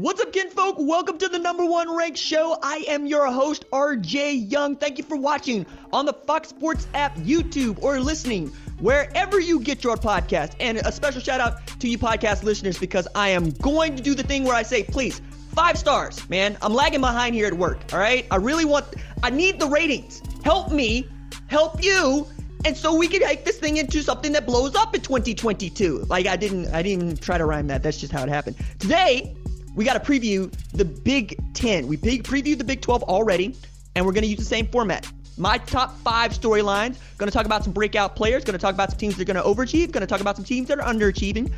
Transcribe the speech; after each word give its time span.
What's 0.00 0.20
up, 0.20 0.32
kinfolk? 0.32 0.76
Welcome 0.78 1.18
to 1.18 1.28
the 1.28 1.40
number 1.40 1.64
one 1.64 1.92
ranked 1.92 2.18
show. 2.18 2.56
I 2.62 2.84
am 2.86 3.06
your 3.06 3.26
host, 3.32 3.68
RJ 3.72 4.48
Young. 4.48 4.76
Thank 4.76 4.96
you 4.96 5.02
for 5.02 5.16
watching 5.16 5.66
on 5.92 6.06
the 6.06 6.12
Fox 6.12 6.50
Sports 6.50 6.86
app, 6.94 7.16
YouTube, 7.16 7.82
or 7.82 7.98
listening 7.98 8.46
wherever 8.78 9.40
you 9.40 9.58
get 9.58 9.82
your 9.82 9.96
podcast. 9.96 10.52
And 10.60 10.78
a 10.78 10.92
special 10.92 11.20
shout 11.20 11.40
out 11.40 11.66
to 11.80 11.88
you 11.88 11.98
podcast 11.98 12.44
listeners 12.44 12.78
because 12.78 13.08
I 13.16 13.30
am 13.30 13.50
going 13.50 13.96
to 13.96 14.02
do 14.04 14.14
the 14.14 14.22
thing 14.22 14.44
where 14.44 14.54
I 14.54 14.62
say, 14.62 14.84
please, 14.84 15.20
five 15.52 15.76
stars, 15.76 16.30
man. 16.30 16.56
I'm 16.62 16.74
lagging 16.74 17.00
behind 17.00 17.34
here 17.34 17.48
at 17.48 17.54
work, 17.54 17.80
all 17.92 17.98
right? 17.98 18.24
I 18.30 18.36
really 18.36 18.64
want, 18.64 18.86
I 19.24 19.30
need 19.30 19.58
the 19.58 19.66
ratings. 19.66 20.22
Help 20.44 20.70
me, 20.70 21.08
help 21.48 21.82
you, 21.82 22.24
and 22.64 22.76
so 22.76 22.94
we 22.94 23.08
can 23.08 23.18
make 23.22 23.44
this 23.44 23.58
thing 23.58 23.78
into 23.78 24.04
something 24.04 24.30
that 24.30 24.46
blows 24.46 24.76
up 24.76 24.94
in 24.94 25.00
2022. 25.00 26.06
Like 26.08 26.26
I 26.26 26.36
didn't, 26.36 26.68
I 26.68 26.82
didn't 26.82 27.02
even 27.02 27.16
try 27.16 27.36
to 27.36 27.44
rhyme 27.44 27.66
that. 27.66 27.82
That's 27.82 27.98
just 27.98 28.12
how 28.12 28.22
it 28.22 28.28
happened. 28.28 28.54
Today, 28.78 29.34
we 29.78 29.84
got 29.84 29.94
to 29.94 30.00
preview 30.00 30.52
the 30.72 30.84
Big 30.84 31.38
Ten. 31.54 31.86
We 31.86 31.96
previewed 31.96 32.58
the 32.58 32.64
Big 32.64 32.80
12 32.80 33.04
already, 33.04 33.54
and 33.94 34.04
we're 34.04 34.12
going 34.12 34.24
to 34.24 34.28
use 34.28 34.40
the 34.40 34.44
same 34.44 34.66
format. 34.66 35.08
My 35.36 35.58
top 35.58 35.96
five 36.00 36.32
storylines. 36.32 36.98
Going 37.16 37.30
to 37.30 37.32
talk 37.32 37.46
about 37.46 37.62
some 37.62 37.72
breakout 37.72 38.16
players. 38.16 38.42
Going 38.42 38.58
to 38.58 38.60
talk 38.60 38.74
about 38.74 38.90
some 38.90 38.98
teams 38.98 39.14
that 39.14 39.22
are 39.22 39.32
going 39.32 39.36
to 39.36 39.48
overachieve. 39.48 39.92
Going 39.92 40.00
to 40.00 40.08
talk 40.08 40.20
about 40.20 40.34
some 40.34 40.44
teams 40.44 40.66
that 40.66 40.80
are 40.80 40.92
underachieving, 40.92 41.52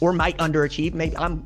or 0.00 0.12
might 0.12 0.38
underachieve. 0.38 0.94
Maybe 0.94 1.16
I'm 1.16 1.44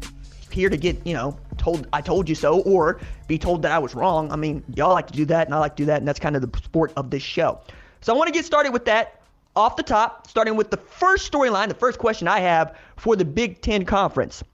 here 0.50 0.68
to 0.68 0.76
get 0.76 1.06
you 1.06 1.14
know 1.14 1.38
told 1.56 1.88
I 1.94 2.02
told 2.02 2.28
you 2.28 2.34
so, 2.34 2.60
or 2.60 3.00
be 3.26 3.38
told 3.38 3.62
that 3.62 3.72
I 3.72 3.78
was 3.78 3.94
wrong. 3.94 4.30
I 4.30 4.36
mean, 4.36 4.62
y'all 4.74 4.92
like 4.92 5.06
to 5.06 5.14
do 5.14 5.24
that, 5.24 5.46
and 5.46 5.54
I 5.54 5.58
like 5.58 5.76
to 5.76 5.84
do 5.84 5.86
that, 5.86 6.02
and 6.02 6.06
that's 6.06 6.20
kind 6.20 6.36
of 6.36 6.42
the 6.42 6.58
sport 6.58 6.92
of 6.98 7.10
this 7.10 7.22
show. 7.22 7.60
So 8.02 8.12
I 8.12 8.16
want 8.18 8.28
to 8.28 8.34
get 8.34 8.44
started 8.44 8.74
with 8.74 8.84
that 8.84 9.22
off 9.56 9.76
the 9.76 9.82
top, 9.82 10.26
starting 10.26 10.54
with 10.54 10.70
the 10.70 10.76
first 10.76 11.32
storyline, 11.32 11.68
the 11.68 11.74
first 11.74 11.98
question 11.98 12.28
I 12.28 12.40
have 12.40 12.76
for 12.98 13.16
the 13.16 13.24
Big 13.24 13.62
Ten 13.62 13.86
Conference. 13.86 14.44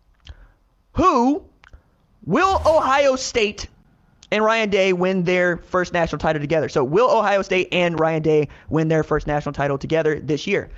Who 0.93 1.45
will 2.27 2.61
Ohio 2.67 3.17
State 3.17 3.69
and 4.31 4.45
Ryan 4.45 4.71
Day 4.71 4.93
win 4.93 5.25
their 5.25 5.57
first 5.57 5.93
national 5.93 6.19
title 6.19 6.41
together? 6.41 6.69
So, 6.69 6.85
will 6.85 7.11
Ohio 7.11 7.43
State 7.43 7.69
and 7.73 7.99
Ryan 7.99 8.23
Day 8.23 8.49
win 8.69 8.89
their 8.89 9.03
first 9.03 9.27
national 9.27 9.53
title 9.53 9.79
together 9.79 10.21
this 10.21 10.47
year? 10.47 10.69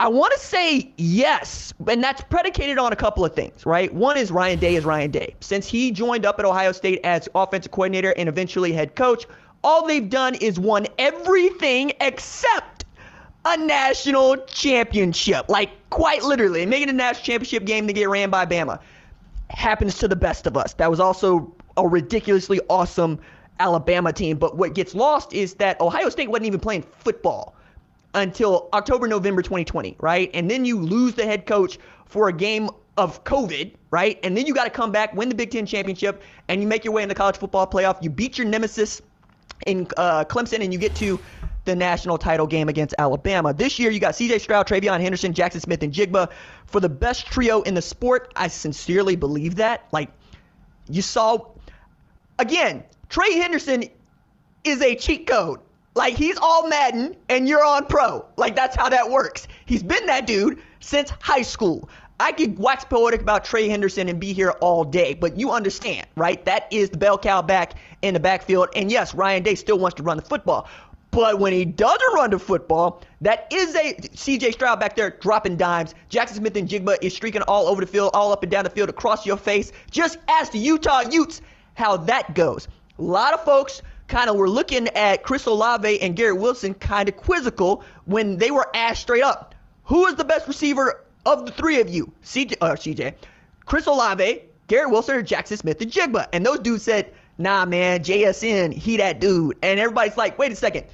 I 0.00 0.08
want 0.08 0.32
to 0.34 0.40
say 0.40 0.92
yes, 0.96 1.72
and 1.86 2.02
that's 2.02 2.20
predicated 2.22 2.78
on 2.78 2.92
a 2.92 2.96
couple 2.96 3.24
of 3.24 3.34
things, 3.34 3.64
right? 3.64 3.94
One 3.94 4.16
is 4.16 4.32
Ryan 4.32 4.58
Day 4.58 4.74
is 4.74 4.84
Ryan 4.84 5.12
Day. 5.12 5.36
Since 5.40 5.68
he 5.68 5.92
joined 5.92 6.26
up 6.26 6.40
at 6.40 6.44
Ohio 6.44 6.72
State 6.72 7.00
as 7.04 7.28
offensive 7.34 7.70
coordinator 7.70 8.12
and 8.16 8.28
eventually 8.28 8.72
head 8.72 8.96
coach, 8.96 9.26
all 9.62 9.86
they've 9.86 10.10
done 10.10 10.34
is 10.34 10.58
won 10.58 10.86
everything 10.98 11.92
except 12.00 12.84
a 13.44 13.56
national 13.56 14.38
championship. 14.46 15.48
Like, 15.48 15.70
quite 15.90 16.24
literally. 16.24 16.66
Making 16.66 16.88
a 16.90 16.94
national 16.94 17.24
championship 17.24 17.64
game 17.64 17.86
to 17.86 17.92
get 17.92 18.08
ran 18.08 18.30
by 18.30 18.46
Bama. 18.46 18.80
Happens 19.54 19.98
to 19.98 20.08
the 20.08 20.16
best 20.16 20.46
of 20.46 20.56
us. 20.56 20.74
That 20.74 20.90
was 20.90 21.00
also 21.00 21.54
a 21.76 21.86
ridiculously 21.86 22.60
awesome 22.68 23.18
Alabama 23.60 24.12
team. 24.12 24.36
But 24.36 24.56
what 24.56 24.74
gets 24.74 24.94
lost 24.94 25.32
is 25.32 25.54
that 25.54 25.80
Ohio 25.80 26.08
State 26.08 26.28
wasn't 26.28 26.46
even 26.46 26.60
playing 26.60 26.82
football 26.82 27.54
until 28.14 28.68
October, 28.72 29.08
November 29.08 29.42
2020, 29.42 29.96
right? 30.00 30.30
And 30.34 30.50
then 30.50 30.64
you 30.64 30.78
lose 30.78 31.14
the 31.14 31.24
head 31.24 31.46
coach 31.46 31.78
for 32.06 32.28
a 32.28 32.32
game 32.32 32.70
of 32.96 33.24
COVID, 33.24 33.74
right? 33.90 34.18
And 34.22 34.36
then 34.36 34.46
you 34.46 34.54
got 34.54 34.64
to 34.64 34.70
come 34.70 34.92
back, 34.92 35.14
win 35.14 35.28
the 35.28 35.34
Big 35.34 35.50
Ten 35.50 35.66
championship, 35.66 36.22
and 36.48 36.60
you 36.60 36.68
make 36.68 36.84
your 36.84 36.92
way 36.92 37.02
in 37.02 37.08
the 37.08 37.14
college 37.14 37.36
football 37.36 37.66
playoff. 37.66 38.00
You 38.02 38.10
beat 38.10 38.38
your 38.38 38.46
nemesis 38.46 39.02
in 39.66 39.88
uh, 39.96 40.24
Clemson, 40.24 40.62
and 40.62 40.72
you 40.72 40.78
get 40.78 40.94
to 40.96 41.18
the 41.64 41.74
national 41.74 42.18
title 42.18 42.46
game 42.46 42.68
against 42.68 42.94
Alabama. 42.98 43.52
This 43.52 43.78
year, 43.78 43.90
you 43.90 44.00
got 44.00 44.14
C.J. 44.14 44.38
Stroud, 44.38 44.66
TreVeyon 44.66 45.00
Henderson, 45.00 45.32
Jaxon 45.32 45.60
Smith-Njigba 45.60 46.30
for 46.66 46.80
the 46.80 46.88
best 46.88 47.26
trio 47.26 47.62
in 47.62 47.74
the 47.74 47.82
sport. 47.82 48.32
I 48.36 48.48
sincerely 48.48 49.16
believe 49.16 49.56
that. 49.56 49.86
Like, 49.92 50.10
you 50.88 51.02
saw, 51.02 51.46
again, 52.38 52.84
Trey 53.08 53.34
Henderson 53.34 53.84
is 54.64 54.82
a 54.82 54.94
cheat 54.94 55.26
code. 55.26 55.60
Like, 55.94 56.14
he's 56.14 56.36
all 56.38 56.68
Madden 56.68 57.16
and 57.28 57.48
you're 57.48 57.64
on 57.64 57.86
pro. 57.86 58.26
Like, 58.36 58.56
that's 58.56 58.74
how 58.76 58.88
that 58.88 59.10
works. 59.10 59.46
He's 59.64 59.82
been 59.82 60.06
that 60.06 60.26
dude 60.26 60.60
since 60.80 61.10
high 61.20 61.42
school. 61.42 61.88
I 62.20 62.30
could 62.32 62.58
wax 62.58 62.84
poetic 62.84 63.20
about 63.22 63.44
Trey 63.44 63.68
Henderson 63.68 64.08
and 64.08 64.20
be 64.20 64.32
here 64.32 64.50
all 64.60 64.84
day, 64.84 65.14
but 65.14 65.36
you 65.36 65.50
understand, 65.50 66.06
right? 66.16 66.44
That 66.44 66.68
is 66.72 66.90
the 66.90 66.96
bell 66.96 67.18
cow 67.18 67.42
back 67.42 67.74
in 68.02 68.14
the 68.14 68.20
backfield. 68.20 68.68
And 68.76 68.90
yes, 68.90 69.14
Ryan 69.14 69.42
Day 69.42 69.56
still 69.56 69.78
wants 69.78 69.96
to 69.96 70.04
run 70.04 70.16
the 70.16 70.22
football. 70.22 70.68
But 71.14 71.38
when 71.38 71.52
he 71.52 71.64
doesn't 71.64 72.14
run 72.14 72.30
the 72.30 72.40
football, 72.40 73.00
that 73.20 73.46
is 73.52 73.76
a 73.76 73.94
CJ 73.94 74.52
Stroud 74.52 74.80
back 74.80 74.96
there 74.96 75.10
dropping 75.10 75.56
dimes. 75.56 75.94
Jaxon 76.10 76.34
Smith-Njigba 76.34 76.96
is 77.02 77.14
streaking 77.14 77.42
all 77.42 77.68
over 77.68 77.80
the 77.80 77.86
field, 77.86 78.10
all 78.14 78.32
up 78.32 78.42
and 78.42 78.50
down 78.50 78.64
the 78.64 78.70
field, 78.70 78.88
across 78.88 79.24
your 79.24 79.36
face. 79.36 79.70
Just 79.92 80.18
ask 80.26 80.50
the 80.50 80.58
Utah 80.58 81.02
Utes 81.08 81.40
how 81.74 81.96
that 81.96 82.34
goes. 82.34 82.66
A 82.98 83.02
lot 83.02 83.32
of 83.32 83.44
folks 83.44 83.80
kind 84.08 84.28
of 84.28 84.34
were 84.34 84.50
looking 84.50 84.88
at 84.88 85.22
Chris 85.22 85.46
Olave 85.46 86.00
and 86.00 86.16
Garrett 86.16 86.40
Wilson 86.40 86.74
kind 86.74 87.08
of 87.08 87.16
quizzical 87.16 87.84
when 88.06 88.36
they 88.36 88.50
were 88.50 88.68
asked 88.74 89.02
straight 89.02 89.22
up, 89.22 89.54
who 89.84 90.06
is 90.06 90.16
the 90.16 90.24
best 90.24 90.48
receiver 90.48 91.04
of 91.26 91.46
the 91.46 91.52
three 91.52 91.80
of 91.80 91.88
you? 91.88 92.12
CJ, 92.24 92.56
uh, 92.60 92.72
CJ, 92.72 93.14
Chris 93.66 93.86
Olave, 93.86 94.42
Garrett 94.66 94.90
Wilson, 94.90 95.16
or 95.16 95.22
Jaxon 95.22 95.58
Smith-Njigba? 95.58 96.26
And 96.32 96.44
those 96.44 96.58
dudes 96.58 96.82
said, 96.82 97.12
nah, 97.38 97.64
man, 97.64 98.02
JSN, 98.02 98.72
he 98.72 98.96
that 98.96 99.20
dude. 99.20 99.56
And 99.62 99.78
everybody's 99.78 100.16
like, 100.16 100.38
wait 100.38 100.52
a 100.52 100.56
second. 100.56 100.86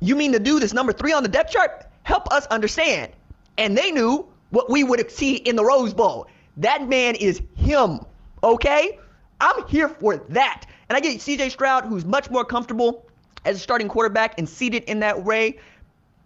You 0.00 0.16
mean 0.16 0.32
the 0.32 0.40
dude 0.40 0.62
that's 0.62 0.72
number 0.72 0.92
three 0.92 1.12
on 1.12 1.22
the 1.22 1.28
depth 1.28 1.52
chart? 1.52 1.86
Help 2.02 2.32
us 2.32 2.46
understand. 2.46 3.12
And 3.58 3.76
they 3.76 3.90
knew 3.92 4.26
what 4.50 4.70
we 4.70 4.82
would 4.82 5.10
see 5.10 5.36
in 5.36 5.56
the 5.56 5.64
Rose 5.64 5.94
Bowl. 5.94 6.26
That 6.56 6.88
man 6.88 7.14
is 7.14 7.40
him, 7.54 8.00
okay? 8.42 8.98
I'm 9.40 9.66
here 9.68 9.88
for 9.88 10.16
that. 10.30 10.64
And 10.88 10.96
I 10.96 11.00
get 11.00 11.18
CJ 11.18 11.50
Stroud, 11.50 11.84
who's 11.84 12.04
much 12.04 12.30
more 12.30 12.44
comfortable 12.44 13.06
as 13.44 13.56
a 13.56 13.58
starting 13.58 13.88
quarterback 13.88 14.38
and 14.38 14.48
seated 14.48 14.84
in 14.84 15.00
that 15.00 15.24
way. 15.24 15.58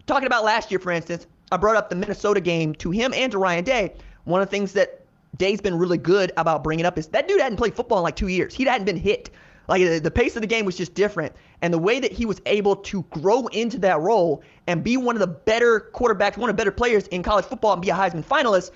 Talking 0.07 0.27
about 0.27 0.43
last 0.43 0.71
year, 0.71 0.79
for 0.79 0.91
instance, 0.91 1.27
I 1.51 1.57
brought 1.57 1.75
up 1.75 1.89
the 1.89 1.95
Minnesota 1.95 2.41
game 2.41 2.73
to 2.75 2.91
him 2.91 3.13
and 3.13 3.31
to 3.31 3.37
Ryan 3.37 3.63
Day. 3.63 3.93
One 4.23 4.41
of 4.41 4.47
the 4.47 4.51
things 4.51 4.73
that 4.73 5.05
Day's 5.37 5.61
been 5.61 5.77
really 5.77 5.97
good 5.97 6.31
about 6.37 6.63
bringing 6.63 6.85
up 6.85 6.97
is 6.97 7.07
that 7.07 7.27
dude 7.27 7.41
hadn't 7.41 7.57
played 7.57 7.75
football 7.75 7.99
in 7.99 8.03
like 8.03 8.15
two 8.15 8.27
years. 8.27 8.53
He 8.53 8.63
hadn't 8.63 8.85
been 8.85 8.97
hit. 8.97 9.29
Like 9.67 10.03
the, 10.03 10.11
pace 10.11 10.35
of 10.35 10.41
the 10.41 10.47
game 10.47 10.65
was 10.65 10.77
just 10.77 10.93
different. 10.93 11.33
And 11.61 11.73
the 11.73 11.79
way 11.79 11.99
that 11.99 12.11
he 12.11 12.25
was 12.25 12.41
able 12.45 12.75
to 12.77 13.03
grow 13.09 13.47
into 13.47 13.79
that 13.79 13.99
role 13.99 14.43
and 14.67 14.83
be 14.83 14.97
one 14.97 15.15
of 15.15 15.19
the 15.19 15.27
better 15.27 15.89
quarterbacks, 15.93 16.37
one 16.37 16.49
of 16.49 16.55
the 16.55 16.59
better 16.59 16.71
players 16.71 17.07
in 17.07 17.23
college 17.23 17.45
football 17.45 17.73
and 17.73 17.81
be 17.81 17.89
a 17.89 17.95
Heisman 17.95 18.23
finalist 18.23 18.71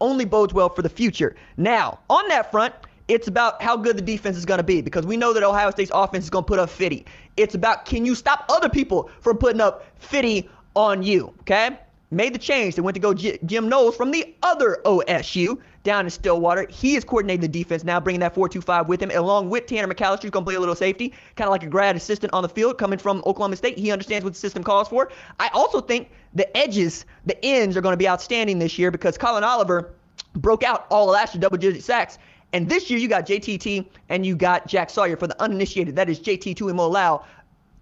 only 0.00 0.24
bodes 0.24 0.54
well 0.54 0.68
for 0.68 0.82
the 0.82 0.88
future. 0.88 1.36
Now, 1.56 2.00
on 2.08 2.26
that 2.28 2.50
front, 2.50 2.74
it's 3.08 3.28
about 3.28 3.60
how 3.60 3.76
good 3.76 3.96
the 3.96 4.02
defense 4.02 4.36
is 4.36 4.46
going 4.46 4.58
to 4.58 4.64
be 4.64 4.80
because 4.80 5.04
we 5.04 5.16
know 5.16 5.32
that 5.32 5.42
Ohio 5.42 5.70
State's 5.70 5.90
offense 5.92 6.24
is 6.24 6.30
going 6.30 6.44
to 6.44 6.48
put 6.48 6.58
up 6.58 6.70
50. 6.70 7.04
It's 7.36 7.54
about 7.54 7.84
can 7.84 8.06
you 8.06 8.14
stop 8.14 8.44
other 8.48 8.68
people 8.68 9.10
from 9.20 9.36
putting 9.36 9.60
up 9.60 9.84
50 9.98 10.48
on 10.76 11.02
you, 11.02 11.34
okay? 11.40 11.78
Made 12.12 12.34
the 12.34 12.38
change. 12.38 12.76
They 12.76 12.82
went 12.82 12.94
to 12.94 13.00
go 13.00 13.12
Jim 13.14 13.68
Knowles 13.68 13.96
from 13.96 14.10
the 14.10 14.34
other 14.42 14.80
OSU 14.84 15.60
down 15.82 16.04
in 16.04 16.10
Stillwater. 16.10 16.66
He 16.68 16.94
is 16.94 17.04
coordinating 17.04 17.40
the 17.40 17.48
defense 17.48 17.84
now, 17.84 18.00
bringing 18.00 18.20
that 18.20 18.34
4-2-5 18.34 18.86
with 18.86 19.02
him, 19.02 19.10
along 19.12 19.50
with 19.50 19.66
Tanner 19.66 19.92
McCalister, 19.92 20.22
who's 20.22 20.30
going 20.30 20.44
to 20.44 20.48
play 20.50 20.54
a 20.54 20.60
little 20.60 20.74
safety, 20.74 21.14
kind 21.36 21.46
of 21.46 21.50
like 21.50 21.62
a 21.62 21.66
grad 21.66 21.96
assistant 21.96 22.32
on 22.32 22.42
the 22.42 22.48
field 22.48 22.78
coming 22.78 22.98
from 22.98 23.22
Oklahoma 23.26 23.56
State. 23.56 23.78
He 23.78 23.90
understands 23.90 24.24
what 24.24 24.34
the 24.34 24.38
system 24.38 24.62
calls 24.62 24.88
for. 24.88 25.10
I 25.38 25.48
also 25.54 25.80
think 25.80 26.10
the 26.34 26.54
edges, 26.56 27.06
the 27.26 27.42
ends, 27.44 27.76
are 27.76 27.80
going 27.80 27.94
to 27.94 27.98
be 27.98 28.08
outstanding 28.08 28.58
this 28.58 28.78
year 28.78 28.90
because 28.90 29.16
Collin 29.16 29.44
Oliver 29.44 29.94
broke 30.34 30.62
out 30.62 30.86
all 30.90 31.06
last 31.06 31.34
year, 31.34 31.40
double-digit 31.40 31.82
sacks. 31.82 32.18
And 32.52 32.68
this 32.68 32.90
year 32.90 32.98
you 32.98 33.08
got 33.08 33.26
JTT 33.26 33.86
and 34.08 34.26
you 34.26 34.36
got 34.36 34.66
Jack 34.66 34.90
Sawyer 34.90 35.16
for 35.16 35.26
the 35.26 35.40
uninitiated. 35.40 35.96
That 35.96 36.10
is 36.10 36.20
JT 36.20 36.56
Tuimoloau 36.56 37.24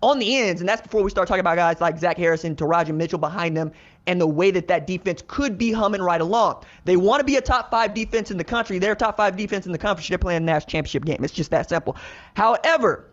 on 0.01 0.21
the 0.21 0.37
ends, 0.37 0.61
and 0.61 0.69
that's 0.69 0.81
before 0.81 1.03
we 1.03 1.11
start 1.11 1.27
talking 1.27 1.41
about 1.41 1.57
guys 1.57 1.81
like 1.81 1.99
Zach 1.99 2.17
Harrison, 2.17 2.55
Teradja 2.55 2.95
Mitchell 2.95 3.19
behind 3.19 3.57
them, 3.57 3.73
and 4.09 4.19
the 4.19 4.27
way 4.27 4.51
that 4.51 4.67
that 4.69 4.87
defense 4.87 5.23
could 5.29 5.59
be 5.59 5.71
humming 5.71 6.01
right 6.01 6.23
along. 6.23 6.65
They 6.87 6.97
want 6.97 7.21
to 7.21 7.25
be 7.25 7.37
a 7.37 7.43
top 7.43 7.71
five 7.71 7.93
defense 7.93 8.31
in 8.31 8.39
the 8.39 8.45
country. 8.45 8.79
They're 8.79 8.97
top 8.97 9.19
five 9.19 9.37
defense 9.37 9.67
in 9.67 9.73
the 9.73 9.79
conference. 9.79 10.09
They're 10.09 10.17
playing 10.17 10.43
a 10.43 10.47
national 10.47 10.71
championship 10.71 11.05
game. 11.05 11.23
It's 11.23 11.33
just 11.33 11.51
that 11.51 11.69
simple. 11.69 11.95
However, 12.35 13.05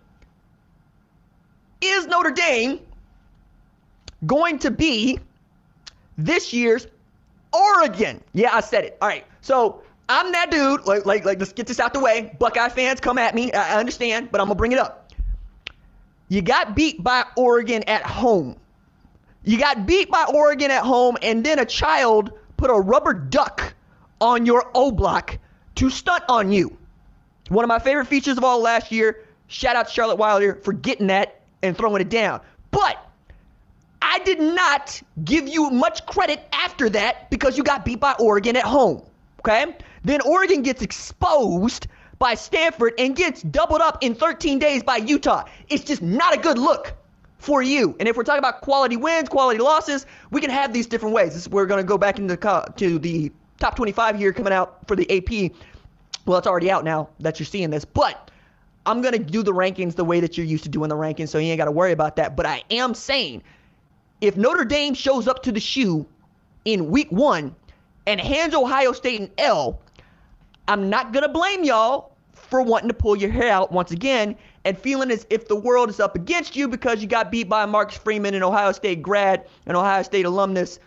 is 1.82 2.08
Notre 2.08 2.32
Dame 2.32 2.80
going 4.26 4.58
to 4.60 4.72
be 4.72 5.20
this 6.18 6.54
year's 6.54 6.88
Oregon? 7.52 8.24
Yeah, 8.32 8.56
I 8.56 8.62
said 8.62 8.86
it. 8.86 8.98
All 9.02 9.10
right. 9.10 9.26
So 9.42 9.84
I'm 10.08 10.32
that 10.32 10.50
dude. 10.50 10.86
Like, 10.86 11.06
like, 11.06 11.26
like, 11.26 11.40
let's 11.40 11.52
get 11.52 11.68
this 11.68 11.82
out 11.82 11.92
the 11.92 12.00
way. 12.00 12.34
Buckeye 12.40 12.70
fans, 12.70 13.02
come 13.02 13.18
at 13.18 13.36
me. 13.36 13.52
I 13.52 13.78
understand, 13.78 14.32
but 14.32 14.40
I'm 14.40 14.48
gonna 14.48 14.56
bring 14.56 14.72
it 14.72 14.80
up. 14.80 15.12
You 16.30 16.42
got 16.42 16.74
beat 16.74 17.04
by 17.04 17.26
Oregon 17.36 17.84
at 17.84 18.04
home. 18.04 18.56
You 19.46 19.60
got 19.60 19.86
beat 19.86 20.10
by 20.10 20.26
Oregon 20.34 20.72
at 20.72 20.84
home, 20.84 21.18
and 21.22 21.44
then 21.44 21.60
a 21.60 21.66
child 21.66 22.32
put 22.58 22.72
a 22.72 22.74
rubber 22.74 23.14
duck 23.14 23.76
on 24.20 24.48
your 24.48 24.72
O 24.74 24.92
block 24.92 25.38
to 25.76 25.92
stunt 25.92 26.24
on 26.28 26.52
you. 26.52 26.76
One 27.50 27.64
of 27.64 27.70
my 27.70 27.78
favorite 27.78 28.08
features 28.08 28.38
of 28.38 28.44
all 28.44 28.60
last 28.60 28.92
year. 28.92 29.24
Shout 29.48 29.76
out 29.76 29.88
to 29.88 29.94
Charlotte 29.94 30.18
Wilder 30.18 30.56
for 30.56 30.74
getting 30.74 31.08
that 31.08 31.42
and 31.62 31.78
throwing 31.78 32.02
it 32.02 32.10
down. 32.10 32.42
But 32.72 32.98
I 34.02 34.18
did 34.20 34.40
not 34.40 35.00
give 35.24 35.48
you 35.48 35.70
much 35.70 36.04
credit 36.08 36.42
after 36.52 36.90
that 36.90 37.30
because 37.30 37.56
you 37.56 37.64
got 37.64 37.86
beat 37.86 38.00
by 38.00 38.16
Oregon 38.20 38.56
at 38.56 38.64
home. 38.64 39.04
Okay? 39.42 39.76
Then 40.04 40.22
Oregon 40.22 40.64
gets 40.64 40.82
exposed 40.82 41.86
by 42.18 42.34
Stanford 42.34 42.94
and 42.98 43.16
gets 43.16 43.44
doubled 43.44 43.82
up 43.82 44.00
in 44.02 44.16
13 44.16 44.58
days 44.58 44.82
by 44.82 44.98
Utah. 44.98 45.44
It's 45.70 45.84
just 45.84 46.02
not 46.02 46.34
a 46.34 46.40
good 46.40 46.58
look 46.58 46.96
for 47.46 47.62
you. 47.62 47.96
And 48.00 48.10
if 48.10 48.18
we're 48.18 48.24
talking 48.24 48.40
about 48.40 48.62
quality 48.62 48.98
wins, 48.98 49.30
quality 49.30 49.60
losses, 49.60 50.08
we 50.32 50.42
can 50.42 50.50
have 50.50 50.74
these 50.74 50.88
different 50.88 51.14
ways. 51.14 51.36
This, 51.36 51.48
we're 51.48 51.68
going 51.68 51.82
to 51.82 51.88
go 51.88 51.98
back 51.98 52.18
into 52.18 52.36
the, 52.36 52.74
to 52.78 52.98
the 52.98 53.32
top 53.60 53.76
25 53.76 54.18
here 54.18 54.34
coming 54.34 54.52
out 54.52 54.80
for 54.88 54.96
the 54.96 55.10
AP. 55.12 55.52
Well, 56.26 56.40
it's 56.40 56.48
already 56.48 56.72
out 56.72 56.84
now 56.84 57.10
that 57.20 57.40
you're 57.40 57.46
seeing 57.46 57.70
this, 57.70 57.86
but 57.86 58.32
I'm 58.88 59.02
going 59.02 59.14
to 59.14 59.20
do 59.20 59.44
the 59.44 59.52
rankings 59.52 59.94
the 59.94 60.04
way 60.04 60.20
that 60.20 60.38
you're 60.38 60.46
used 60.46 60.64
to 60.64 60.70
doing 60.70 60.90
the 60.90 60.96
rankings, 60.96 61.30
so 61.30 61.38
you 61.38 61.48
ain't 61.50 61.60
got 61.60 61.66
to 61.66 61.72
worry 61.72 61.92
about 61.92 62.16
that. 62.16 62.36
But 62.36 62.48
I 62.48 62.64
am 62.72 62.96
saying 62.96 63.44
if 64.22 64.36
Notre 64.36 64.66
Dame 64.66 64.96
shows 64.96 65.28
up 65.28 65.44
to 65.44 65.52
the 65.52 65.60
shoe 65.60 66.08
in 66.66 66.90
week 66.90 67.12
one 67.12 67.56
and 68.08 68.20
hands 68.20 68.56
Ohio 68.56 68.92
State 68.92 69.22
an 69.22 69.30
L, 69.38 69.80
I'm 70.68 70.90
not 70.90 71.14
going 71.14 71.24
to 71.24 71.30
blame 71.30 71.64
y'all 71.64 72.12
for 72.34 72.64
wanting 72.64 72.88
to 72.88 72.96
pull 72.96 73.16
your 73.16 73.30
hair 73.30 73.52
out 73.52 73.72
once 73.72 73.92
again 73.92 74.36
and 74.66 74.78
feeling 74.78 75.12
as 75.12 75.26
if 75.30 75.48
the 75.48 75.56
world 75.56 75.90
is 75.90 76.00
up 76.00 76.16
against 76.16 76.56
you 76.56 76.68
because 76.68 77.02
you 77.02 77.08
got 77.08 77.32
beat 77.32 77.48
by 77.48 77.66
Marcus 77.66 77.98
Freeman, 77.98 78.34
an 78.34 78.44
Ohio 78.44 78.72
State 78.72 79.02
grad, 79.02 79.48
an 79.68 79.76
Ohio 79.76 80.02
State 80.02 80.26
alumnus, 80.26 80.80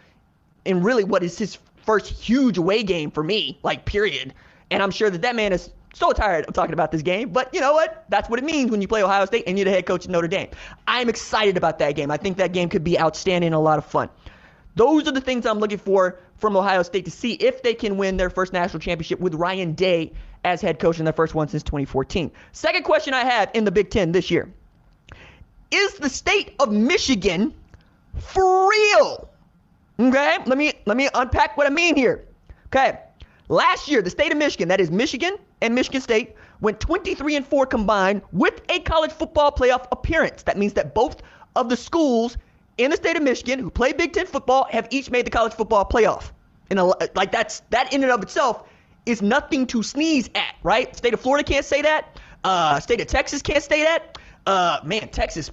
in 0.64 0.82
really 0.82 1.04
what 1.04 1.22
is 1.22 1.38
his 1.38 1.56
first 1.86 2.08
huge 2.08 2.58
away 2.58 2.82
game 2.82 3.10
for 3.10 3.22
me, 3.22 3.58
like, 3.62 3.84
period. 3.84 4.34
And 4.70 4.82
I'm 4.82 4.90
sure 4.90 5.08
that 5.08 5.22
that 5.22 5.36
man 5.36 5.52
is 5.52 5.70
so 5.94 6.12
tired 6.12 6.44
of 6.46 6.54
talking 6.54 6.75
about 6.75 6.92
this 6.92 7.02
game, 7.02 7.30
but 7.30 7.54
you 7.54 7.60
know 7.60 7.72
what? 7.72 8.04
That's 8.10 8.28
what 8.28 8.38
it 8.38 8.44
means 8.44 8.70
when 8.70 8.82
you 8.82 8.88
play 8.88 9.02
Ohio 9.02 9.25
State 9.25 9.44
and 9.46 9.56
you're 9.56 9.64
the 9.64 9.70
head 9.70 9.86
coach 9.86 10.04
at 10.04 10.10
Notre 10.10 10.28
Dame. 10.28 10.48
I'm 10.86 11.08
excited 11.08 11.56
about 11.56 11.78
that 11.78 11.92
game. 11.92 12.10
I 12.10 12.16
think 12.16 12.36
that 12.36 12.52
game 12.52 12.69
could 12.69 12.84
be 12.84 12.98
outstanding 12.98 13.48
and 13.48 13.54
a 13.54 13.60
lot 13.60 13.78
of 13.78 13.86
fun. 13.86 14.10
Those 14.75 15.08
are 15.08 15.12
the 15.12 15.20
things 15.20 15.46
I'm 15.46 15.60
looking 15.60 15.78
for 15.78 16.19
from 16.36 16.56
Ohio 16.56 16.82
State 16.82 17.04
to 17.04 17.10
see 17.10 17.32
if 17.34 17.62
they 17.62 17.75
can 17.75 17.96
win 17.96 18.16
their 18.16 18.30
first 18.30 18.52
national 18.52 18.80
championship 18.80 19.20
with 19.20 19.34
Ryan 19.34 19.72
Day 19.72 20.12
as 20.49 20.62
head 20.62 20.79
coach 20.79 20.99
in 20.99 21.05
their 21.05 21.12
first 21.12 21.35
one 21.35 21.47
since 21.49 21.62
2014. 21.62 22.31
Second 22.53 22.83
question 22.83 23.12
I 23.12 23.25
have 23.25 23.50
in 23.53 23.65
the 23.65 23.71
Big 23.71 23.91
Ten 23.91 24.12
this 24.12 24.31
year 24.31 24.50
Is 25.71 25.95
the 25.95 26.09
state 26.09 26.55
of 26.59 26.73
Michigan 26.73 27.53
for 28.19 28.71
real? 28.71 29.29
Okay, 30.00 30.37
let 30.47 30.56
me 30.56 30.73
let 30.87 30.97
me 30.97 31.09
unpack 31.12 31.56
what 31.56 31.67
I 31.67 31.71
mean 31.71 31.97
here. 31.97 32.25
Okay, 32.67 32.99
last 33.49 33.89
year 33.89 34.00
the 34.00 34.11
state 34.11 34.33
of 34.33 34.39
Michigan, 34.39 34.69
that 34.69 34.81
is 34.81 34.91
Michigan 34.91 35.37
and 35.61 35.75
Michigan 35.75 36.00
State, 36.00 36.35
went 36.61 36.81
23 36.81 37.37
and 37.37 37.47
4 37.47 37.67
combined 37.67 38.23
with 38.33 38.61
a 38.71 38.81
college 38.81 39.12
football 39.12 39.53
playoff 39.53 39.87
appearance. 39.93 40.45
That 40.45 40.56
means 40.56 40.73
that 40.75 40.95
both 40.95 41.21
of 41.56 41.69
the 41.69 41.77
schools 41.77 42.39
in 42.79 42.91
the 42.91 42.97
state 42.97 43.17
of 43.17 43.23
Michigan 43.23 43.59
who 43.59 43.71
play 43.71 43.93
Big 43.93 44.15
Ten 44.15 44.27
football 44.27 44.67
have 44.71 44.89
each 44.91 45.11
made 45.11 45.27
the 45.27 45.31
college 45.31 45.53
football 45.53 45.85
playoff. 45.85 46.31
And 46.71 46.81
like 47.15 47.33
that's 47.33 47.61
that 47.71 47.93
in 47.93 48.03
and 48.03 48.12
of 48.12 48.23
itself 48.23 48.65
is 49.08 49.22
nothing 49.22 49.66
to 49.69 49.82
sneeze 49.82 50.28
at, 50.34 50.55
right? 50.62 50.94
State 50.94 51.14
of 51.14 51.20
Florida 51.20 51.44
can't 51.44 51.64
say 51.64 51.82
that. 51.82 52.20
Uh, 52.44 52.78
state 52.78 53.00
of 53.00 53.06
Texas 53.06 53.43
can't 53.43 53.62
say 53.62 53.82
that. 53.82 54.19
Uh, 54.46 54.81
man, 54.84 55.08
Texas 55.08 55.50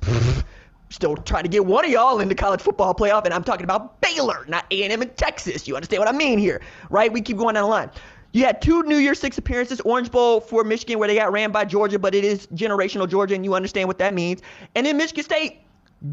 still 0.89 1.15
trying 1.15 1.43
to 1.43 1.49
get 1.49 1.65
one 1.65 1.83
of 1.83 1.91
y'all 1.91 2.19
into 2.19 2.35
college 2.35 2.61
football 2.61 2.93
playoff, 2.93 3.25
and 3.25 3.33
I'm 3.33 3.43
talking 3.43 3.63
about 3.63 3.99
Baylor, 4.01 4.45
not 4.47 4.65
A&M 4.71 5.01
in 5.01 5.09
Texas. 5.11 5.67
You 5.67 5.75
understand 5.75 5.99
what 5.99 6.07
I 6.07 6.17
mean 6.17 6.37
here, 6.37 6.61
right? 6.89 7.11
We 7.11 7.21
keep 7.21 7.37
going 7.37 7.55
down 7.55 7.63
the 7.63 7.69
line. 7.69 7.89
You 8.33 8.43
had 8.43 8.61
two 8.61 8.83
New 8.83 8.97
Year's 8.97 9.19
Six 9.19 9.37
appearances, 9.37 9.79
Orange 9.81 10.11
Bowl 10.11 10.41
for 10.41 10.63
Michigan, 10.63 10.99
where 10.99 11.07
they 11.07 11.15
got 11.15 11.31
ran 11.31 11.51
by 11.51 11.65
Georgia, 11.65 11.97
but 11.97 12.13
it 12.13 12.25
is 12.25 12.47
generational 12.47 13.09
Georgia, 13.09 13.33
and 13.33 13.45
you 13.45 13.53
understand 13.53 13.87
what 13.87 13.97
that 13.99 14.13
means. 14.13 14.41
And 14.75 14.85
then 14.85 14.97
Michigan 14.97 15.23
State 15.23 15.61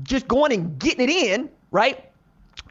just 0.05 0.29
going 0.29 0.53
and 0.53 0.79
getting 0.79 1.09
it 1.09 1.11
in, 1.11 1.51
right? 1.73 2.11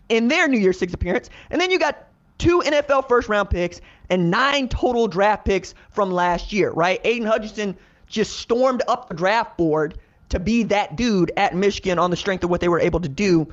In 0.09 0.29
their 0.29 0.47
New 0.47 0.57
Year's 0.57 0.79
Six 0.79 0.93
appearance. 0.93 1.29
And 1.49 1.59
then 1.59 1.69
you 1.69 1.79
got 1.79 2.07
two 2.37 2.61
NFL 2.65 3.07
first 3.07 3.29
round 3.29 3.49
picks 3.49 3.81
and 4.11 4.29
nine 4.29 4.67
total 4.67 5.07
draft 5.07 5.45
picks 5.45 5.73
from 5.89 6.11
last 6.11 6.53
year, 6.53 6.69
right? 6.71 7.01
Aidan 7.03 7.25
Hutchinson 7.25 7.75
just 8.05 8.37
stormed 8.37 8.83
up 8.87 9.07
the 9.07 9.15
draft 9.15 9.57
board 9.57 9.97
to 10.29 10.39
be 10.39 10.63
that 10.63 10.97
dude 10.97 11.31
at 11.37 11.55
Michigan 11.55 11.97
on 11.97 12.11
the 12.11 12.17
strength 12.17 12.43
of 12.43 12.49
what 12.49 12.59
they 12.61 12.67
were 12.67 12.79
able 12.79 12.99
to 12.99 13.09
do, 13.09 13.47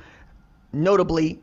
notably 0.73 1.39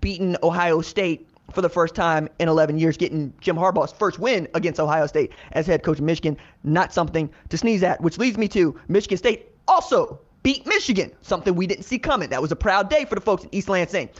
beating 0.00 0.36
Ohio 0.42 0.82
State 0.82 1.26
for 1.50 1.62
the 1.62 1.68
first 1.68 1.94
time 1.94 2.28
in 2.38 2.46
11 2.46 2.78
years, 2.78 2.98
getting 2.98 3.32
Jim 3.40 3.56
Harbaugh's 3.56 3.92
first 3.92 4.18
win 4.18 4.46
against 4.52 4.78
Ohio 4.78 5.06
State 5.06 5.32
as 5.52 5.66
head 5.66 5.82
coach 5.82 5.98
of 5.98 6.04
Michigan. 6.04 6.36
Not 6.62 6.92
something 6.92 7.30
to 7.48 7.56
sneeze 7.56 7.82
at, 7.82 8.02
which 8.02 8.18
leads 8.18 8.36
me 8.36 8.48
to 8.48 8.78
Michigan 8.86 9.16
State 9.16 9.46
also 9.66 10.20
beat 10.42 10.66
Michigan, 10.66 11.10
something 11.22 11.54
we 11.54 11.66
didn't 11.66 11.84
see 11.84 11.98
coming. 11.98 12.28
That 12.28 12.42
was 12.42 12.52
a 12.52 12.56
proud 12.56 12.90
day 12.90 13.06
for 13.06 13.14
the 13.14 13.20
folks 13.22 13.44
in 13.44 13.50
East 13.52 13.70
Lansing. 13.70 14.10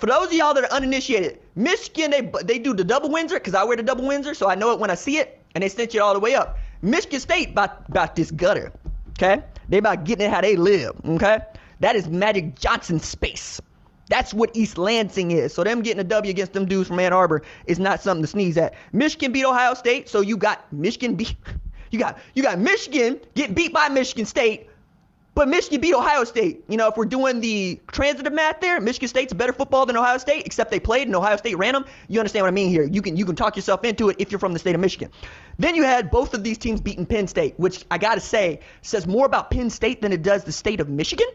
For 0.00 0.06
those 0.06 0.28
of 0.28 0.32
y'all 0.32 0.54
that 0.54 0.64
are 0.64 0.72
uninitiated, 0.72 1.38
Michigan, 1.56 2.10
they, 2.10 2.32
they 2.42 2.58
do 2.58 2.72
the 2.72 2.82
double 2.82 3.10
Windsor 3.10 3.34
because 3.34 3.54
I 3.54 3.64
wear 3.64 3.76
the 3.76 3.82
double 3.82 4.06
Windsor, 4.06 4.32
so 4.32 4.48
I 4.48 4.54
know 4.54 4.72
it 4.72 4.80
when 4.80 4.90
I 4.90 4.94
see 4.94 5.18
it, 5.18 5.38
and 5.54 5.62
they 5.62 5.68
cinch 5.68 5.94
it 5.94 5.98
all 5.98 6.14
the 6.14 6.20
way 6.20 6.34
up. 6.34 6.58
Michigan 6.80 7.20
State 7.20 7.50
about, 7.50 7.86
about 7.86 8.16
this 8.16 8.30
gutter, 8.30 8.72
okay? 9.10 9.44
They 9.68 9.76
about 9.76 10.04
getting 10.04 10.24
it 10.24 10.30
how 10.30 10.40
they 10.40 10.56
live, 10.56 10.92
okay? 11.04 11.40
That 11.80 11.96
is 11.96 12.08
Magic 12.08 12.58
Johnson 12.58 12.98
space. 12.98 13.60
That's 14.08 14.32
what 14.32 14.50
East 14.56 14.78
Lansing 14.78 15.32
is. 15.32 15.52
So 15.52 15.64
them 15.64 15.82
getting 15.82 16.00
a 16.00 16.04
W 16.04 16.30
against 16.30 16.54
them 16.54 16.64
dudes 16.64 16.88
from 16.88 16.98
Ann 16.98 17.12
Arbor 17.12 17.42
is 17.66 17.78
not 17.78 18.00
something 18.00 18.22
to 18.22 18.26
sneeze 18.26 18.56
at. 18.56 18.72
Michigan 18.94 19.32
beat 19.32 19.44
Ohio 19.44 19.74
State, 19.74 20.08
so 20.08 20.22
you 20.22 20.38
got 20.38 20.72
Michigan 20.72 21.14
beat 21.14 21.36
you 21.90 21.98
got 21.98 22.18
you 22.34 22.42
got 22.42 22.58
Michigan 22.58 23.20
get 23.34 23.54
beat 23.54 23.74
by 23.74 23.90
Michigan 23.90 24.24
State, 24.24 24.69
but 25.40 25.48
Michigan 25.48 25.80
beat 25.80 25.94
Ohio 25.94 26.24
State. 26.24 26.64
You 26.68 26.76
know, 26.76 26.88
if 26.88 26.98
we're 26.98 27.06
doing 27.06 27.40
the 27.40 27.80
transitive 27.90 28.30
math 28.30 28.60
there, 28.60 28.78
Michigan 28.78 29.08
State's 29.08 29.32
better 29.32 29.54
football 29.54 29.86
than 29.86 29.96
Ohio 29.96 30.18
State, 30.18 30.44
except 30.44 30.70
they 30.70 30.78
played 30.78 31.06
and 31.06 31.16
Ohio 31.16 31.38
State 31.38 31.56
ran 31.56 31.72
them. 31.72 31.86
You 32.08 32.20
understand 32.20 32.42
what 32.42 32.48
I 32.48 32.50
mean 32.50 32.68
here? 32.68 32.82
You 32.82 33.00
can 33.00 33.16
you 33.16 33.24
can 33.24 33.36
talk 33.36 33.56
yourself 33.56 33.82
into 33.82 34.10
it 34.10 34.16
if 34.18 34.30
you're 34.30 34.38
from 34.38 34.52
the 34.52 34.58
state 34.58 34.74
of 34.74 34.82
Michigan. 34.82 35.10
Then 35.58 35.76
you 35.76 35.82
had 35.82 36.10
both 36.10 36.34
of 36.34 36.44
these 36.44 36.58
teams 36.58 36.82
beating 36.82 37.06
Penn 37.06 37.26
State, 37.26 37.54
which 37.56 37.86
I 37.90 37.96
got 37.96 38.16
to 38.16 38.20
say 38.20 38.60
says 38.82 39.06
more 39.06 39.24
about 39.24 39.50
Penn 39.50 39.70
State 39.70 40.02
than 40.02 40.12
it 40.12 40.22
does 40.22 40.44
the 40.44 40.52
state 40.52 40.78
of 40.78 40.90
Michigan. 40.90 41.28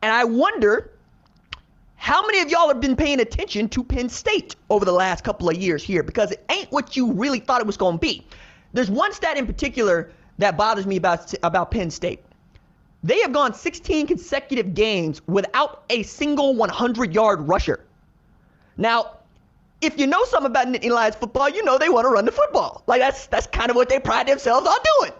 And 0.00 0.14
I 0.14 0.22
wonder 0.22 0.92
how 1.96 2.24
many 2.24 2.38
of 2.38 2.50
y'all 2.50 2.68
have 2.68 2.80
been 2.80 2.94
paying 2.94 3.18
attention 3.18 3.68
to 3.70 3.82
Penn 3.82 4.10
State 4.10 4.54
over 4.70 4.84
the 4.84 4.92
last 4.92 5.24
couple 5.24 5.50
of 5.50 5.56
years 5.56 5.82
here? 5.82 6.04
Because 6.04 6.30
it 6.30 6.44
ain't 6.52 6.70
what 6.70 6.96
you 6.96 7.10
really 7.10 7.40
thought 7.40 7.60
it 7.60 7.66
was 7.66 7.76
to 7.76 7.98
be. 7.98 8.24
There's 8.72 8.92
one 8.92 9.12
stat 9.12 9.36
in 9.36 9.48
particular 9.48 10.12
that 10.38 10.56
bothers 10.56 10.86
me 10.86 10.98
about, 10.98 11.34
about 11.42 11.72
Penn 11.72 11.90
State. 11.90 12.20
They 13.04 13.20
have 13.20 13.32
gone 13.32 13.52
16 13.54 14.06
consecutive 14.06 14.74
games 14.74 15.20
without 15.26 15.84
a 15.90 16.02
single 16.04 16.54
100 16.54 17.14
yard 17.14 17.48
rusher. 17.48 17.84
Now, 18.76 19.18
if 19.80 19.98
you 19.98 20.06
know 20.06 20.24
something 20.24 20.50
about 20.50 20.68
Nittany 20.68 20.90
Lions 20.90 21.16
football, 21.16 21.48
you 21.48 21.64
know 21.64 21.76
they 21.76 21.88
want 21.88 22.04
to 22.04 22.10
run 22.10 22.24
the 22.24 22.32
football. 22.32 22.84
Like 22.86 23.00
that's 23.00 23.26
that's 23.26 23.48
kind 23.48 23.70
of 23.70 23.76
what 23.76 23.88
they 23.88 23.98
pride 23.98 24.28
themselves 24.28 24.66
on 24.66 24.76
doing. 24.98 25.12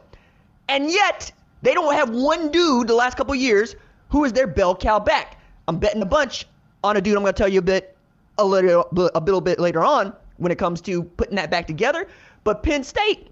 And 0.69 0.91
yet, 0.91 1.33
they 1.63 1.75
don't 1.75 1.93
have 1.95 2.11
one 2.11 2.51
dude 2.51 2.87
the 2.87 2.95
last 2.95 3.17
couple 3.17 3.35
years 3.35 3.75
who 4.09 4.25
is 4.25 4.33
their 4.33 4.47
bell 4.47 4.77
cow 4.77 5.01
back. 5.01 5.41
I'm 5.67 5.79
betting 5.79 6.03
a 6.03 6.07
bunch 6.07 6.47
on 6.85 6.97
a 6.97 7.01
dude 7.01 7.17
I'm 7.17 7.23
going 7.23 7.35
to 7.35 7.39
tell 7.39 7.49
you 7.49 7.59
a 7.59 7.63
bit 7.63 7.97
a 8.39 8.45
little 8.45 8.89
a 9.15 9.21
little 9.21 9.41
bit 9.41 9.59
later 9.59 9.85
on 9.85 10.13
when 10.37 10.53
it 10.53 10.59
comes 10.59 10.81
to 10.83 11.03
putting 11.03 11.37
that 11.37 11.51
back 11.51 11.67
together. 11.67 12.09
But 12.45 12.63
Penn 12.63 12.85
State, 12.85 13.29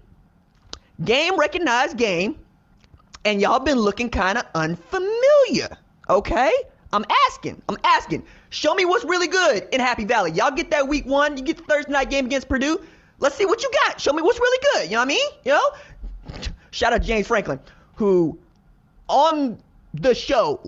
game 1.03 1.37
recognized 1.39 1.97
game, 1.97 2.37
and 3.25 3.41
y'all 3.41 3.59
been 3.59 3.77
looking 3.77 4.09
kind 4.09 4.37
of 4.37 4.45
unfamiliar. 4.55 5.77
Okay, 6.09 6.51
I'm 6.93 7.05
asking, 7.27 7.61
I'm 7.69 7.77
asking. 7.83 8.23
Show 8.49 8.73
me 8.73 8.85
what's 8.85 9.05
really 9.05 9.27
good 9.27 9.67
in 9.71 9.79
Happy 9.79 10.05
Valley. 10.05 10.31
Y'all 10.31 10.51
get 10.51 10.71
that 10.71 10.87
week 10.87 11.05
one, 11.05 11.37
you 11.37 11.43
get 11.43 11.57
the 11.57 11.63
Thursday 11.63 11.91
night 11.91 12.09
game 12.09 12.25
against 12.25 12.49
Purdue. 12.49 12.79
Let's 13.19 13.35
see 13.35 13.45
what 13.45 13.61
you 13.61 13.71
got. 13.85 14.01
Show 14.01 14.13
me 14.13 14.21
what's 14.21 14.39
really 14.39 14.67
good. 14.73 14.85
You 14.85 14.91
know 14.93 14.97
what 14.97 15.05
I 15.05 15.07
mean? 15.07 15.27
You 15.45 15.51
know. 15.51 15.71
Shout 16.71 16.93
out 16.93 17.01
James 17.01 17.27
Franklin, 17.27 17.59
who 17.95 18.37
on 19.07 19.61
the 19.93 20.15
show 20.15 20.61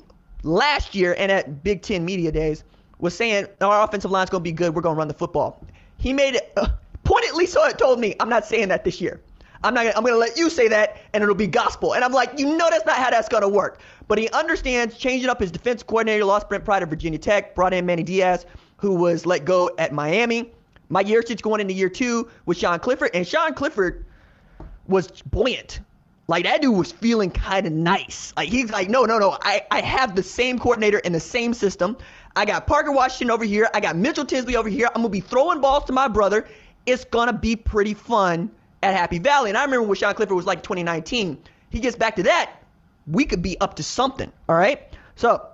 last 0.43 0.93
year 0.93 1.15
and 1.17 1.31
at 1.31 1.63
Big 1.63 1.81
Ten 1.81 2.05
Media 2.05 2.31
Days 2.31 2.63
was 2.99 3.15
saying 3.15 3.47
our 3.61 3.83
offensive 3.83 4.11
line's 4.11 4.29
going 4.29 4.41
to 4.41 4.43
be 4.43 4.51
good. 4.51 4.75
We're 4.75 4.81
going 4.81 4.95
to 4.95 4.99
run 4.99 5.07
the 5.07 5.13
football. 5.13 5.59
He 5.97 6.13
made 6.13 6.35
it 6.35 6.53
uh, 6.57 6.67
pointedly 7.03 7.45
so 7.45 7.65
it 7.65 7.77
told 7.77 7.99
me 7.99 8.15
I'm 8.19 8.29
not 8.29 8.45
saying 8.45 8.67
that 8.69 8.83
this 8.83 9.01
year. 9.01 9.21
I'm 9.63 9.73
not. 9.73 9.85
I'm 9.87 10.03
going 10.03 10.13
to 10.13 10.17
let 10.19 10.37
you 10.37 10.49
say 10.49 10.67
that, 10.67 10.97
and 11.13 11.23
it'll 11.23 11.35
be 11.35 11.47
gospel. 11.47 11.95
And 11.95 12.03
I'm 12.03 12.11
like, 12.11 12.37
you 12.37 12.57
know, 12.57 12.69
that's 12.69 12.85
not 12.85 12.97
how 12.97 13.09
that's 13.09 13.29
going 13.29 13.43
to 13.43 13.49
work. 13.49 13.79
But 14.07 14.17
he 14.17 14.29
understands 14.29 14.97
changing 14.97 15.29
up 15.29 15.39
his 15.39 15.51
defense 15.51 15.83
coordinator, 15.83 16.25
lost 16.25 16.49
Brent 16.49 16.65
Pryde 16.65 16.83
at 16.83 16.89
Virginia 16.89 17.19
Tech, 17.19 17.55
brought 17.55 17.73
in 17.73 17.85
Manny 17.85 18.03
Diaz, 18.03 18.45
who 18.77 18.95
was 18.95 19.25
let 19.25 19.45
go 19.45 19.71
at 19.77 19.93
Miami. 19.93 20.51
Mike 20.89 21.07
Yurcich 21.07 21.41
going 21.41 21.61
into 21.61 21.73
year 21.73 21.89
two 21.89 22.29
with 22.45 22.57
Sean 22.57 22.79
Clifford, 22.79 23.11
and 23.13 23.25
Sean 23.25 23.53
Clifford 23.53 24.05
was 24.87 25.09
buoyant 25.21 25.79
like 26.27 26.45
that 26.45 26.61
dude 26.61 26.75
was 26.75 26.91
feeling 26.91 27.29
kind 27.29 27.67
of 27.67 27.73
nice. 27.73 28.33
Like 28.37 28.49
he's 28.49 28.71
like, 28.71 28.89
no, 28.89 29.03
no, 29.03 29.19
no. 29.19 29.37
I, 29.41 29.65
I 29.71 29.81
have 29.81 30.15
the 30.15 30.23
same 30.23 30.57
coordinator 30.57 30.99
in 30.99 31.11
the 31.11 31.19
same 31.19 31.53
system. 31.53 31.97
I 32.35 32.45
got 32.45 32.65
Parker 32.65 32.91
Washington 32.91 33.31
over 33.31 33.43
here. 33.43 33.69
I 33.73 33.79
got 33.79 33.95
Mitchell 33.95 34.25
Tinsley 34.25 34.55
over 34.55 34.69
here. 34.69 34.87
I'm 34.87 35.01
gonna 35.01 35.09
be 35.09 35.19
throwing 35.19 35.59
balls 35.59 35.83
to 35.85 35.93
my 35.93 36.07
brother. 36.07 36.47
It's 36.85 37.03
gonna 37.05 37.33
be 37.33 37.55
pretty 37.55 37.93
fun 37.93 38.49
at 38.83 38.93
Happy 38.93 39.19
Valley. 39.19 39.49
And 39.49 39.57
I 39.57 39.63
remember 39.63 39.87
when 39.87 39.95
Sean 39.95 40.13
Clifford 40.13 40.35
was 40.35 40.45
like 40.45 40.61
2019. 40.61 41.41
He 41.69 41.79
gets 41.79 41.95
back 41.95 42.17
to 42.17 42.23
that, 42.23 42.51
we 43.07 43.25
could 43.25 43.41
be 43.41 43.59
up 43.59 43.75
to 43.75 43.83
something. 43.83 44.31
All 44.47 44.55
right. 44.55 44.81
So 45.15 45.47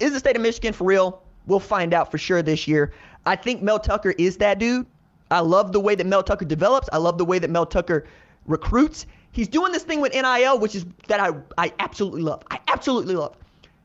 is 0.00 0.12
the 0.12 0.18
state 0.18 0.36
of 0.36 0.42
Michigan 0.42 0.72
for 0.72 0.84
real? 0.84 1.22
We'll 1.46 1.60
find 1.60 1.92
out 1.92 2.10
for 2.10 2.18
sure 2.18 2.42
this 2.42 2.68
year. 2.68 2.92
I 3.26 3.36
think 3.36 3.62
Mel 3.62 3.78
Tucker 3.78 4.14
is 4.16 4.36
that 4.38 4.58
dude. 4.58 4.86
I 5.30 5.40
love 5.40 5.72
the 5.72 5.80
way 5.80 5.94
that 5.94 6.06
Mel 6.06 6.22
Tucker 6.22 6.44
develops. 6.44 6.88
I 6.92 6.98
love 6.98 7.18
the 7.18 7.24
way 7.24 7.38
that 7.38 7.50
Mel 7.50 7.66
Tucker 7.66 8.06
recruits. 8.46 9.06
He's 9.32 9.48
doing 9.48 9.72
this 9.72 9.82
thing 9.82 10.00
with 10.00 10.12
NIL, 10.12 10.58
which 10.58 10.74
is 10.74 10.86
that 11.08 11.20
I, 11.20 11.30
I 11.58 11.72
absolutely 11.80 12.22
love. 12.22 12.42
I 12.50 12.60
absolutely 12.68 13.16
love. 13.16 13.36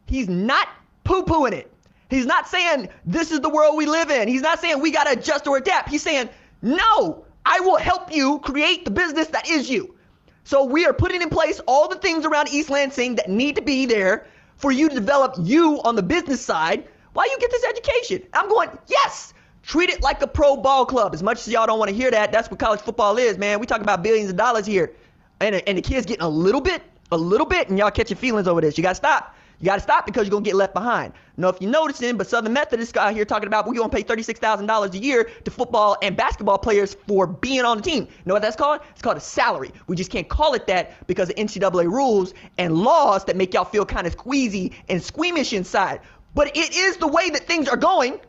He's 0.05 0.29
not 0.29 0.67
poo 1.03 1.23
pooing 1.23 1.53
it. 1.53 1.71
He's 2.09 2.25
not 2.25 2.47
saying 2.47 2.89
this 3.05 3.31
is 3.31 3.39
the 3.39 3.49
world 3.49 3.77
we 3.77 3.85
live 3.85 4.09
in. 4.11 4.27
He's 4.27 4.41
not 4.41 4.59
saying 4.59 4.81
we 4.81 4.91
got 4.91 5.05
to 5.05 5.11
adjust 5.11 5.47
or 5.47 5.57
adapt. 5.57 5.89
He's 5.89 6.03
saying, 6.03 6.29
no, 6.61 7.25
I 7.49 7.61
will 7.61 7.77
help 7.77 8.13
you 8.13 8.39
create 8.39 8.85
the 8.85 8.91
business 8.91 9.27
that 9.29 9.49
is 9.49 9.69
you. 9.69 9.95
So 10.43 10.63
we 10.63 10.85
are 10.85 10.93
putting 10.93 11.21
in 11.21 11.29
place 11.29 11.59
all 11.67 11.87
the 11.87 11.95
things 11.95 12.23
around 12.23 12.49
East 12.49 12.69
Lansing 12.69 13.15
that 13.15 13.27
need 13.27 13.55
to 13.55 13.61
be 13.61 13.87
there 13.87 14.27
for 14.57 14.71
you 14.71 14.87
to 14.87 14.93
develop 14.93 15.35
you 15.39 15.81
on 15.83 15.95
the 15.95 16.03
business 16.03 16.41
side 16.41 16.87
while 17.13 17.29
you 17.29 17.37
get 17.39 17.49
this 17.49 17.65
education. 17.65 18.21
I'm 18.33 18.47
going, 18.49 18.69
yes, 18.87 19.33
treat 19.63 19.89
it 19.89 20.03
like 20.03 20.21
a 20.21 20.27
pro 20.27 20.57
ball 20.57 20.85
club. 20.85 21.15
As 21.15 21.23
much 21.23 21.39
as 21.39 21.47
y'all 21.47 21.65
don't 21.65 21.79
want 21.79 21.89
to 21.89 21.95
hear 21.95 22.11
that, 22.11 22.31
that's 22.31 22.51
what 22.51 22.59
college 22.59 22.81
football 22.81 23.17
is, 23.17 23.39
man. 23.39 23.59
We 23.59 23.65
talk 23.65 23.81
about 23.81 24.03
billions 24.03 24.29
of 24.29 24.37
dollars 24.37 24.67
here. 24.67 24.93
And, 25.39 25.55
and 25.55 25.77
the 25.77 25.81
kids 25.81 26.05
getting 26.05 26.23
a 26.23 26.29
little 26.29 26.61
bit, 26.61 26.83
a 27.11 27.17
little 27.17 27.47
bit, 27.47 27.69
and 27.69 27.79
y'all 27.79 27.89
catching 27.89 28.17
feelings 28.17 28.47
over 28.47 28.61
this. 28.61 28.77
You 28.77 28.83
got 28.83 28.89
to 28.89 28.95
stop. 28.95 29.35
You 29.59 29.65
got 29.65 29.75
to 29.75 29.81
stop 29.81 30.05
because 30.05 30.25
you're 30.25 30.31
going 30.31 30.43
to 30.45 30.49
get 30.49 30.55
left 30.55 30.73
behind. 30.73 31.13
Know 31.35 31.49
if 31.49 31.59
you're 31.59 31.69
noticing, 31.69 32.15
but 32.15 32.27
Southern 32.27 32.53
Methodist 32.53 32.93
guy 32.93 33.11
here 33.11 33.25
talking 33.25 33.47
about 33.47 33.67
we're 33.67 33.73
going 33.73 33.89
to 33.89 33.95
pay 33.95 34.03
$36,000 34.03 34.93
a 34.93 34.97
year 34.97 35.29
to 35.43 35.51
football 35.51 35.97
and 36.01 36.15
basketball 36.15 36.57
players 36.57 36.95
for 37.07 37.27
being 37.27 37.65
on 37.65 37.77
the 37.77 37.83
team. 37.83 38.03
You 38.03 38.23
know 38.25 38.33
what 38.33 38.41
that's 38.41 38.55
called? 38.55 38.79
It's 38.91 39.01
called 39.01 39.17
a 39.17 39.21
salary. 39.21 39.71
We 39.87 39.97
just 39.97 40.11
can't 40.11 40.29
call 40.29 40.53
it 40.53 40.65
that 40.67 41.05
because 41.07 41.29
of 41.29 41.35
NCAA 41.35 41.85
rules 41.91 42.33
and 42.57 42.77
laws 42.77 43.25
that 43.25 43.35
make 43.35 43.53
y'all 43.53 43.65
feel 43.65 43.85
kind 43.85 44.07
of 44.07 44.15
squeezy 44.15 44.73
and 44.87 45.03
squeamish 45.03 45.51
inside. 45.51 45.99
But 46.35 46.55
it 46.55 46.73
is 46.73 46.97
the 46.97 47.07
way 47.07 47.29
that 47.29 47.45
things 47.45 47.67
are 47.67 47.77
going. 47.77 48.19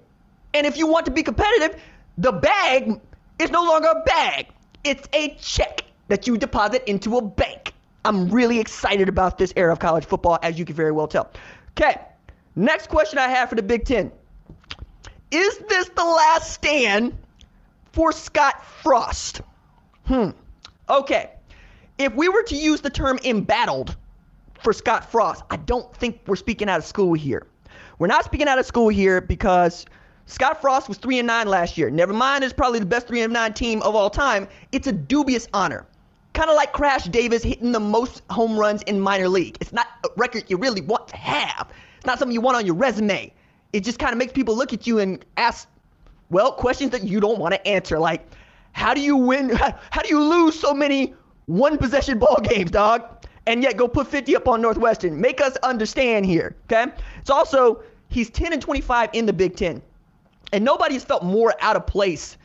And 0.53 0.67
if 0.67 0.77
you 0.77 0.89
want 0.89 1.07
to 1.07 1.13
be 1.13 1.23
competitive, 1.23 1.81
the 2.19 2.33
bag 2.33 3.01
is 3.39 3.51
no 3.51 3.63
longer 3.63 3.89
a 3.89 4.03
bag. 4.03 4.47
It's 4.83 5.09
a 5.13 5.37
check 5.41 5.85
that 6.09 6.27
you 6.27 6.37
deposit 6.37 6.83
into 6.89 7.19
a 7.19 7.23
bank. 7.23 7.73
I'm 8.05 8.31
really 8.31 8.59
excited 8.59 9.09
about 9.09 9.39
this 9.39 9.53
era 9.57 9.73
of 9.73 9.79
college 9.79 10.05
football, 10.05 10.39
as 10.43 10.59
you 10.59 10.65
can 10.65 10.75
very 10.75 10.93
well 10.93 11.07
tell. 11.07 11.31
Okay, 11.73 12.01
next 12.57 12.89
question 12.89 13.19
I 13.19 13.29
have 13.29 13.49
for 13.49 13.55
the 13.55 13.63
Big 13.63 13.85
Ten. 13.85 14.11
Is 15.31 15.59
this 15.69 15.89
the 15.91 16.05
last 16.05 16.53
stand 16.53 17.17
for 17.93 18.13
Scott 18.13 18.65
Frost? 18.65 19.43
Hmm. 20.07 20.31
Okay. 20.89 21.31
If 21.99 22.15
we 22.15 22.29
were 22.29 22.43
to 22.45 22.57
use 22.57 22.81
the 22.81 22.91
term 22.91 23.19
embattled 23.25 23.97
for 24.61 24.73
Scott 24.73 25.11
Frost, 25.11 25.45
I 25.51 25.57
don't 25.57 25.95
think 25.97 26.21
we're 26.27 26.37
speaking 26.37 26.69
out 26.69 26.79
of 26.79 26.85
school 26.85 27.13
here. 27.13 27.47
We're 27.99 28.07
not 28.07 28.25
speaking 28.25 28.49
out 28.49 28.59
of 28.59 28.67
school 28.67 28.89
here 28.89 29.21
because 29.21 29.85
Scott 30.27 30.61
Frost 30.61 30.89
was 30.89 30.97
3 30.99 31.19
and 31.19 31.27
9 31.27 31.47
last 31.47 31.77
year. 31.77 31.91
Never 31.91 32.13
mind, 32.13 32.43
it's 32.43 32.53
probably 32.53 32.79
the 32.79 32.87
best 32.87 33.07
3 33.07 33.23
and 33.23 33.33
9 33.33 33.53
team 33.53 33.83
of 33.83 33.95
all 33.95 34.09
time. 34.09 34.49
It's 34.73 34.87
a 34.87 34.93
dubious 34.93 35.47
honor. 35.53 35.87
Kind 36.33 36.49
of 36.49 36.57
like 36.57 36.73
Crash 36.73 37.05
Davis 37.05 37.43
hitting 37.43 37.73
the 37.73 37.81
most 37.81 38.23
home 38.31 38.59
runs 38.59 38.83
in 38.83 39.01
minor 39.01 39.29
league. 39.29 39.57
It's 39.61 39.73
not 39.73 39.89
a 40.05 40.09
record 40.17 40.45
you 40.49 40.57
really 40.57 40.81
want 40.81 41.09
to 41.09 41.17
have. 41.17 41.69
It's 41.97 42.07
not 42.07 42.19
something 42.19 42.33
you 42.33 42.41
want 42.41 42.57
on 42.57 42.65
your 42.65 42.77
resume. 42.77 43.33
It 43.73 43.85
just 43.85 43.99
kind 43.99 44.13
of 44.13 44.19
makes 44.19 44.33
people 44.33 44.57
look 44.57 44.73
at 44.73 44.87
you 44.87 45.01
and 45.01 45.25
ask, 45.37 45.69
well, 46.31 46.53
questions 46.53 46.93
that 46.93 47.03
you 47.03 47.21
don't 47.21 47.39
want 47.39 47.55
to 47.55 47.67
answer. 47.67 47.99
Like, 47.99 48.27
how 48.73 48.95
do 48.95 49.01
you 49.01 49.17
win? 49.17 49.51
How, 49.51 49.77
how 49.91 50.03
do 50.03 50.09
you 50.09 50.21
lose 50.21 50.59
so 50.59 50.73
many 50.73 51.15
one 51.47 51.77
possession 51.79 52.19
ball 52.19 52.41
games, 52.43 52.71
dog? 52.71 53.03
And 53.47 53.63
yet 53.63 53.77
go 53.77 53.89
put 53.89 54.07
50 54.07 54.37
up 54.37 54.49
on 54.49 54.63
Northwestern. 54.63 55.21
Make 55.21 55.41
us 55.41 55.57
understand 55.63 56.27
here, 56.27 56.55
okay? 56.71 56.93
It's 57.21 57.31
also, 57.31 57.83
he's 58.09 58.31
10 58.31 58.53
and 58.53 58.63
25 58.63 59.11
in 59.13 59.27
the 59.27 59.33
Big 59.33 59.57
Ten. 59.57 59.83
And 60.53 60.65
nobody's 60.65 61.05
felt 61.05 61.25
more 61.25 61.55
out 61.61 61.77
of 61.77 61.87
place 61.87 62.37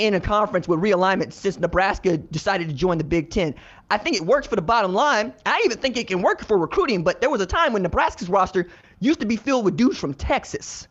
in 0.00 0.14
a 0.14 0.20
conference 0.20 0.66
with 0.66 0.80
realignment 0.80 1.32
since 1.32 1.58
Nebraska 1.58 2.16
decided 2.16 2.68
to 2.68 2.74
join 2.74 2.98
the 2.98 3.04
Big 3.04 3.30
Ten. 3.30 3.54
I 3.90 3.98
think 3.98 4.16
it 4.16 4.24
works 4.24 4.46
for 4.46 4.56
the 4.56 4.62
bottom 4.62 4.94
line. 4.94 5.32
I 5.44 5.60
even 5.64 5.78
think 5.78 5.96
it 5.96 6.08
can 6.08 6.22
work 6.22 6.44
for 6.44 6.56
recruiting, 6.56 7.02
but 7.04 7.20
there 7.20 7.30
was 7.30 7.40
a 7.40 7.46
time 7.46 7.72
when 7.72 7.82
Nebraska's 7.82 8.28
roster 8.28 8.68
used 9.00 9.20
to 9.20 9.26
be 9.26 9.36
filled 9.36 9.64
with 9.64 9.76
dudes 9.76 9.98
from 9.98 10.14
Texas. 10.14 10.88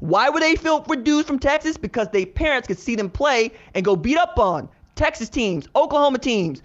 Why 0.00 0.30
were 0.30 0.40
they 0.40 0.56
filled 0.56 0.88
with 0.88 1.04
dudes 1.04 1.26
from 1.26 1.38
Texas? 1.38 1.76
Because 1.76 2.08
their 2.08 2.26
parents 2.26 2.68
could 2.68 2.78
see 2.78 2.96
them 2.96 3.10
play 3.10 3.52
and 3.74 3.84
go 3.84 3.96
beat 3.96 4.16
up 4.16 4.38
on 4.38 4.68
Texas 4.94 5.28
teams, 5.28 5.66
Oklahoma 5.76 6.18
teams. 6.18 6.62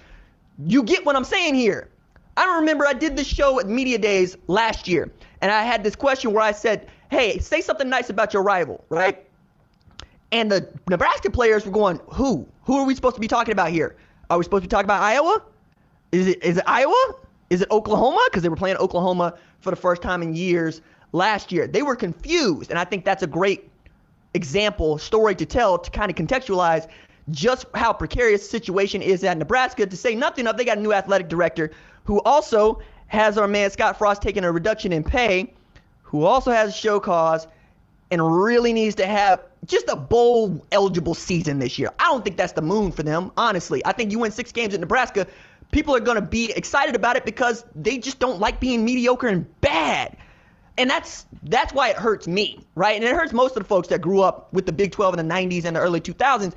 You 0.66 0.84
get 0.84 1.06
what 1.06 1.16
I'm 1.16 1.24
saying 1.24 1.56
here. 1.56 1.90
I 2.38 2.58
remember 2.58 2.86
I 2.86 2.94
did 2.94 3.16
this 3.16 3.28
show 3.28 3.60
at 3.60 3.68
Media 3.68 3.98
Days 3.98 4.38
last 4.48 4.88
year, 4.88 5.12
and 5.42 5.52
I 5.52 5.64
had 5.64 5.84
this 5.84 5.96
question 5.96 6.34
where 6.34 6.44
I 6.44 6.52
said, 6.52 6.90
hey, 7.10 7.40
say 7.40 7.62
something 7.62 7.90
nice 7.90 8.10
about 8.10 8.34
your 8.34 8.44
rival, 8.44 8.84
right? 8.90 9.25
And 10.32 10.51
the 10.51 10.67
Nebraska 10.89 11.29
players 11.29 11.65
were 11.65 11.72
going, 11.72 12.00
who? 12.08 12.48
Who 12.63 12.77
are 12.77 12.86
we 12.86 12.96
supposed 12.96 13.15
to 13.15 13.22
be 13.22 13.27
talking 13.27 13.51
about 13.51 13.70
here? 13.70 13.96
Are 14.29 14.38
we 14.38 14.44
supposed 14.44 14.63
to 14.63 14.67
be 14.67 14.72
talking 14.72 14.86
about 14.86 15.01
Iowa? 15.01 15.41
Is 16.12 16.27
it 16.27 16.44
is 16.44 16.58
it 16.58 16.63
Iowa? 16.67 17.15
Is 17.50 17.62
it 17.62 17.70
Oklahoma? 17.72 18.24
Because 18.29 18.44
they 18.44 18.50
were 18.50 18.55
playing 18.55 18.77
Oklahoma 18.77 19.38
for 19.60 19.70
the 19.70 19.75
first 19.75 20.01
time 20.01 20.24
in 20.24 20.34
years 20.34 20.82
last 21.12 21.51
year. 21.51 21.67
They 21.67 21.84
were 21.84 21.96
confused, 21.96 22.70
and 22.70 22.79
I 22.79 22.86
think 22.86 23.05
that's 23.05 23.24
a 23.24 23.27
great 23.27 23.70
example, 24.34 24.98
story 24.98 25.36
to 25.36 25.46
tell 25.46 25.77
to 25.77 25.91
kind 25.91 26.10
of 26.10 26.17
contextualize 26.17 26.88
just 27.32 27.65
how 27.74 27.94
precarious 27.94 28.48
situation 28.48 29.01
is 29.01 29.24
at 29.24 29.38
Nebraska. 29.38 29.86
To 29.86 29.98
say 29.98 30.15
nothing 30.15 30.48
of, 30.48 30.58
they 30.58 30.65
got 30.65 30.77
a 30.77 30.82
new 30.82 30.94
athletic 30.94 31.29
director 31.29 31.72
who 32.03 32.22
also 32.22 32.82
has 33.08 33.38
our 33.38 33.48
man 33.48 33.72
Scott 33.72 33.98
Frost 33.98 34.22
taking 34.22 34.44
a 34.44 34.51
reduction 34.51 34.91
in 34.91 35.03
pay, 35.03 35.53
who 36.03 36.24
also 36.24 36.51
has 36.51 36.70
a 36.70 36.74
show 36.74 37.00
cause, 37.00 37.48
and 38.15 38.43
really 38.43 38.72
needs 38.72 38.95
to 38.95 39.05
have 39.05 39.43
just 39.65 39.89
a 39.89 39.95
bowl 39.98 40.65
eligible 40.72 41.13
season 41.13 41.60
this 41.60 41.77
year. 41.77 41.91
I 42.00 42.05
don't 42.05 42.24
think 42.24 42.38
that's 42.38 42.53
the 42.53 42.62
moon 42.62 42.93
for 42.93 43.03
them, 43.03 43.31
honestly. 43.36 43.86
I 43.86 43.91
think 43.91 44.13
you 44.13 44.19
win 44.19 44.31
six 44.31 44.53
games 44.53 44.74
at 44.74 44.79
Nebraska, 44.79 45.27
people 45.72 45.93
are 45.93 46.00
going 46.00 46.15
to 46.15 46.22
be 46.22 46.50
excited 46.51 46.95
about 46.95 47.17
it 47.17 47.25
because 47.25 47.65
they 47.75 47.98
just 47.98 48.17
don't 48.19 48.39
like 48.39 48.62
being 48.62 48.86
mediocre 48.86 49.27
and 49.27 49.60
bad. 49.60 50.15
And 50.77 50.89
that's 50.89 51.25
that's 51.43 51.74
why 51.74 51.89
it 51.89 51.98
hurts 51.98 52.25
me, 52.25 52.62
right? 52.74 52.95
And 52.95 53.03
it 53.03 53.13
hurts 53.13 53.34
most 53.34 53.57
of 53.57 53.63
the 53.63 53.67
folks 53.67 53.89
that 53.89 54.00
grew 54.00 54.22
up 54.22 54.53
with 54.53 54.65
the 54.65 54.72
Big 54.72 54.93
12 54.93 55.19
in 55.19 55.27
the 55.27 55.34
90s 55.34 55.65
and 55.65 55.75
the 55.75 55.81
early 55.81 56.00
2000s. 56.00 56.53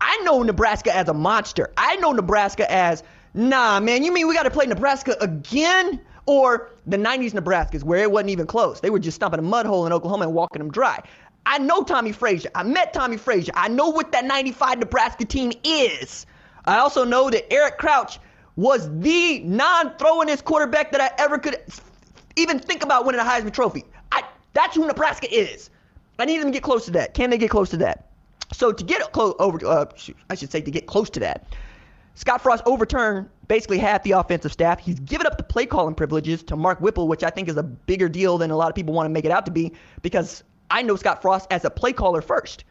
I 0.00 0.16
know 0.18 0.42
Nebraska 0.44 0.96
as 0.96 1.08
a 1.08 1.14
monster. 1.14 1.72
I 1.76 1.96
know 1.96 2.12
Nebraska 2.12 2.70
as, 2.70 3.02
nah, 3.34 3.80
man, 3.80 4.04
you 4.04 4.12
mean 4.12 4.28
we 4.28 4.34
got 4.34 4.44
to 4.44 4.50
play 4.50 4.66
Nebraska 4.66 5.16
again? 5.20 6.00
Or 6.26 6.70
the 6.86 6.96
90s 6.96 7.34
Nebraska's 7.34 7.84
where 7.84 8.02
it 8.02 8.10
wasn't 8.10 8.30
even 8.30 8.46
close. 8.46 8.80
They 8.80 8.90
were 8.90 8.98
just 8.98 9.16
stomping 9.16 9.40
a 9.40 9.42
mud 9.42 9.66
hole 9.66 9.86
in 9.86 9.92
Oklahoma 9.92 10.24
and 10.24 10.34
walking 10.34 10.60
them 10.60 10.70
dry. 10.70 11.02
I 11.46 11.58
know 11.58 11.82
Tommie 11.82 12.12
Frazier. 12.12 12.50
I 12.54 12.62
met 12.62 12.92
Tommie 12.92 13.16
Frazier. 13.16 13.52
I 13.54 13.68
know 13.68 13.88
what 13.88 14.12
that 14.12 14.24
95 14.24 14.78
Nebraska 14.78 15.24
team 15.24 15.52
is. 15.64 16.26
I 16.66 16.78
also 16.78 17.04
know 17.04 17.30
that 17.30 17.50
Eric 17.52 17.78
Crouch 17.78 18.18
was 18.56 18.90
the 19.00 19.40
non-throwingest 19.40 20.44
quarterback 20.44 20.92
that 20.92 21.00
I 21.00 21.10
ever 21.22 21.38
could 21.38 21.56
even 22.36 22.58
think 22.58 22.82
about 22.82 23.06
winning 23.06 23.20
a 23.20 23.24
Heisman 23.24 23.52
Trophy. 23.52 23.84
I, 24.12 24.22
that's 24.52 24.76
who 24.76 24.86
Nebraska 24.86 25.32
is. 25.32 25.70
I 26.18 26.26
need 26.26 26.38
them 26.38 26.48
to 26.48 26.52
get 26.52 26.62
close 26.62 26.84
to 26.84 26.90
that. 26.92 27.14
Can 27.14 27.30
they 27.30 27.38
get 27.38 27.50
close 27.50 27.70
to 27.70 27.78
that? 27.78 28.10
So 28.52 28.72
to 28.72 28.84
get 28.84 29.12
close 29.12 29.34
over, 29.38 29.64
uh, 29.66 29.86
I 30.28 30.34
should 30.34 30.52
say 30.52 30.60
to 30.60 30.70
get 30.70 30.86
close 30.86 31.08
to 31.10 31.20
that, 31.20 31.46
Scott 32.20 32.42
Frost 32.42 32.62
overturned 32.66 33.30
basically 33.48 33.78
half 33.78 34.02
the 34.02 34.10
offensive 34.10 34.52
staff. 34.52 34.78
He's 34.78 35.00
given 35.00 35.26
up 35.26 35.38
the 35.38 35.42
play 35.42 35.64
calling 35.64 35.94
privileges 35.94 36.42
to 36.42 36.54
Mark 36.54 36.78
Whipple, 36.82 37.08
which 37.08 37.24
I 37.24 37.30
think 37.30 37.48
is 37.48 37.56
a 37.56 37.62
bigger 37.62 38.10
deal 38.10 38.36
than 38.36 38.50
a 38.50 38.56
lot 38.58 38.68
of 38.68 38.74
people 38.74 38.92
want 38.92 39.06
to 39.06 39.10
make 39.10 39.24
it 39.24 39.30
out 39.30 39.46
to 39.46 39.50
be 39.50 39.72
because 40.02 40.44
I 40.70 40.82
know 40.82 40.96
Scott 40.96 41.22
Frost 41.22 41.46
as 41.50 41.64
a 41.64 41.70
play 41.70 41.94
caller 41.94 42.20
first. 42.20 42.64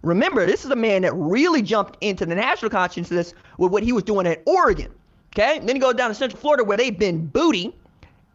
Remember, 0.00 0.46
this 0.46 0.64
is 0.64 0.70
a 0.70 0.76
man 0.76 1.02
that 1.02 1.12
really 1.12 1.60
jumped 1.60 2.02
into 2.02 2.24
the 2.24 2.34
national 2.34 2.70
consciousness 2.70 3.34
with 3.58 3.70
what 3.70 3.82
he 3.82 3.92
was 3.92 4.04
doing 4.04 4.26
at 4.26 4.42
Oregon. 4.46 4.90
Okay? 5.34 5.58
And 5.58 5.68
then 5.68 5.76
he 5.76 5.80
goes 5.80 5.96
down 5.96 6.08
to 6.08 6.14
Central 6.14 6.40
Florida 6.40 6.64
where 6.64 6.78
they've 6.78 6.98
been 6.98 7.26
booty 7.26 7.76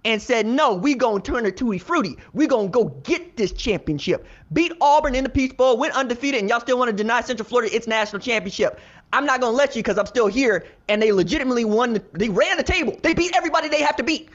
and 0.05 0.21
said, 0.21 0.45
no, 0.45 0.75
we 0.75 0.95
gonna 0.95 1.19
turn 1.19 1.45
it 1.45 1.57
to 1.57 1.77
fruity. 1.79 2.15
We 2.33 2.47
gonna 2.47 2.69
go 2.69 2.85
get 3.03 3.35
this 3.35 3.51
championship. 3.51 4.25
Beat 4.53 4.71
Auburn 4.79 5.15
in 5.15 5.23
the 5.23 5.29
Peach 5.29 5.57
Bowl, 5.57 5.77
went 5.77 5.93
undefeated, 5.93 6.39
and 6.39 6.49
y'all 6.49 6.61
still 6.61 6.77
want 6.77 6.89
to 6.89 6.95
deny 6.95 7.21
Central 7.21 7.47
Florida 7.47 7.75
its 7.75 7.87
national 7.87 8.21
championship. 8.21 8.79
I'm 9.11 9.25
not 9.25 9.41
gonna 9.41 9.55
let 9.55 9.75
you 9.75 9.81
because 9.81 9.97
I'm 9.97 10.05
still 10.05 10.27
here. 10.27 10.65
And 10.87 11.01
they 11.01 11.11
legitimately 11.11 11.65
won. 11.65 11.93
The, 11.93 12.03
they 12.13 12.29
ran 12.29 12.57
the 12.57 12.63
table. 12.63 12.97
They 13.01 13.13
beat 13.13 13.35
everybody 13.35 13.67
they 13.69 13.81
have 13.81 13.95
to 13.97 14.03
beat. 14.03 14.29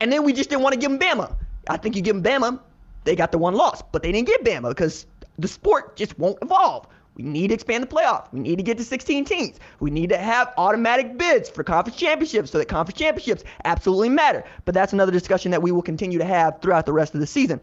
And 0.00 0.12
then 0.12 0.24
we 0.24 0.32
just 0.32 0.50
didn't 0.50 0.62
want 0.62 0.74
to 0.74 0.80
give 0.80 0.90
them 0.90 0.98
Bama. 0.98 1.34
I 1.68 1.76
think 1.76 1.94
you 1.94 2.02
give 2.02 2.22
them 2.22 2.42
Bama, 2.42 2.58
they 3.04 3.16
got 3.16 3.32
the 3.32 3.38
one 3.38 3.54
loss, 3.54 3.82
but 3.92 4.02
they 4.02 4.12
didn't 4.12 4.28
get 4.28 4.44
Bama 4.44 4.70
because 4.70 5.06
the 5.38 5.48
sport 5.48 5.96
just 5.96 6.18
won't 6.18 6.38
evolve. 6.42 6.86
We 7.16 7.24
need 7.24 7.48
to 7.48 7.54
expand 7.54 7.82
the 7.82 7.86
playoff. 7.86 8.32
We 8.32 8.40
need 8.40 8.56
to 8.56 8.62
get 8.62 8.78
to 8.78 8.84
16 8.84 9.24
teams. 9.24 9.58
We 9.80 9.90
need 9.90 10.08
to 10.10 10.16
have 10.16 10.54
automatic 10.56 11.18
bids 11.18 11.50
for 11.50 11.64
conference 11.64 11.98
championships 11.98 12.50
so 12.50 12.58
that 12.58 12.66
conference 12.66 12.98
championships 12.98 13.44
absolutely 13.64 14.08
matter. 14.08 14.44
But 14.64 14.74
that's 14.74 14.92
another 14.92 15.12
discussion 15.12 15.50
that 15.50 15.60
we 15.60 15.72
will 15.72 15.82
continue 15.82 16.18
to 16.18 16.24
have 16.24 16.62
throughout 16.62 16.86
the 16.86 16.92
rest 16.92 17.14
of 17.14 17.20
the 17.20 17.26
season. 17.26 17.60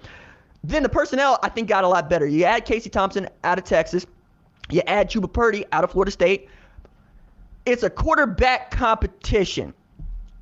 Then 0.63 0.83
the 0.83 0.89
personnel, 0.89 1.39
I 1.41 1.49
think, 1.49 1.69
got 1.69 1.85
a 1.85 1.87
lot 1.87 2.09
better. 2.09 2.27
You 2.27 2.43
add 2.43 2.65
Casey 2.65 2.89
Thompson 2.89 3.29
out 3.43 3.57
of 3.57 3.63
Texas, 3.63 4.05
you 4.69 4.81
add 4.87 5.09
Chubba 5.09 5.31
Purdy 5.31 5.65
out 5.71 5.83
of 5.83 5.91
Florida 5.91 6.11
State. 6.11 6.49
It's 7.65 7.83
a 7.83 7.89
quarterback 7.89 8.71
competition. 8.71 9.73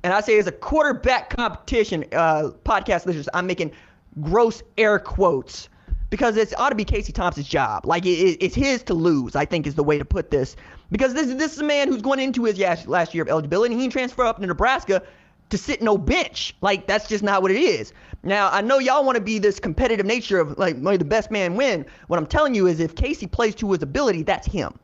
And 0.02 0.12
I 0.12 0.20
say 0.20 0.34
it's 0.34 0.48
a 0.48 0.52
quarterback 0.52 1.30
competition, 1.30 2.04
uh, 2.12 2.50
podcast 2.64 3.06
listeners. 3.06 3.28
I'm 3.34 3.46
making 3.46 3.72
gross 4.20 4.62
air 4.78 4.98
quotes 4.98 5.68
because 6.10 6.36
it 6.36 6.52
ought 6.58 6.68
to 6.68 6.74
be 6.74 6.84
Casey 6.84 7.12
Thompson's 7.12 7.48
job. 7.48 7.86
Like 7.86 8.06
it, 8.06 8.38
it's 8.40 8.54
his 8.54 8.82
to 8.84 8.94
lose. 8.94 9.34
I 9.34 9.44
think 9.44 9.66
is 9.66 9.74
the 9.74 9.82
way 9.82 9.98
to 9.98 10.04
put 10.04 10.30
this. 10.30 10.56
Because 10.92 11.14
this 11.14 11.26
this 11.34 11.54
is 11.54 11.58
a 11.58 11.64
man 11.64 11.88
who's 11.88 12.02
going 12.02 12.20
into 12.20 12.44
his 12.44 12.58
last 12.86 13.14
year 13.14 13.22
of 13.22 13.28
eligibility, 13.28 13.74
and 13.74 13.80
he 13.80 13.88
can 13.88 13.92
transfer 13.92 14.24
up 14.24 14.38
to 14.38 14.46
Nebraska 14.46 15.02
to 15.50 15.58
sit 15.58 15.82
no 15.82 15.96
bench. 15.98 16.54
Like 16.60 16.86
that's 16.86 17.08
just 17.08 17.22
not 17.22 17.42
what 17.42 17.50
it 17.50 17.60
is. 17.60 17.92
Now 18.22 18.50
I 18.50 18.60
know 18.60 18.78
y'all 18.78 19.04
want 19.04 19.16
to 19.16 19.22
be 19.22 19.38
this 19.38 19.60
competitive 19.60 20.06
nature 20.06 20.38
of 20.40 20.58
like 20.58 20.80
the 20.80 21.04
best 21.04 21.30
man 21.30 21.54
win. 21.54 21.86
What 22.08 22.18
I'm 22.18 22.26
telling 22.26 22.54
you 22.54 22.66
is 22.66 22.80
if 22.80 22.94
Casey 22.94 23.26
plays 23.26 23.54
to 23.56 23.72
his 23.72 23.82
ability, 23.82 24.22
that's 24.22 24.46
him. 24.46 24.78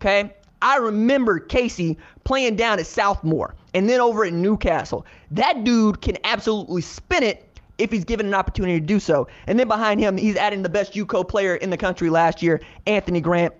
Okay. 0.00 0.32
I 0.60 0.76
remember 0.76 1.38
Casey 1.38 1.98
playing 2.24 2.56
down 2.56 2.80
at 2.80 2.84
Southmoore 2.84 3.52
and 3.74 3.88
then 3.88 4.00
over 4.00 4.24
at 4.24 4.32
Newcastle. 4.32 5.06
That 5.30 5.62
dude 5.62 6.00
can 6.00 6.18
absolutely 6.24 6.82
spin 6.82 7.22
it 7.22 7.48
if 7.78 7.92
he's 7.92 8.04
given 8.04 8.26
an 8.26 8.34
opportunity 8.34 8.80
to 8.80 8.84
do 8.84 8.98
so. 8.98 9.28
And 9.46 9.58
then 9.58 9.68
behind 9.68 10.00
him, 10.00 10.16
he's 10.16 10.36
adding 10.36 10.62
the 10.62 10.68
best 10.68 10.92
JUCO 10.92 11.28
player 11.28 11.54
in 11.56 11.70
the 11.70 11.76
country 11.76 12.10
last 12.10 12.42
year, 12.42 12.60
Anthony 12.86 13.20
Grant, 13.20 13.54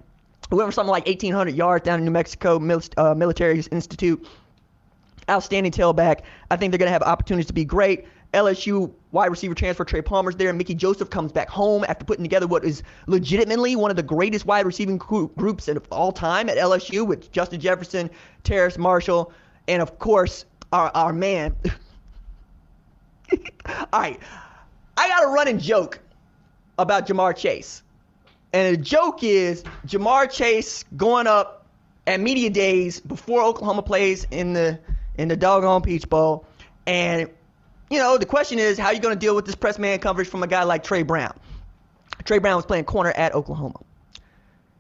who 0.51 0.57
went 0.57 0.69
for 0.69 0.73
something 0.73 0.91
like 0.91 1.07
1,800 1.07 1.55
yards 1.55 1.85
down 1.85 2.01
in 2.01 2.05
New 2.05 2.11
Mexico 2.11 2.57
uh, 2.97 3.15
Military 3.15 3.63
Institute. 3.71 4.27
Outstanding 5.29 5.73
tailback. 5.73 6.21
I 6.51 6.57
think 6.57 6.73
they're 6.73 6.79
going 6.79 6.89
to 6.89 6.93
have 6.93 7.03
opportunities 7.03 7.47
to 7.47 7.53
be 7.53 7.65
great. 7.65 8.07
LSU 8.35 8.93
wide 9.11 9.31
receiver 9.31 9.55
transfer 9.55 9.85
Trey 9.85 10.03
Palmer's 10.03 10.37
there. 10.37 10.53
Mickey 10.53 10.75
Joseph 10.75 11.09
comes 11.09 11.33
back 11.33 11.49
home 11.49 11.85
after 11.89 12.05
putting 12.05 12.25
together 12.25 12.47
what 12.47 12.65
is 12.65 12.83
legitimately 13.07 13.75
one 13.75 13.91
of 13.91 13.97
the 13.97 14.03
greatest 14.03 14.45
wide 14.45 14.67
receiving 14.67 14.99
groups 14.99 15.69
of 15.69 15.87
all 15.91 16.13
time 16.13 16.49
at 16.49 16.59
LSU 16.59 17.07
with 17.07 17.33
Justin 17.33 17.61
Jefferson, 17.61 18.11
Terrace 18.45 18.77
Marshall, 18.77 19.33
and 19.67 19.81
of 19.81 19.99
course 19.99 20.45
our 20.73 20.91
our 20.95 21.13
man. 21.13 21.57
all 23.33 23.87
right, 23.95 24.21
I 24.97 25.09
got 25.09 25.25
a 25.25 25.29
running 25.29 25.59
joke 25.59 25.99
about 26.79 27.07
Ja'Marr 27.07 27.35
Chase, 27.35 27.83
and 28.53 28.77
the 28.77 28.83
joke 28.83 29.23
is 29.23 29.65
Ja'Marr 29.87 30.31
Chase 30.31 30.85
going 30.97 31.27
up 31.27 31.67
at 32.07 32.21
media 32.21 32.51
days 32.51 33.01
before 33.01 33.43
Oklahoma 33.43 33.83
plays 33.83 34.27
in 34.31 34.53
the 34.53 34.79
in 35.19 35.29
the 35.29 35.37
doggone 35.37 35.83
Peach 35.83 36.09
Bowl, 36.09 36.47
and 36.87 37.29
you 37.91 37.99
know, 37.99 38.19
the 38.19 38.27
question 38.27 38.59
is, 38.59 38.79
how 38.79 38.87
are 38.87 38.95
you 38.95 39.01
going 39.01 39.15
to 39.15 39.19
deal 39.19 39.35
with 39.35 39.45
this 39.45 39.55
press 39.55 39.79
man 39.79 39.99
coverage 39.99 40.29
from 40.29 40.43
a 40.43 40.47
guy 40.47 40.63
like 40.63 40.83
Tre 40.83 41.03
Brown? 41.03 41.39
Tre 42.25 42.39
Brown 42.39 42.57
was 42.57 42.67
playing 42.67 42.85
corner 42.85 43.11
at 43.11 43.35
Oklahoma. 43.35 43.81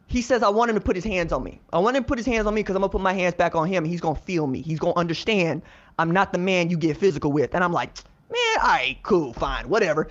He 0.06 0.22
says, 0.22 0.42
I 0.42 0.48
want 0.48 0.70
him 0.70 0.76
to 0.76 0.80
put 0.80 0.96
his 0.96 1.04
hands 1.04 1.32
on 1.32 1.42
me. 1.42 1.60
I 1.70 1.78
want 1.78 1.96
him 1.96 2.02
to 2.02 2.06
put 2.08 2.18
his 2.18 2.26
hands 2.26 2.46
on 2.46 2.54
me 2.54 2.62
because 2.62 2.74
I'm 2.74 2.80
going 2.80 2.88
to 2.88 2.92
put 2.92 3.02
my 3.02 3.12
hands 3.12 3.34
back 3.34 3.54
on 3.54 3.68
him. 3.68 3.84
he's 3.84 4.00
going 4.00 4.16
to 4.16 4.22
feel 4.22 4.46
me. 4.46 4.62
He's 4.62 4.78
going 4.78 4.94
to 4.94 4.98
understand 4.98 5.62
I'm 5.98 6.12
not 6.12 6.32
the 6.32 6.38
man 6.38 6.70
you 6.70 6.78
get 6.78 6.96
physical 6.96 7.30
with. 7.30 7.54
And 7.54 7.62
I'm 7.62 7.72
like, 7.72 7.94
man, 8.30 8.58
all 8.62 8.68
right, 8.68 8.98
cool, 9.02 9.32
fine, 9.34 9.68
whatever. 9.68 10.08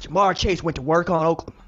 Ja'Marr 0.00 0.36
Chase 0.36 0.62
went 0.62 0.76
to 0.76 0.82
work 0.82 1.10
on 1.10 1.26
Oklahoma. 1.26 1.62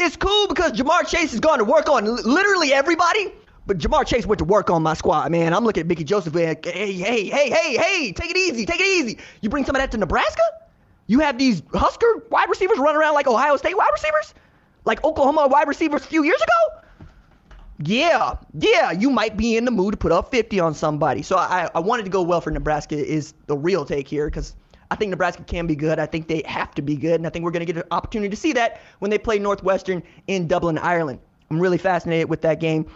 It's 0.00 0.16
cool 0.16 0.48
because 0.48 0.72
Ja'Marr 0.72 1.06
Chase 1.06 1.30
has 1.32 1.40
gone 1.40 1.58
to 1.58 1.64
work 1.64 1.88
on 1.88 2.04
literally 2.04 2.72
everybody. 2.72 3.32
But 3.66 3.78
Ja'Marr 3.78 4.06
Chase 4.06 4.26
went 4.26 4.38
to 4.38 4.44
work 4.44 4.70
on 4.70 4.82
my 4.82 4.94
squad, 4.94 5.30
man. 5.30 5.52
I'm 5.54 5.64
looking 5.64 5.82
at 5.82 5.86
Mickey 5.86 6.04
Joseph 6.04 6.34
and 6.34 6.64
hey, 6.64 6.92
hey, 6.92 7.24
hey, 7.24 7.50
hey, 7.50 7.76
hey, 7.76 8.12
take 8.12 8.30
it 8.30 8.36
easy, 8.36 8.66
take 8.66 8.80
it 8.80 8.86
easy. 8.86 9.18
You 9.42 9.50
bring 9.50 9.64
some 9.64 9.76
of 9.76 9.80
that 9.80 9.92
to 9.92 9.98
Nebraska? 9.98 10.42
You 11.06 11.20
have 11.20 11.38
these 11.38 11.62
Husker 11.72 12.24
wide 12.30 12.48
receivers 12.48 12.78
running 12.78 12.96
around 12.96 13.14
like 13.14 13.26
Ohio 13.26 13.56
State 13.56 13.76
wide 13.76 13.90
receivers? 13.92 14.34
Like 14.84 15.04
Oklahoma 15.04 15.48
wide 15.48 15.68
receivers 15.68 16.02
a 16.02 16.06
few 16.06 16.24
years 16.24 16.40
ago? 16.40 16.80
Yeah, 17.82 18.34
yeah, 18.58 18.92
you 18.92 19.10
might 19.10 19.36
be 19.36 19.56
in 19.56 19.64
the 19.64 19.70
mood 19.70 19.92
to 19.92 19.96
put 19.96 20.12
up 20.12 20.30
50 20.30 20.60
on 20.60 20.74
somebody. 20.74 21.22
So 21.22 21.36
I, 21.36 21.70
I 21.74 21.80
wanted 21.80 22.04
to 22.04 22.10
go 22.10 22.22
well 22.22 22.40
for 22.40 22.50
Nebraska 22.50 22.94
is 22.94 23.32
the 23.46 23.56
real 23.56 23.84
take 23.84 24.06
here 24.06 24.26
because 24.26 24.54
I 24.90 24.96
think 24.96 25.10
Nebraska 25.10 25.42
can 25.44 25.66
be 25.66 25.76
good. 25.76 25.98
I 25.98 26.06
think 26.06 26.28
they 26.28 26.42
have 26.46 26.74
to 26.74 26.82
be 26.82 26.96
good. 26.96 27.14
And 27.14 27.26
I 27.26 27.30
think 27.30 27.44
we're 27.44 27.52
going 27.52 27.66
to 27.66 27.72
get 27.72 27.82
an 27.82 27.88
opportunity 27.90 28.28
to 28.28 28.36
see 28.36 28.52
that 28.54 28.80
when 28.98 29.10
they 29.10 29.18
play 29.18 29.38
Northwestern 29.38 30.02
in 30.26 30.46
Dublin, 30.46 30.78
Ireland. 30.78 31.20
I'm 31.50 31.58
really 31.58 31.78
fascinated 31.78 32.28
with 32.28 32.42
that 32.42 32.60
game. 32.60 32.86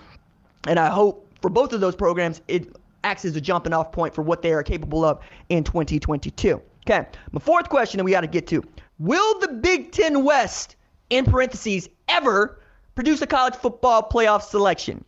And 0.66 0.78
I 0.78 0.88
hope 0.88 1.28
for 1.40 1.50
both 1.50 1.72
of 1.72 1.80
those 1.80 1.94
programs, 1.94 2.40
it 2.48 2.74
acts 3.02 3.24
as 3.24 3.36
a 3.36 3.40
jumping 3.40 3.72
off 3.72 3.92
point 3.92 4.14
for 4.14 4.22
what 4.22 4.42
they 4.42 4.52
are 4.52 4.62
capable 4.62 5.04
of 5.04 5.20
in 5.50 5.62
2022. 5.62 6.60
Okay, 6.86 7.06
my 7.32 7.40
fourth 7.40 7.68
question 7.68 7.98
that 7.98 8.04
we 8.04 8.10
got 8.10 8.22
to 8.22 8.26
get 8.26 8.46
to 8.48 8.62
Will 8.98 9.40
the 9.40 9.48
Big 9.48 9.92
Ten 9.92 10.24
West, 10.24 10.76
in 11.10 11.24
parentheses, 11.24 11.88
ever 12.08 12.60
produce 12.94 13.20
a 13.22 13.26
college 13.26 13.54
football 13.54 14.02
playoff 14.02 14.42
selection? 14.42 15.04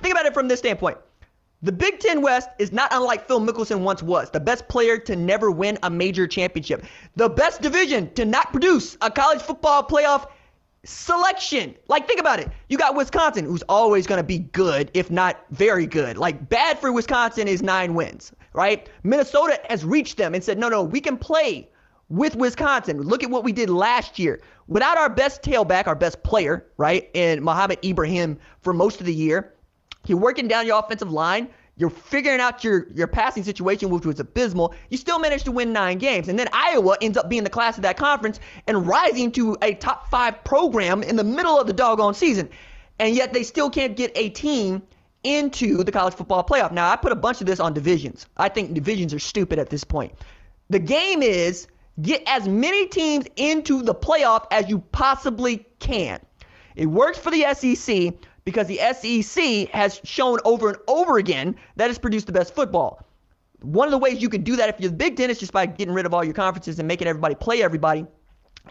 Think 0.00 0.14
about 0.14 0.26
it 0.26 0.34
from 0.34 0.48
this 0.48 0.58
standpoint. 0.58 0.98
The 1.62 1.72
Big 1.72 1.98
Ten 1.98 2.22
West 2.22 2.50
is 2.58 2.72
not 2.72 2.88
unlike 2.92 3.26
Phil 3.26 3.40
Mickelson 3.40 3.80
once 3.80 4.02
was, 4.02 4.30
the 4.30 4.40
best 4.40 4.68
player 4.68 4.96
to 4.98 5.16
never 5.16 5.50
win 5.50 5.76
a 5.82 5.90
major 5.90 6.26
championship, 6.26 6.84
the 7.16 7.28
best 7.28 7.60
division 7.60 8.12
to 8.14 8.24
not 8.24 8.52
produce 8.52 8.96
a 9.00 9.10
college 9.10 9.42
football 9.42 9.82
playoff 9.82 10.28
selection. 10.88 11.74
Like, 11.88 12.06
think 12.06 12.18
about 12.18 12.40
it. 12.40 12.48
You 12.68 12.78
got 12.78 12.96
Wisconsin, 12.96 13.44
who's 13.44 13.62
always 13.68 14.06
going 14.06 14.18
to 14.18 14.26
be 14.26 14.38
good, 14.38 14.90
if 14.94 15.10
not 15.10 15.44
very 15.50 15.86
good. 15.86 16.16
Like, 16.16 16.48
bad 16.48 16.78
for 16.78 16.92
Wisconsin 16.92 17.46
is 17.46 17.62
nine 17.62 17.94
wins, 17.94 18.32
right? 18.54 18.88
Minnesota 19.02 19.60
has 19.68 19.84
reached 19.84 20.16
them 20.16 20.34
and 20.34 20.42
said, 20.42 20.58
no, 20.58 20.68
no, 20.68 20.82
we 20.82 21.00
can 21.00 21.16
play 21.16 21.68
with 22.08 22.36
Wisconsin. 22.36 23.02
Look 23.02 23.22
at 23.22 23.30
what 23.30 23.44
we 23.44 23.52
did 23.52 23.68
last 23.68 24.18
year. 24.18 24.40
Without 24.66 24.96
our 24.96 25.10
best 25.10 25.42
tailback, 25.42 25.86
our 25.86 25.94
best 25.94 26.22
player, 26.22 26.66
right, 26.78 27.10
and 27.14 27.42
Mohamed 27.42 27.84
Ibrahim 27.84 28.38
for 28.62 28.72
most 28.72 29.00
of 29.00 29.06
the 29.06 29.14
year, 29.14 29.54
you're 30.06 30.18
working 30.18 30.48
down 30.48 30.66
your 30.66 30.78
offensive 30.78 31.10
line. 31.10 31.48
You're 31.78 31.90
figuring 31.90 32.40
out 32.40 32.64
your, 32.64 32.88
your 32.92 33.06
passing 33.06 33.44
situation, 33.44 33.88
which 33.88 34.04
was 34.04 34.18
abysmal. 34.18 34.74
You 34.90 34.96
still 34.96 35.20
managed 35.20 35.44
to 35.44 35.52
win 35.52 35.72
nine 35.72 35.98
games. 35.98 36.28
And 36.28 36.36
then 36.36 36.48
Iowa 36.52 36.96
ends 37.00 37.16
up 37.16 37.28
being 37.28 37.44
the 37.44 37.50
class 37.50 37.76
of 37.76 37.82
that 37.82 37.96
conference 37.96 38.40
and 38.66 38.84
rising 38.86 39.30
to 39.32 39.56
a 39.62 39.74
top 39.74 40.10
five 40.10 40.42
program 40.42 41.04
in 41.04 41.14
the 41.14 41.22
middle 41.22 41.58
of 41.58 41.68
the 41.68 41.72
doggone 41.72 42.14
season. 42.14 42.50
And 42.98 43.14
yet 43.14 43.32
they 43.32 43.44
still 43.44 43.70
can't 43.70 43.96
get 43.96 44.10
a 44.16 44.28
team 44.30 44.82
into 45.22 45.84
the 45.84 45.92
college 45.92 46.14
football 46.14 46.44
playoff. 46.44 46.72
Now, 46.72 46.90
I 46.90 46.96
put 46.96 47.12
a 47.12 47.16
bunch 47.16 47.40
of 47.40 47.46
this 47.46 47.60
on 47.60 47.74
divisions. 47.74 48.26
I 48.36 48.48
think 48.48 48.74
divisions 48.74 49.14
are 49.14 49.20
stupid 49.20 49.60
at 49.60 49.70
this 49.70 49.84
point. 49.84 50.14
The 50.70 50.80
game 50.80 51.22
is 51.22 51.68
get 52.02 52.22
as 52.26 52.48
many 52.48 52.86
teams 52.88 53.26
into 53.36 53.82
the 53.82 53.94
playoff 53.94 54.46
as 54.50 54.68
you 54.68 54.80
possibly 54.92 55.64
can. 55.78 56.20
It 56.74 56.86
works 56.86 57.18
for 57.18 57.30
the 57.30 57.54
SEC, 57.54 58.14
because 58.48 58.66
the 58.66 58.78
SEC 58.94 59.68
has 59.74 60.00
shown 60.04 60.38
over 60.46 60.70
and 60.70 60.78
over 60.88 61.18
again 61.18 61.54
that 61.76 61.90
it's 61.90 61.98
produced 61.98 62.26
the 62.26 62.32
best 62.32 62.54
football. 62.54 63.06
One 63.60 63.86
of 63.86 63.90
the 63.90 63.98
ways 63.98 64.22
you 64.22 64.30
can 64.30 64.42
do 64.42 64.56
that 64.56 64.70
if 64.70 64.80
you're 64.80 64.88
the 64.88 64.96
Big 64.96 65.18
Ten 65.18 65.28
is 65.28 65.38
just 65.38 65.52
by 65.52 65.66
getting 65.66 65.92
rid 65.92 66.06
of 66.06 66.14
all 66.14 66.24
your 66.24 66.32
conferences 66.32 66.78
and 66.78 66.88
making 66.88 67.08
everybody 67.08 67.34
play 67.34 67.62
everybody 67.62 68.06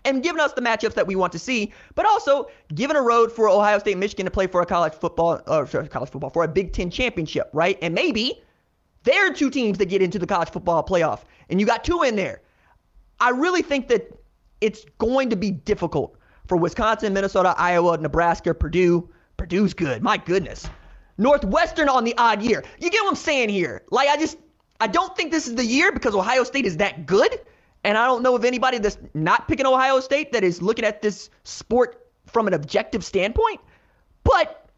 and 0.03 0.23
giving 0.23 0.41
us 0.41 0.53
the 0.53 0.61
matchups 0.61 0.95
that 0.95 1.05
we 1.05 1.15
want 1.15 1.31
to 1.33 1.37
see, 1.37 1.71
but 1.93 2.07
also 2.07 2.47
giving 2.73 2.97
a 2.97 3.01
road 3.03 3.31
for 3.31 3.47
Ohio 3.47 3.77
State, 3.77 3.99
Michigan 3.99 4.25
to 4.25 4.31
play 4.31 4.47
for 4.47 4.61
a 4.61 4.65
college 4.65 4.93
football, 4.93 5.39
or 5.45 5.67
sorry, 5.67 5.87
college 5.87 6.09
football, 6.09 6.31
for 6.31 6.43
a 6.43 6.47
Big 6.47 6.73
Ten 6.73 6.89
championship, 6.89 7.47
right? 7.53 7.77
And 7.83 7.93
maybe 7.93 8.41
there 9.03 9.29
are 9.29 9.31
two 9.31 9.51
teams 9.51 9.77
that 9.77 9.89
get 9.89 10.01
into 10.01 10.17
the 10.17 10.25
college 10.25 10.49
football 10.49 10.83
playoff, 10.83 11.19
and 11.51 11.59
you 11.59 11.67
got 11.67 11.83
two 11.83 12.01
in 12.01 12.15
there. 12.15 12.41
I 13.19 13.29
really 13.29 13.61
think 13.61 13.89
that 13.89 14.11
it's 14.59 14.85
going 14.97 15.29
to 15.29 15.35
be 15.35 15.51
difficult 15.51 16.17
for 16.47 16.57
Wisconsin, 16.57 17.13
Minnesota, 17.13 17.53
Iowa, 17.59 17.95
Nebraska, 17.99 18.55
Purdue, 18.55 19.07
Purdue's 19.37 19.73
good. 19.73 20.01
My 20.01 20.17
goodness. 20.17 20.67
Northwestern 21.17 21.89
on 21.89 22.03
the 22.03 22.15
odd 22.17 22.41
year. 22.41 22.63
You 22.79 22.89
get 22.89 23.01
what 23.03 23.09
I'm 23.09 23.15
saying 23.15 23.49
here? 23.49 23.83
Like, 23.89 24.09
I 24.09 24.17
just, 24.17 24.37
I 24.79 24.87
don't 24.87 25.15
think 25.15 25.31
this 25.31 25.47
is 25.47 25.55
the 25.55 25.65
year 25.65 25.91
because 25.91 26.13
Ohio 26.13 26.43
State 26.43 26.65
is 26.65 26.77
that 26.77 27.05
good. 27.05 27.39
And 27.83 27.97
I 27.97 28.05
don't 28.05 28.21
know 28.21 28.35
of 28.35 28.43
anybody 28.43 28.79
that's 28.79 28.97
not 29.13 29.47
picking 29.47 29.65
Ohio 29.65 29.99
State 29.99 30.31
that 30.33 30.43
is 30.43 30.61
looking 30.61 30.85
at 30.85 31.01
this 31.01 31.29
sport 31.43 32.07
from 32.25 32.47
an 32.47 32.53
objective 32.53 33.03
standpoint. 33.05 33.61
But 34.23 34.69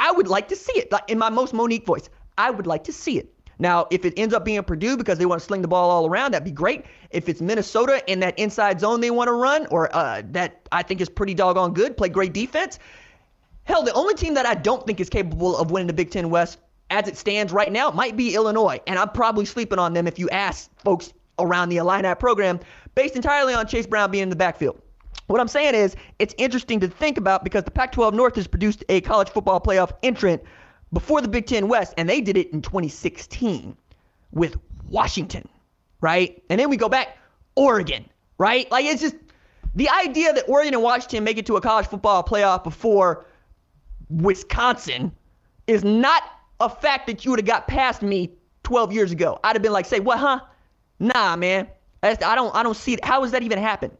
I 0.00 0.12
would 0.12 0.28
like 0.28 0.48
to 0.48 0.56
see 0.56 0.72
it. 0.72 0.90
Like 0.90 1.04
in 1.08 1.18
my 1.18 1.30
most 1.30 1.54
Monique 1.54 1.86
voice, 1.86 2.08
I 2.36 2.50
would 2.50 2.66
like 2.66 2.84
to 2.84 2.92
see 2.92 3.18
it. 3.18 3.32
Now, 3.60 3.86
if 3.90 4.04
it 4.04 4.14
ends 4.16 4.34
up 4.34 4.44
being 4.44 4.62
Purdue 4.62 4.96
because 4.96 5.18
they 5.18 5.26
want 5.26 5.40
to 5.40 5.46
sling 5.46 5.62
the 5.62 5.68
ball 5.68 5.90
all 5.90 6.06
around, 6.06 6.32
that'd 6.32 6.44
be 6.44 6.52
great. 6.52 6.84
If 7.10 7.28
it's 7.28 7.40
Minnesota 7.40 8.02
in 8.10 8.20
that 8.20 8.38
inside 8.38 8.80
zone 8.80 9.00
they 9.00 9.10
want 9.10 9.28
to 9.28 9.32
run, 9.32 9.66
or 9.66 9.94
uh, 9.94 10.22
that 10.30 10.68
I 10.70 10.82
think 10.84 11.00
is 11.00 11.08
pretty 11.08 11.34
doggone 11.34 11.74
good, 11.74 11.96
play 11.96 12.08
great 12.08 12.32
defense, 12.32 12.78
Hell, 13.68 13.82
the 13.82 13.92
only 13.92 14.14
team 14.14 14.32
that 14.32 14.46
I 14.46 14.54
don't 14.54 14.86
think 14.86 14.98
is 14.98 15.10
capable 15.10 15.54
of 15.54 15.70
winning 15.70 15.88
the 15.88 15.92
Big 15.92 16.10
Ten 16.10 16.30
West 16.30 16.58
as 16.88 17.06
it 17.06 17.18
stands 17.18 17.52
right 17.52 17.70
now 17.70 17.90
might 17.90 18.16
be 18.16 18.34
Illinois. 18.34 18.80
And 18.86 18.98
I'm 18.98 19.10
probably 19.10 19.44
sleeping 19.44 19.78
on 19.78 19.92
them 19.92 20.06
if 20.06 20.18
you 20.18 20.30
ask 20.30 20.70
folks 20.80 21.12
around 21.38 21.68
the 21.68 21.76
Illini 21.76 22.14
program, 22.14 22.60
based 22.94 23.14
entirely 23.14 23.52
on 23.52 23.66
Chase 23.66 23.86
Brown 23.86 24.10
being 24.10 24.22
in 24.22 24.30
the 24.30 24.36
backfield. 24.36 24.80
What 25.26 25.38
I'm 25.38 25.48
saying 25.48 25.74
is, 25.74 25.96
it's 26.18 26.34
interesting 26.38 26.80
to 26.80 26.88
think 26.88 27.18
about 27.18 27.44
because 27.44 27.62
the 27.64 27.70
Pac 27.70 27.92
12 27.92 28.14
North 28.14 28.36
has 28.36 28.46
produced 28.46 28.84
a 28.88 29.02
college 29.02 29.28
football 29.28 29.60
playoff 29.60 29.92
entrant 30.02 30.42
before 30.94 31.20
the 31.20 31.28
Big 31.28 31.44
Ten 31.44 31.68
West, 31.68 31.92
and 31.98 32.08
they 32.08 32.22
did 32.22 32.38
it 32.38 32.50
in 32.54 32.62
2016 32.62 33.76
with 34.32 34.56
Washington, 34.88 35.46
right? 36.00 36.42
And 36.48 36.58
then 36.58 36.70
we 36.70 36.78
go 36.78 36.88
back, 36.88 37.18
Oregon, 37.54 38.08
right? 38.38 38.68
Like, 38.70 38.86
it's 38.86 39.02
just 39.02 39.16
the 39.74 39.90
idea 39.90 40.32
that 40.32 40.48
Oregon 40.48 40.72
and 40.72 40.82
Washington 40.82 41.22
make 41.22 41.36
it 41.36 41.44
to 41.46 41.56
a 41.56 41.60
college 41.60 41.86
football 41.86 42.24
playoff 42.24 42.64
before 42.64 43.26
Wisconsin 44.10 45.12
is 45.66 45.84
not 45.84 46.22
a 46.60 46.68
fact 46.68 47.06
that 47.06 47.24
you 47.24 47.30
would 47.30 47.40
have 47.40 47.46
got 47.46 47.68
past 47.68 48.02
me 48.02 48.32
12 48.64 48.92
years 48.92 49.12
ago. 49.12 49.38
I'd 49.44 49.54
have 49.56 49.62
been 49.62 49.72
like, 49.72 49.86
say, 49.86 50.00
what, 50.00 50.18
huh? 50.18 50.40
Nah, 50.98 51.36
man. 51.36 51.68
I 52.02 52.14
don't, 52.14 52.54
I 52.54 52.62
don't 52.62 52.76
see 52.76 52.94
it. 52.94 53.04
How 53.04 53.20
does 53.20 53.32
that 53.32 53.42
even 53.42 53.58
happen? 53.58 53.90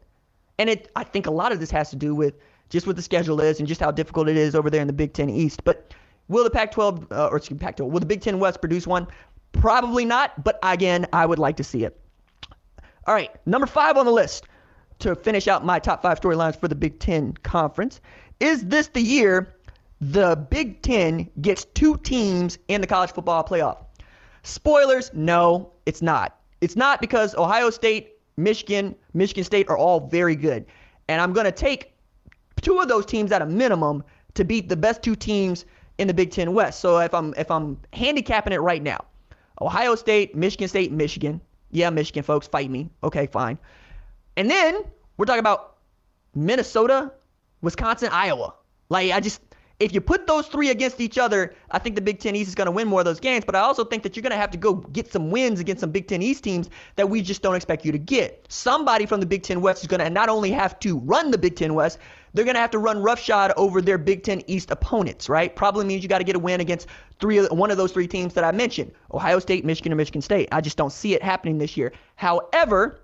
And 0.57 0.69
it, 0.69 0.91
I 0.95 1.03
think 1.03 1.25
a 1.25 1.31
lot 1.31 1.51
of 1.51 1.59
this 1.59 1.71
has 1.71 1.89
to 1.89 1.95
do 1.95 2.15
with 2.15 2.35
just 2.69 2.87
what 2.87 2.95
the 2.95 3.01
schedule 3.01 3.41
is 3.41 3.59
and 3.59 3.67
just 3.67 3.81
how 3.81 3.91
difficult 3.91 4.29
it 4.29 4.37
is 4.37 4.55
over 4.55 4.69
there 4.69 4.81
in 4.81 4.87
the 4.87 4.93
Big 4.93 5.13
Ten 5.13 5.29
East. 5.29 5.63
But 5.63 5.93
will 6.27 6.43
the 6.43 6.49
Pac-12 6.49 7.11
uh, 7.11 7.27
or 7.27 7.37
excuse 7.37 7.59
me, 7.59 7.63
Pac-12 7.63 7.89
will 7.89 7.99
the 7.99 8.05
Big 8.05 8.21
Ten 8.21 8.39
West 8.39 8.61
produce 8.61 8.87
one? 8.87 9.07
Probably 9.51 10.05
not. 10.05 10.43
But 10.43 10.59
again, 10.63 11.07
I 11.11 11.25
would 11.25 11.39
like 11.39 11.57
to 11.57 11.63
see 11.63 11.83
it. 11.83 11.99
All 13.07 13.13
right, 13.13 13.31
number 13.47 13.65
five 13.65 13.97
on 13.97 14.05
the 14.05 14.11
list 14.11 14.45
to 14.99 15.15
finish 15.15 15.47
out 15.47 15.65
my 15.65 15.79
top 15.79 16.01
five 16.01 16.19
storylines 16.19 16.59
for 16.59 16.67
the 16.67 16.75
Big 16.75 16.99
Ten 16.99 17.33
Conference. 17.43 18.01
Is 18.39 18.65
this 18.65 18.87
the 18.89 19.01
year 19.01 19.55
the 20.01 20.35
Big 20.49 20.81
Ten 20.81 21.29
gets 21.41 21.65
two 21.65 21.97
teams 21.97 22.57
in 22.67 22.81
the 22.81 22.87
college 22.87 23.11
football 23.11 23.43
playoff? 23.43 23.77
Spoilers, 24.43 25.11
no, 25.13 25.71
it's 25.85 26.01
not. 26.01 26.37
It's 26.61 26.75
not 26.75 27.01
because 27.01 27.35
Ohio 27.35 27.69
State, 27.69 28.13
Michigan, 28.37 28.95
Michigan 29.13 29.43
State 29.43 29.69
are 29.69 29.77
all 29.77 30.07
very 30.07 30.35
good. 30.35 30.65
And 31.07 31.21
I'm 31.21 31.33
going 31.33 31.45
to 31.45 31.51
take 31.51 31.93
two 32.61 32.79
of 32.79 32.87
those 32.87 33.05
teams 33.05 33.31
at 33.31 33.41
a 33.41 33.45
minimum 33.45 34.03
to 34.35 34.45
beat 34.45 34.69
the 34.69 34.77
best 34.77 35.01
two 35.01 35.15
teams 35.15 35.65
in 35.97 36.07
the 36.07 36.13
Big 36.13 36.31
Ten 36.31 36.53
West. 36.53 36.79
So 36.79 36.99
if 36.99 37.13
I'm 37.13 37.33
if 37.37 37.51
I'm 37.51 37.79
handicapping 37.93 38.53
it 38.53 38.61
right 38.61 38.81
now, 38.81 39.05
Ohio 39.61 39.95
State, 39.95 40.35
Michigan 40.35 40.67
State, 40.67 40.91
Michigan. 40.91 41.41
Yeah, 41.71 41.89
Michigan 41.89 42.23
folks, 42.23 42.47
fight 42.47 42.69
me. 42.69 42.89
Okay, 43.03 43.27
fine. 43.27 43.59
And 44.37 44.49
then 44.49 44.83
we're 45.17 45.25
talking 45.25 45.39
about 45.39 45.77
Minnesota, 46.33 47.11
Wisconsin, 47.61 48.09
Iowa. 48.11 48.53
Like 48.89 49.11
I 49.11 49.19
just 49.19 49.41
if 49.79 49.93
you 49.93 50.01
put 50.01 50.27
those 50.27 50.47
three 50.47 50.69
against 50.69 50.99
each 50.99 51.17
other, 51.17 51.55
I 51.71 51.79
think 51.79 51.95
the 51.95 52.01
Big 52.01 52.19
Ten 52.19 52.35
East 52.35 52.49
is 52.49 52.55
going 52.55 52.65
to 52.65 52.71
win 52.71 52.87
more 52.87 52.99
of 52.99 53.05
those 53.05 53.19
games. 53.19 53.45
But 53.45 53.55
I 53.55 53.59
also 53.59 53.85
think 53.85 54.03
that 54.03 54.15
you're 54.15 54.21
going 54.21 54.31
to 54.31 54.37
have 54.37 54.51
to 54.51 54.57
go 54.57 54.75
get 54.75 55.11
some 55.11 55.31
wins 55.31 55.59
against 55.59 55.79
some 55.79 55.91
Big 55.91 56.07
Ten 56.07 56.21
East 56.21 56.43
teams 56.43 56.69
that 56.97 57.09
we 57.09 57.21
just 57.21 57.41
don't 57.41 57.55
expect 57.55 57.85
you 57.85 57.91
to 57.93 57.97
get. 57.97 58.45
Somebody 58.49 59.05
from 59.05 59.21
the 59.21 59.25
Big 59.25 59.43
Ten 59.43 59.61
West 59.61 59.81
is 59.81 59.87
going 59.87 60.01
to 60.01 60.09
not 60.09 60.27
only 60.27 60.51
have 60.51 60.77
to 60.81 60.99
run 60.99 61.31
the 61.31 61.37
Big 61.37 61.55
Ten 61.55 61.73
West, 61.73 61.97
they're 62.33 62.45
going 62.45 62.55
to 62.55 62.61
have 62.61 62.71
to 62.71 62.77
run 62.77 63.01
roughshod 63.01 63.53
over 63.55 63.81
their 63.81 63.97
Big 63.97 64.23
Ten 64.23 64.43
East 64.47 64.69
opponents, 64.69 65.29
right? 65.29 65.55
Probably 65.55 65.85
means 65.85 66.03
you 66.03 66.09
got 66.09 66.19
to 66.19 66.25
get 66.25 66.35
a 66.35 66.39
win 66.39 66.59
against 66.59 66.87
three, 67.19 67.39
one 67.47 67.71
of 67.71 67.77
those 67.77 67.93
three 67.93 68.07
teams 68.07 68.33
that 68.33 68.43
I 68.43 68.51
mentioned: 68.51 68.91
Ohio 69.13 69.39
State, 69.39 69.63
Michigan, 69.63 69.93
or 69.93 69.95
Michigan 69.95 70.21
State. 70.21 70.49
I 70.51 70.59
just 70.59 70.77
don't 70.77 70.91
see 70.91 71.13
it 71.13 71.23
happening 71.23 71.57
this 71.57 71.77
year. 71.77 71.93
However, 72.15 72.99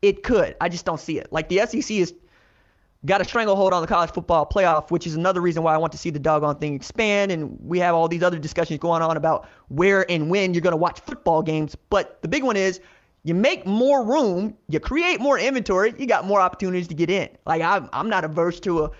it 0.00 0.22
could. 0.22 0.54
I 0.60 0.68
just 0.68 0.84
don't 0.84 1.00
see 1.00 1.18
it. 1.18 1.32
Like 1.32 1.48
the 1.48 1.66
SEC 1.66 1.90
is 1.90 2.14
got 3.06 3.20
a 3.20 3.24
stranglehold 3.24 3.72
on 3.72 3.82
the 3.82 3.86
college 3.86 4.10
football 4.10 4.46
playoff, 4.46 4.90
which 4.90 5.06
is 5.06 5.14
another 5.14 5.40
reason 5.40 5.62
why 5.62 5.74
I 5.74 5.76
want 5.76 5.92
to 5.92 5.98
see 5.98 6.10
the 6.10 6.18
doggone 6.18 6.56
thing 6.56 6.74
expand. 6.74 7.30
And 7.30 7.58
we 7.60 7.78
have 7.78 7.94
all 7.94 8.08
these 8.08 8.22
other 8.22 8.38
discussions 8.38 8.78
going 8.78 9.02
on 9.02 9.16
about 9.16 9.48
where 9.68 10.10
and 10.10 10.30
when 10.30 10.54
you're 10.54 10.62
going 10.62 10.72
to 10.72 10.78
watch 10.78 11.00
football 11.00 11.42
games. 11.42 11.76
But 11.90 12.20
the 12.22 12.28
big 12.28 12.42
one 12.42 12.56
is 12.56 12.80
you 13.24 13.34
make 13.34 13.66
more 13.66 14.04
room, 14.04 14.56
you 14.68 14.80
create 14.80 15.20
more 15.20 15.38
inventory, 15.38 15.94
you 15.98 16.06
got 16.06 16.24
more 16.24 16.40
opportunities 16.40 16.88
to 16.88 16.94
get 16.94 17.10
in. 17.10 17.28
Like 17.46 17.62
I'm, 17.62 17.88
I'm 17.92 18.08
not 18.08 18.24
averse 18.24 18.60
to 18.60 18.84
a 18.84 18.90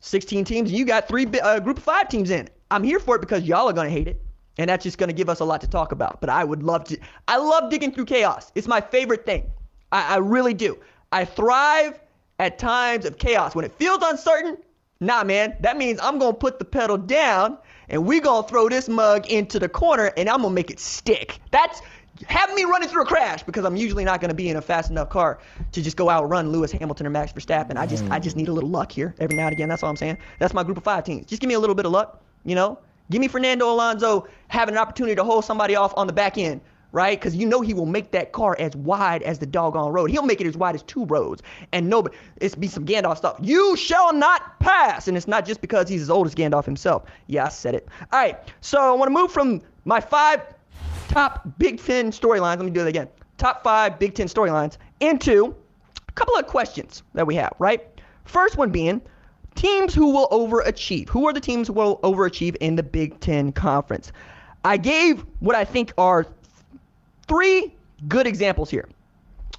16 0.00 0.44
teams, 0.44 0.70
and 0.70 0.78
you 0.78 0.84
got 0.84 1.06
three 1.06 1.26
uh, 1.40 1.60
group 1.60 1.78
of 1.78 1.84
five 1.84 2.08
teams 2.08 2.30
in. 2.30 2.48
I'm 2.70 2.82
here 2.82 2.98
for 2.98 3.16
it 3.16 3.20
because 3.20 3.44
y'all 3.44 3.68
are 3.68 3.72
going 3.72 3.88
to 3.88 3.92
hate 3.92 4.08
it. 4.08 4.20
And 4.58 4.68
that's 4.68 4.82
just 4.82 4.98
going 4.98 5.08
to 5.08 5.14
give 5.14 5.30
us 5.30 5.40
a 5.40 5.44
lot 5.44 5.62
to 5.62 5.68
talk 5.68 5.92
about. 5.92 6.20
But 6.20 6.28
I 6.28 6.44
would 6.44 6.62
love 6.62 6.84
to. 6.84 6.98
I 7.26 7.38
love 7.38 7.70
digging 7.70 7.92
through 7.92 8.04
chaos. 8.04 8.52
It's 8.54 8.66
my 8.66 8.82
favorite 8.82 9.24
thing. 9.24 9.50
I, 9.92 10.14
I 10.14 10.18
really 10.18 10.52
do. 10.52 10.78
I 11.10 11.24
thrive 11.24 11.98
at 12.42 12.58
times 12.58 13.04
of 13.04 13.18
chaos. 13.18 13.54
When 13.54 13.64
it 13.64 13.72
feels 13.72 14.02
uncertain, 14.02 14.58
nah, 15.00 15.22
man, 15.22 15.56
that 15.60 15.76
means 15.76 16.00
I'm 16.02 16.18
going 16.18 16.32
to 16.32 16.38
put 16.38 16.58
the 16.58 16.64
pedal 16.64 16.98
down 16.98 17.56
and 17.88 18.04
we're 18.04 18.20
going 18.20 18.42
to 18.42 18.48
throw 18.48 18.68
this 18.68 18.88
mug 18.88 19.28
into 19.28 19.60
the 19.60 19.68
corner 19.68 20.12
and 20.16 20.28
I'm 20.28 20.38
going 20.40 20.50
to 20.50 20.54
make 20.54 20.70
it 20.70 20.80
stick. 20.80 21.38
That's 21.52 21.80
having 22.26 22.56
me 22.56 22.64
running 22.64 22.88
through 22.88 23.02
a 23.02 23.06
crash 23.06 23.44
because 23.44 23.64
I'm 23.64 23.76
usually 23.76 24.04
not 24.04 24.20
going 24.20 24.30
to 24.30 24.34
be 24.34 24.48
in 24.48 24.56
a 24.56 24.60
fast 24.60 24.90
enough 24.90 25.08
car 25.08 25.38
to 25.70 25.82
just 25.82 25.96
go 25.96 26.08
out 26.08 26.28
run 26.28 26.50
Lewis 26.50 26.72
Hamilton 26.72 27.06
or 27.06 27.10
Max 27.10 27.32
Verstappen. 27.32 27.76
I 27.76 27.86
just 27.86 28.04
I 28.10 28.18
just 28.18 28.36
need 28.36 28.48
a 28.48 28.52
little 28.52 28.70
luck 28.70 28.90
here 28.90 29.14
every 29.20 29.36
now 29.36 29.46
and 29.46 29.52
again. 29.52 29.68
That's 29.68 29.84
all 29.84 29.90
I'm 29.90 29.96
saying. 29.96 30.18
That's 30.40 30.52
my 30.52 30.64
group 30.64 30.76
of 30.76 30.84
five 30.84 31.04
teams. 31.04 31.26
Just 31.26 31.40
give 31.40 31.48
me 31.48 31.54
a 31.54 31.60
little 31.60 31.76
bit 31.76 31.86
of 31.86 31.92
luck, 31.92 32.20
you 32.44 32.56
know. 32.56 32.78
Give 33.10 33.20
me 33.20 33.28
Fernando 33.28 33.70
Alonso 33.70 34.26
having 34.48 34.74
an 34.74 34.80
opportunity 34.80 35.14
to 35.14 35.24
hold 35.24 35.44
somebody 35.44 35.76
off 35.76 35.92
on 35.96 36.06
the 36.06 36.12
back 36.12 36.38
end 36.38 36.60
right? 36.92 37.18
Because 37.18 37.34
you 37.34 37.46
know 37.46 37.60
he 37.60 37.74
will 37.74 37.86
make 37.86 38.12
that 38.12 38.32
car 38.32 38.54
as 38.58 38.76
wide 38.76 39.22
as 39.22 39.38
the 39.38 39.46
doggone 39.46 39.92
road. 39.92 40.10
He'll 40.10 40.22
make 40.22 40.40
it 40.40 40.46
as 40.46 40.56
wide 40.56 40.74
as 40.74 40.82
two 40.82 41.04
roads. 41.06 41.42
And 41.72 41.88
nobody, 41.88 42.16
it's 42.40 42.54
be 42.54 42.68
some 42.68 42.86
Gandalf 42.86 43.16
stuff. 43.16 43.38
You 43.42 43.76
shall 43.76 44.12
not 44.12 44.60
pass. 44.60 45.08
And 45.08 45.16
it's 45.16 45.26
not 45.26 45.46
just 45.46 45.60
because 45.60 45.88
he's 45.88 46.02
as 46.02 46.10
old 46.10 46.26
as 46.26 46.34
Gandalf 46.34 46.64
himself. 46.64 47.04
Yeah, 47.26 47.46
I 47.46 47.48
said 47.48 47.74
it. 47.74 47.88
All 48.12 48.20
right, 48.20 48.38
so 48.60 48.78
I 48.78 48.92
want 48.92 49.08
to 49.08 49.14
move 49.14 49.32
from 49.32 49.62
my 49.84 50.00
five 50.00 50.42
top 51.08 51.42
Big 51.58 51.82
Ten 51.82 52.10
storylines. 52.10 52.56
Let 52.56 52.64
me 52.64 52.70
do 52.70 52.80
it 52.80 52.88
again. 52.88 53.08
Top 53.38 53.62
five 53.64 53.98
Big 53.98 54.14
Ten 54.14 54.26
storylines 54.26 54.76
into 55.00 55.54
a 56.08 56.12
couple 56.12 56.36
of 56.36 56.46
questions 56.46 57.02
that 57.14 57.26
we 57.26 57.34
have, 57.34 57.54
right? 57.58 57.88
First 58.24 58.56
one 58.56 58.70
being 58.70 59.00
teams 59.54 59.94
who 59.94 60.12
will 60.12 60.28
overachieve. 60.28 61.08
Who 61.08 61.26
are 61.26 61.32
the 61.32 61.40
teams 61.40 61.68
who 61.68 61.74
will 61.74 61.98
overachieve 61.98 62.56
in 62.60 62.76
the 62.76 62.82
Big 62.82 63.18
Ten 63.20 63.52
Conference? 63.52 64.12
I 64.64 64.76
gave 64.76 65.24
what 65.40 65.56
I 65.56 65.64
think 65.64 65.92
are 65.98 66.26
three 67.26 67.74
good 68.08 68.26
examples 68.26 68.70
here. 68.70 68.88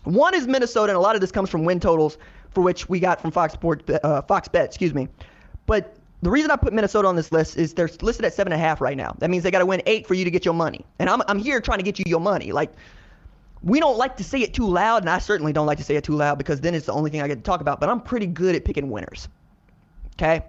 One 0.03 0.35
is 0.35 0.47
Minnesota, 0.47 0.91
and 0.91 0.97
a 0.97 1.01
lot 1.01 1.15
of 1.15 1.21
this 1.21 1.31
comes 1.31 1.49
from 1.49 1.63
win 1.63 1.79
totals, 1.79 2.17
for 2.51 2.61
which 2.61 2.89
we 2.89 2.99
got 2.99 3.21
from 3.21 3.31
Fox 3.31 3.53
Sports, 3.53 3.89
uh, 4.03 4.21
Fox 4.23 4.47
Bet, 4.47 4.65
excuse 4.65 4.93
me. 4.93 5.07
But 5.65 5.95
the 6.21 6.29
reason 6.29 6.51
I 6.51 6.55
put 6.55 6.73
Minnesota 6.73 7.07
on 7.07 7.15
this 7.15 7.31
list 7.31 7.57
is 7.57 7.73
they're 7.73 7.89
listed 8.01 8.25
at 8.25 8.33
seven 8.33 8.53
and 8.53 8.61
a 8.61 8.63
half 8.63 8.81
right 8.81 8.97
now. 8.97 9.15
That 9.19 9.29
means 9.29 9.43
they 9.43 9.51
got 9.51 9.59
to 9.59 9.65
win 9.65 9.81
eight 9.85 10.07
for 10.07 10.13
you 10.13 10.23
to 10.25 10.31
get 10.31 10.45
your 10.45 10.53
money. 10.53 10.85
And 10.99 11.09
I'm 11.09 11.21
I'm 11.27 11.39
here 11.39 11.59
trying 11.61 11.79
to 11.79 11.83
get 11.83 11.99
you 11.99 12.05
your 12.07 12.21
money. 12.21 12.51
Like 12.51 12.73
we 13.61 13.79
don't 13.79 13.97
like 13.97 14.17
to 14.17 14.23
say 14.23 14.39
it 14.39 14.53
too 14.53 14.67
loud, 14.67 15.03
and 15.03 15.09
I 15.09 15.19
certainly 15.19 15.53
don't 15.53 15.65
like 15.65 15.77
to 15.77 15.83
say 15.83 15.95
it 15.95 16.03
too 16.03 16.15
loud 16.15 16.37
because 16.37 16.61
then 16.61 16.75
it's 16.75 16.85
the 16.85 16.93
only 16.93 17.11
thing 17.11 17.21
I 17.21 17.27
get 17.27 17.35
to 17.35 17.41
talk 17.41 17.61
about. 17.61 17.79
But 17.79 17.89
I'm 17.89 18.01
pretty 18.01 18.27
good 18.27 18.55
at 18.55 18.65
picking 18.65 18.89
winners. 18.89 19.27
Okay. 20.15 20.43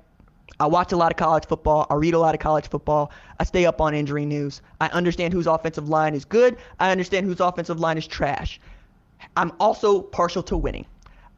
I 0.61 0.67
watch 0.67 0.93
a 0.93 0.97
lot 0.97 1.11
of 1.11 1.17
college 1.17 1.47
football. 1.47 1.87
I 1.91 1.95
read 1.95 2.15
a 2.15 2.19
lot 2.19 2.35
of 2.35 2.41
college 2.41 2.69
football. 2.69 3.11
I 3.41 3.45
stay 3.45 3.67
up 3.67 3.81
on 3.81 3.95
injury 3.95 4.25
news. 4.25 4.63
I 4.81 4.87
understand 4.89 5.33
whose 5.33 5.47
offensive 5.47 5.89
line 5.89 6.15
is 6.15 6.25
good. 6.25 6.57
I 6.79 6.91
understand 6.91 7.27
whose 7.27 7.41
offensive 7.41 7.81
line 7.81 7.99
is 7.99 8.07
trash. 8.07 8.61
I'm 9.37 9.53
also 9.59 10.01
partial 10.01 10.43
to 10.45 10.57
winning. 10.57 10.87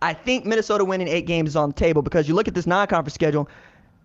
I 0.03 0.13
think 0.13 0.45
Minnesota 0.45 0.85
winning 0.85 1.09
eight 1.09 1.27
games 1.27 1.51
is 1.51 1.57
on 1.57 1.71
the 1.71 1.75
table 1.75 2.03
because 2.03 2.29
you 2.29 2.35
look 2.35 2.49
at 2.49 2.55
this 2.55 2.67
non 2.67 2.87
conference 2.87 3.15
schedule. 3.15 3.49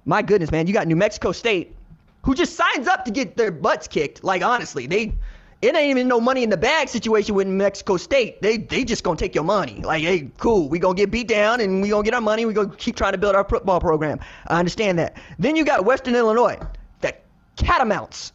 My 0.06 0.22
goodness, 0.22 0.52
man, 0.52 0.68
you 0.68 0.74
got 0.74 0.88
New 0.88 0.96
Mexico 0.96 1.32
State, 1.32 1.76
who 2.24 2.34
just 2.34 2.56
signs 2.56 2.88
up 2.88 3.06
to 3.06 3.12
get 3.12 3.36
their 3.36 3.52
butts 3.52 3.88
kicked. 3.88 4.24
Like, 4.24 4.42
honestly, 4.42 4.88
they 4.88 5.14
it 5.62 5.76
ain't 5.76 5.92
even 5.92 6.08
no 6.08 6.20
money 6.20 6.44
in 6.44 6.50
the 6.50 6.58
bag 6.58 6.90
situation 6.90 7.36
with 7.36 7.48
Mexico 7.48 7.98
State. 7.98 8.42
They 8.42 8.58
they 8.58 8.84
just 8.84 9.04
gonna 9.04 9.18
take 9.18 9.36
your 9.36 9.44
money. 9.44 9.82
Like, 9.84 10.02
hey, 10.02 10.32
cool, 10.38 10.68
we 10.70 10.80
gonna 10.80 10.96
get 10.96 11.12
beat 11.12 11.28
down 11.28 11.62
and 11.62 11.82
we 11.82 11.90
gonna 11.90 12.04
get 12.04 12.16
our 12.16 12.22
money. 12.22 12.46
We 12.46 12.54
gonna 12.54 12.76
keep 12.76 12.96
trying 12.96 13.12
to 13.12 13.18
build 13.20 13.36
our 13.36 13.44
football 13.44 13.80
program. 13.80 14.20
I 14.48 14.58
understand 14.58 14.98
that. 15.00 15.18
Then 15.38 15.56
you 15.56 15.64
got 15.64 15.86
Western 15.86 16.16
Illinois, 16.16 16.58
the 17.02 17.16
Catamounts. 17.58 18.32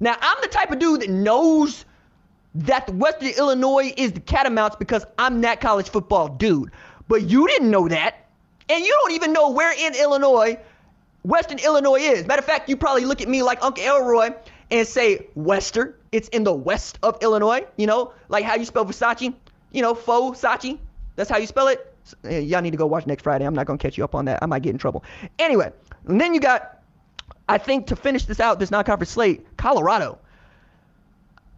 Now 0.00 0.16
I'm 0.20 0.38
the 0.42 0.48
type 0.48 0.72
of 0.72 0.80
dude 0.80 1.02
that 1.02 1.10
knows 1.10 1.84
that 2.56 2.92
Western 2.92 3.28
Illinois 3.28 3.94
is 3.96 4.12
the 4.12 4.20
Catamounts 4.20 4.76
because 4.76 5.04
I'm 5.18 5.42
that 5.42 5.60
college 5.60 5.90
football 5.90 6.28
dude. 6.28 6.72
But 7.06 7.22
you 7.22 7.46
didn't 7.46 7.70
know 7.70 7.88
that, 7.88 8.28
and 8.68 8.84
you 8.84 8.90
don't 8.90 9.12
even 9.12 9.32
know 9.32 9.50
where 9.50 9.72
in 9.72 9.94
Illinois 9.94 10.58
Western 11.24 11.58
Illinois 11.60 12.00
is. 12.00 12.26
Matter 12.26 12.40
of 12.40 12.46
fact, 12.46 12.68
you 12.68 12.76
probably 12.76 13.04
look 13.04 13.20
at 13.20 13.28
me 13.28 13.42
like 13.42 13.62
Uncle 13.62 13.84
Elroy 13.84 14.30
and 14.72 14.88
say 14.88 15.26
Western. 15.34 15.94
It's 16.10 16.28
in 16.28 16.42
the 16.42 16.52
west 16.52 16.98
of 17.02 17.18
Illinois, 17.22 17.64
you 17.76 17.86
know, 17.86 18.12
like 18.28 18.44
how 18.44 18.56
you 18.56 18.64
spell 18.64 18.84
Versace, 18.84 19.32
you 19.70 19.82
know, 19.82 19.94
faux 19.94 20.40
Sachi. 20.40 20.78
That's 21.14 21.30
how 21.30 21.36
you 21.36 21.46
spell 21.46 21.68
it. 21.68 21.94
Eh, 22.24 22.40
y'all 22.40 22.62
need 22.62 22.72
to 22.72 22.76
go 22.76 22.86
watch 22.86 23.06
next 23.06 23.22
Friday. 23.22 23.44
I'm 23.44 23.54
not 23.54 23.66
to 23.66 23.76
catch 23.76 23.96
you 23.96 24.02
up 24.02 24.14
on 24.14 24.24
that. 24.24 24.40
I 24.42 24.46
might 24.46 24.62
get 24.62 24.70
in 24.70 24.78
trouble. 24.78 25.04
Anyway, 25.38 25.70
and 26.08 26.20
then 26.20 26.34
you 26.34 26.40
got, 26.40 26.80
I 27.48 27.58
think 27.58 27.86
to 27.88 27.96
finish 27.96 28.24
this 28.24 28.40
out, 28.40 28.58
this 28.58 28.70
non 28.70 28.82
conference 28.84 29.10
slate, 29.10 29.56
Colorado. 29.56 30.18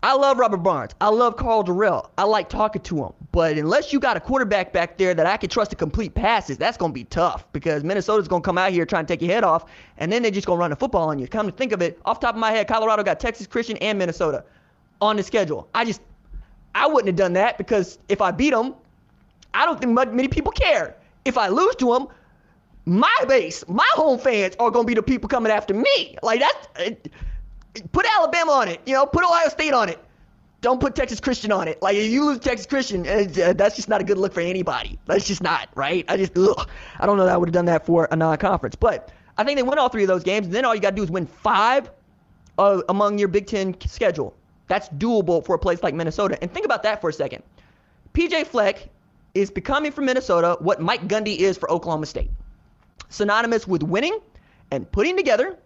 I 0.04 0.12
love 0.12 0.38
Robert 0.38 0.58
Barnes. 0.58 0.92
I 1.00 1.08
love 1.08 1.38
Karl 1.38 1.64
Dorrell. 1.64 2.10
I 2.18 2.24
like 2.24 2.50
talking 2.50 2.82
to 2.82 3.04
him. 3.04 3.12
But 3.32 3.56
unless 3.56 3.90
you 3.90 3.98
got 3.98 4.18
a 4.18 4.20
quarterback 4.20 4.70
back 4.70 4.98
there 4.98 5.14
that 5.14 5.24
I 5.24 5.38
can 5.38 5.48
trust 5.48 5.70
to 5.70 5.76
complete 5.76 6.14
passes, 6.14 6.58
that's 6.58 6.76
going 6.76 6.92
to 6.92 6.94
be 6.94 7.04
tough 7.04 7.50
because 7.54 7.82
Minnesota's 7.84 8.28
going 8.28 8.42
to 8.42 8.46
come 8.46 8.58
out 8.58 8.70
here 8.70 8.84
trying 8.84 9.06
to 9.06 9.10
take 9.10 9.22
your 9.22 9.32
head 9.32 9.44
off, 9.44 9.64
and 9.96 10.12
then 10.12 10.20
they're 10.20 10.30
just 10.30 10.46
going 10.46 10.58
to 10.58 10.60
run 10.60 10.68
the 10.68 10.76
football 10.76 11.08
on 11.08 11.18
you. 11.18 11.26
Come 11.26 11.46
to 11.46 11.56
think 11.56 11.72
of 11.72 11.80
it, 11.80 11.98
off 12.04 12.20
top 12.20 12.34
of 12.34 12.38
my 12.38 12.50
head, 12.50 12.68
Colorado 12.68 13.02
got 13.02 13.18
Texas 13.18 13.46
Christian 13.46 13.78
and 13.78 13.98
Minnesota 13.98 14.44
on 15.00 15.16
the 15.16 15.22
schedule. 15.22 15.70
I 15.74 15.86
just, 15.86 16.02
I 16.74 16.86
wouldn't 16.86 17.06
have 17.06 17.16
done 17.16 17.32
that 17.32 17.56
because 17.56 17.98
if 18.10 18.20
I 18.20 18.30
beat 18.30 18.50
them, 18.50 18.74
I 19.54 19.64
don't 19.64 19.80
think 19.80 19.94
many 19.94 20.28
people 20.28 20.52
care. 20.52 20.96
If 21.24 21.38
I 21.38 21.48
lose 21.48 21.76
to 21.76 21.94
them, 21.94 22.08
my 22.84 23.16
base, 23.26 23.64
my 23.68 23.88
home 23.94 24.18
fans 24.18 24.54
are 24.60 24.70
going 24.70 24.84
to 24.84 24.86
be 24.86 24.92
the 24.92 25.02
people 25.02 25.30
coming 25.30 25.50
after 25.50 25.72
me. 25.72 26.18
Like 26.22 26.40
that's 26.40 27.08
put 27.92 28.06
Alabama 28.18 28.52
on 28.52 28.68
it. 28.68 28.80
You 28.86 28.94
know, 28.94 29.06
put 29.06 29.24
Ohio 29.24 29.48
State 29.48 29.72
on 29.72 29.88
it. 29.88 29.98
Don't 30.60 30.80
put 30.80 30.94
Texas 30.94 31.20
Christian 31.20 31.52
on 31.52 31.68
it. 31.68 31.82
Like 31.82 31.96
if 31.96 32.10
you 32.10 32.24
lose 32.24 32.38
Texas 32.38 32.66
Christian, 32.66 33.06
uh, 33.06 33.52
that's 33.54 33.76
just 33.76 33.88
not 33.88 34.00
a 34.00 34.04
good 34.04 34.16
look 34.16 34.32
for 34.32 34.40
anybody. 34.40 34.98
That's 35.04 35.26
just 35.26 35.42
not 35.42 35.68
right. 35.74 36.06
I 36.08 36.16
just, 36.16 36.36
ugh, 36.38 36.68
I 36.98 37.04
don't 37.04 37.18
know 37.18 37.26
that 37.26 37.34
I 37.34 37.36
would 37.36 37.48
have 37.48 37.54
done 37.54 37.66
that 37.66 37.84
for 37.84 38.08
a 38.10 38.16
non-conference, 38.16 38.76
but 38.76 39.12
I 39.36 39.44
think 39.44 39.58
they 39.58 39.62
win 39.62 39.78
all 39.78 39.90
three 39.90 40.04
of 40.04 40.08
those 40.08 40.22
games. 40.22 40.46
And 40.46 40.54
then 40.54 40.64
all 40.64 40.74
you 40.74 40.80
got 40.80 40.90
to 40.90 40.96
do 40.96 41.02
is 41.02 41.10
win 41.10 41.26
five 41.26 41.90
uh, 42.56 42.80
among 42.88 43.18
your 43.18 43.28
Big 43.28 43.46
Ten 43.46 43.78
schedule. 43.86 44.34
That's 44.66 44.88
doable 44.88 45.44
for 45.44 45.54
a 45.54 45.58
place 45.58 45.82
like 45.82 45.94
Minnesota. 45.94 46.38
And 46.40 46.50
think 46.50 46.64
about 46.64 46.82
that 46.84 47.02
for 47.02 47.10
a 47.10 47.12
second. 47.12 47.42
PJ 48.14 48.46
Fleck 48.46 48.88
is 49.34 49.50
becoming 49.50 49.92
for 49.92 50.00
Minnesota 50.00 50.56
what 50.60 50.80
Mike 50.80 51.08
Gundy 51.08 51.36
is 51.38 51.58
for 51.58 51.70
Oklahoma 51.70 52.06
State. 52.06 52.30
Synonymous 53.10 53.68
with 53.68 53.82
winning 53.82 54.18
and 54.70 54.90
putting 54.90 55.16
together 55.16 55.58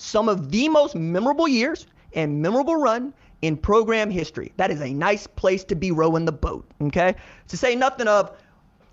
some 0.00 0.28
of 0.28 0.50
the 0.50 0.68
most 0.68 0.94
memorable 0.94 1.46
years 1.46 1.86
and 2.14 2.40
memorable 2.40 2.76
run 2.76 3.12
in 3.42 3.56
program 3.56 4.10
history. 4.10 4.52
That 4.56 4.70
is 4.70 4.80
a 4.80 4.92
nice 4.92 5.26
place 5.26 5.62
to 5.64 5.74
be 5.74 5.90
rowing 5.90 6.24
the 6.24 6.32
boat, 6.32 6.66
okay? 6.82 7.14
To 7.48 7.56
say 7.56 7.74
nothing 7.74 8.08
of 8.08 8.36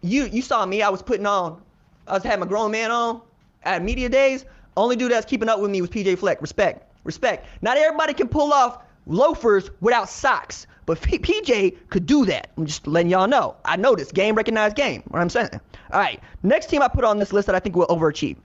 you 0.02 0.26
you 0.26 0.42
saw 0.42 0.66
me, 0.66 0.82
I 0.82 0.90
was 0.90 1.02
putting 1.02 1.26
on 1.26 1.62
I 2.08 2.14
was 2.14 2.24
having 2.24 2.44
a 2.44 2.46
grown 2.46 2.72
man 2.72 2.92
on 2.92 3.22
at 3.64 3.84
media 3.84 4.10
days. 4.10 4.46
Only 4.76 4.96
dude 4.96 5.12
that's 5.12 5.26
keeping 5.26 5.50
up 5.50 5.60
with 5.60 5.72
me 5.72 5.82
was 5.82 5.90
PJ 5.90 6.20
Fleck. 6.20 6.42
Respect. 6.42 6.94
Respect. 7.04 7.48
Not 7.62 7.78
everybody 7.78 8.14
can 8.14 8.28
pull 8.28 8.54
off 8.54 8.80
loafers 9.06 9.72
without 9.82 10.10
socks. 10.10 10.68
But 10.86 11.02
P- 11.02 11.20
PJ 11.20 11.90
could 11.90 12.06
do 12.06 12.26
that. 12.26 12.52
I'm 12.58 12.66
just 12.66 12.88
letting 12.88 13.12
y'all 13.12 13.28
know. 13.28 13.56
I 13.66 13.76
know 13.76 13.96
this 13.96 14.12
game 14.12 14.36
recognized 14.36 14.76
game. 14.76 15.04
What 15.08 15.20
I'm 15.20 15.30
saying. 15.30 15.50
All 15.92 16.00
right. 16.00 16.22
Next 16.44 16.68
team 16.68 16.82
I 16.82 16.88
put 16.88 17.04
on 17.04 17.18
this 17.18 17.34
list 17.34 17.48
that 17.48 17.56
I 17.56 17.60
think 17.60 17.76
will 17.76 17.88
overachieve. 17.88 18.38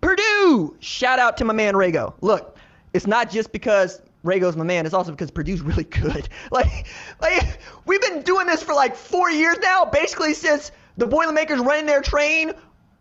Purdue. 0.00 0.76
Shout 0.80 1.18
out 1.18 1.36
to 1.38 1.44
my 1.44 1.54
man 1.54 1.74
Rago. 1.74 2.14
Look, 2.20 2.56
it's 2.92 3.06
not 3.06 3.30
just 3.30 3.52
because 3.52 4.00
Rago's 4.24 4.56
my 4.56 4.64
man. 4.64 4.86
It's 4.86 4.94
also 4.94 5.10
because 5.12 5.30
Purdue's 5.30 5.62
really 5.62 5.84
good. 5.84 6.28
Like, 6.50 6.86
like 7.20 7.60
we've 7.86 8.00
been 8.00 8.22
doing 8.22 8.46
this 8.46 8.62
for 8.62 8.74
like 8.74 8.96
four 8.96 9.30
years 9.30 9.58
now, 9.62 9.84
basically 9.84 10.34
since 10.34 10.72
the 10.96 11.06
Boilermakers 11.06 11.60
running 11.60 11.86
their 11.86 12.00
train 12.00 12.52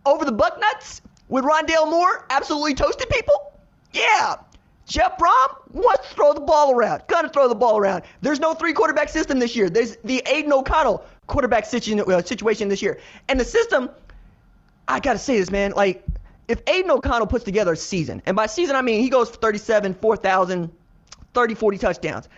over 0.06 0.24
the 0.24 0.32
Bucknuts 0.32 1.02
with 1.28 1.44
Rondale 1.44 1.90
Moore 1.90 2.26
absolutely 2.30 2.76
toasted 2.76 3.10
people. 3.10 3.54
Yeah, 3.92 4.36
Jeff 4.90 5.18
Brohm 5.18 5.72
wants 5.72 6.10
to 6.10 6.16
throw 6.16 6.34
the 6.34 6.42
ball 6.42 6.72
around. 6.72 7.04
Gonna 7.08 7.30
throw 7.30 7.48
the 7.48 7.56
ball 7.56 7.78
around. 7.78 8.04
There's 8.22 8.40
no 8.40 8.54
three 8.54 8.74
quarterback 8.74 9.10
system 9.10 9.40
this 9.40 9.56
year. 9.56 9.70
There's 9.70 9.98
the 10.04 10.22
Aidan 10.26 10.52
O'Connell 10.52 11.06
quarterback 11.28 11.64
uh, 11.64 12.22
situation 12.24 12.70
this 12.70 12.82
year. 12.82 13.00
And 13.30 13.40
the 13.40 13.46
system, 13.46 13.90
I 14.88 15.00
gotta 15.00 15.20
say 15.20 15.40
this, 15.40 15.52
man. 15.52 15.74
Like, 15.76 16.04
if 16.50 16.62
Aidan 16.68 16.92
O'Connell 16.92 17.28
puts 17.28 17.46
together 17.46 17.74
a 17.74 17.78
season, 17.78 18.22
and 18.26 18.36
by 18.36 18.48
season 18.48 18.76
I 18.76 18.82
mean 18.82 19.02
he 19.02 19.10
goes 19.10 19.30
for 19.30 19.38
37, 19.38 19.94
4,000, 19.94 20.72
30, 21.34 21.56
40 21.56 21.78
touchdowns, 21.78 22.30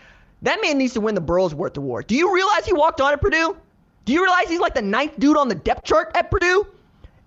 that 0.44 0.60
man 0.62 0.78
needs 0.78 0.94
to 0.94 1.02
win 1.02 1.16
the 1.16 1.22
Burlsworth 1.22 1.78
Award. 1.78 2.08
Do 2.08 2.16
you 2.16 2.34
realize 2.34 2.66
he 2.66 2.74
walked 2.74 3.02
on 3.02 3.14
at 3.14 3.22
Purdue? 3.22 3.58
Do 4.06 4.14
you 4.14 4.22
realize 4.22 4.48
he's 4.48 4.60
like 4.60 4.76
the 4.76 4.82
ninth 4.82 5.20
dude 5.20 5.38
on 5.38 5.48
the 5.48 5.56
depth 5.56 5.84
chart 5.84 6.12
at 6.16 6.30
Purdue? 6.30 6.68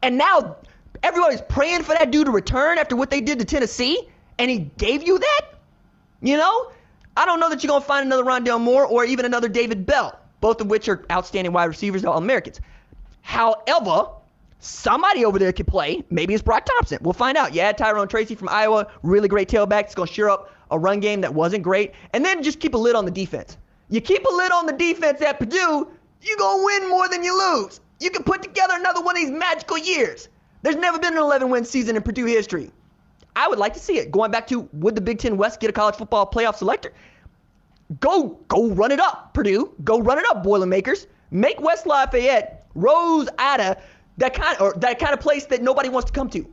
And 0.02 0.18
now 0.18 0.56
everybody's 1.02 1.42
praying 1.42 1.82
for 1.82 1.94
that 1.94 2.10
dude 2.10 2.26
to 2.26 2.32
return 2.32 2.78
after 2.78 2.96
what 2.96 3.10
they 3.10 3.20
did 3.20 3.38
to 3.38 3.44
Tennessee? 3.44 4.08
and 4.38 4.50
he 4.50 4.70
gave 4.78 5.02
you 5.02 5.18
that? 5.18 5.40
You 6.20 6.36
know? 6.36 6.72
I 7.16 7.26
don't 7.26 7.38
know 7.38 7.48
that 7.48 7.62
you're 7.62 7.68
going 7.68 7.82
to 7.82 7.86
find 7.86 8.06
another 8.06 8.24
Rondale 8.24 8.60
Moore 8.60 8.84
or 8.86 9.04
even 9.04 9.24
another 9.24 9.48
David 9.48 9.86
Bell, 9.86 10.18
both 10.40 10.60
of 10.60 10.66
which 10.66 10.88
are 10.88 11.04
outstanding 11.10 11.52
wide 11.52 11.66
receivers, 11.66 12.04
all 12.04 12.18
Americans. 12.18 12.60
However, 13.22 14.08
somebody 14.64 15.24
over 15.24 15.38
there 15.38 15.52
could 15.52 15.66
play. 15.66 16.02
Maybe 16.10 16.34
it's 16.34 16.42
Broc 16.42 16.64
Thompson. 16.64 16.98
We'll 17.02 17.12
find 17.12 17.36
out. 17.36 17.54
Yeah, 17.54 17.72
Tyrone 17.72 18.08
Tracy 18.08 18.34
from 18.34 18.48
Iowa, 18.48 18.86
really 19.02 19.28
great 19.28 19.48
tailback. 19.48 19.84
It's 19.84 19.94
going 19.94 20.08
to 20.08 20.14
shore 20.14 20.30
up 20.30 20.50
a 20.70 20.78
run 20.78 21.00
game 21.00 21.20
that 21.20 21.34
wasn't 21.34 21.62
great. 21.62 21.92
And 22.12 22.24
then 22.24 22.42
just 22.42 22.60
keep 22.60 22.74
a 22.74 22.78
lid 22.78 22.96
on 22.96 23.04
the 23.04 23.10
defense. 23.10 23.56
You 23.90 24.00
keep 24.00 24.24
a 24.24 24.34
lid 24.34 24.50
on 24.52 24.66
the 24.66 24.72
defense 24.72 25.20
at 25.20 25.38
Purdue, 25.38 25.88
you're 26.22 26.38
going 26.38 26.58
to 26.58 26.64
win 26.64 26.90
more 26.90 27.08
than 27.08 27.22
you 27.22 27.38
lose. 27.38 27.80
You 28.00 28.10
can 28.10 28.22
put 28.22 28.42
together 28.42 28.74
another 28.76 29.02
one 29.02 29.16
of 29.16 29.22
these 29.22 29.30
magical 29.30 29.78
years. 29.78 30.28
There's 30.62 30.76
never 30.76 30.98
been 30.98 31.12
an 31.12 31.18
11 31.18 31.50
win 31.50 31.64
season 31.64 31.96
in 31.96 32.02
Purdue 32.02 32.24
history. 32.24 32.72
I 33.36 33.48
would 33.48 33.58
like 33.58 33.74
to 33.74 33.80
see 33.80 33.98
it. 33.98 34.10
Going 34.10 34.30
back 34.30 34.46
to 34.48 34.68
would 34.72 34.94
the 34.94 35.00
Big 35.00 35.18
Ten 35.18 35.36
West 35.36 35.60
get 35.60 35.68
a 35.68 35.72
college 35.72 35.96
football 35.96 36.28
playoff 36.28 36.56
selector? 36.56 36.92
Go, 38.00 38.40
go 38.48 38.70
run 38.70 38.90
it 38.90 39.00
up, 39.00 39.34
Purdue. 39.34 39.74
Go 39.84 40.00
run 40.00 40.18
it 40.18 40.24
up, 40.30 40.42
Boilermakers. 40.42 41.06
Make 41.30 41.60
West 41.60 41.86
Lafayette, 41.86 42.66
Rose 42.74 43.28
Ada, 43.38 43.76
that 44.18 44.34
kind 44.34 44.56
or 44.60 44.74
that 44.74 44.98
kind 44.98 45.12
of 45.12 45.20
place 45.20 45.46
that 45.46 45.62
nobody 45.62 45.88
wants 45.88 46.10
to 46.10 46.12
come 46.12 46.28
to. 46.30 46.46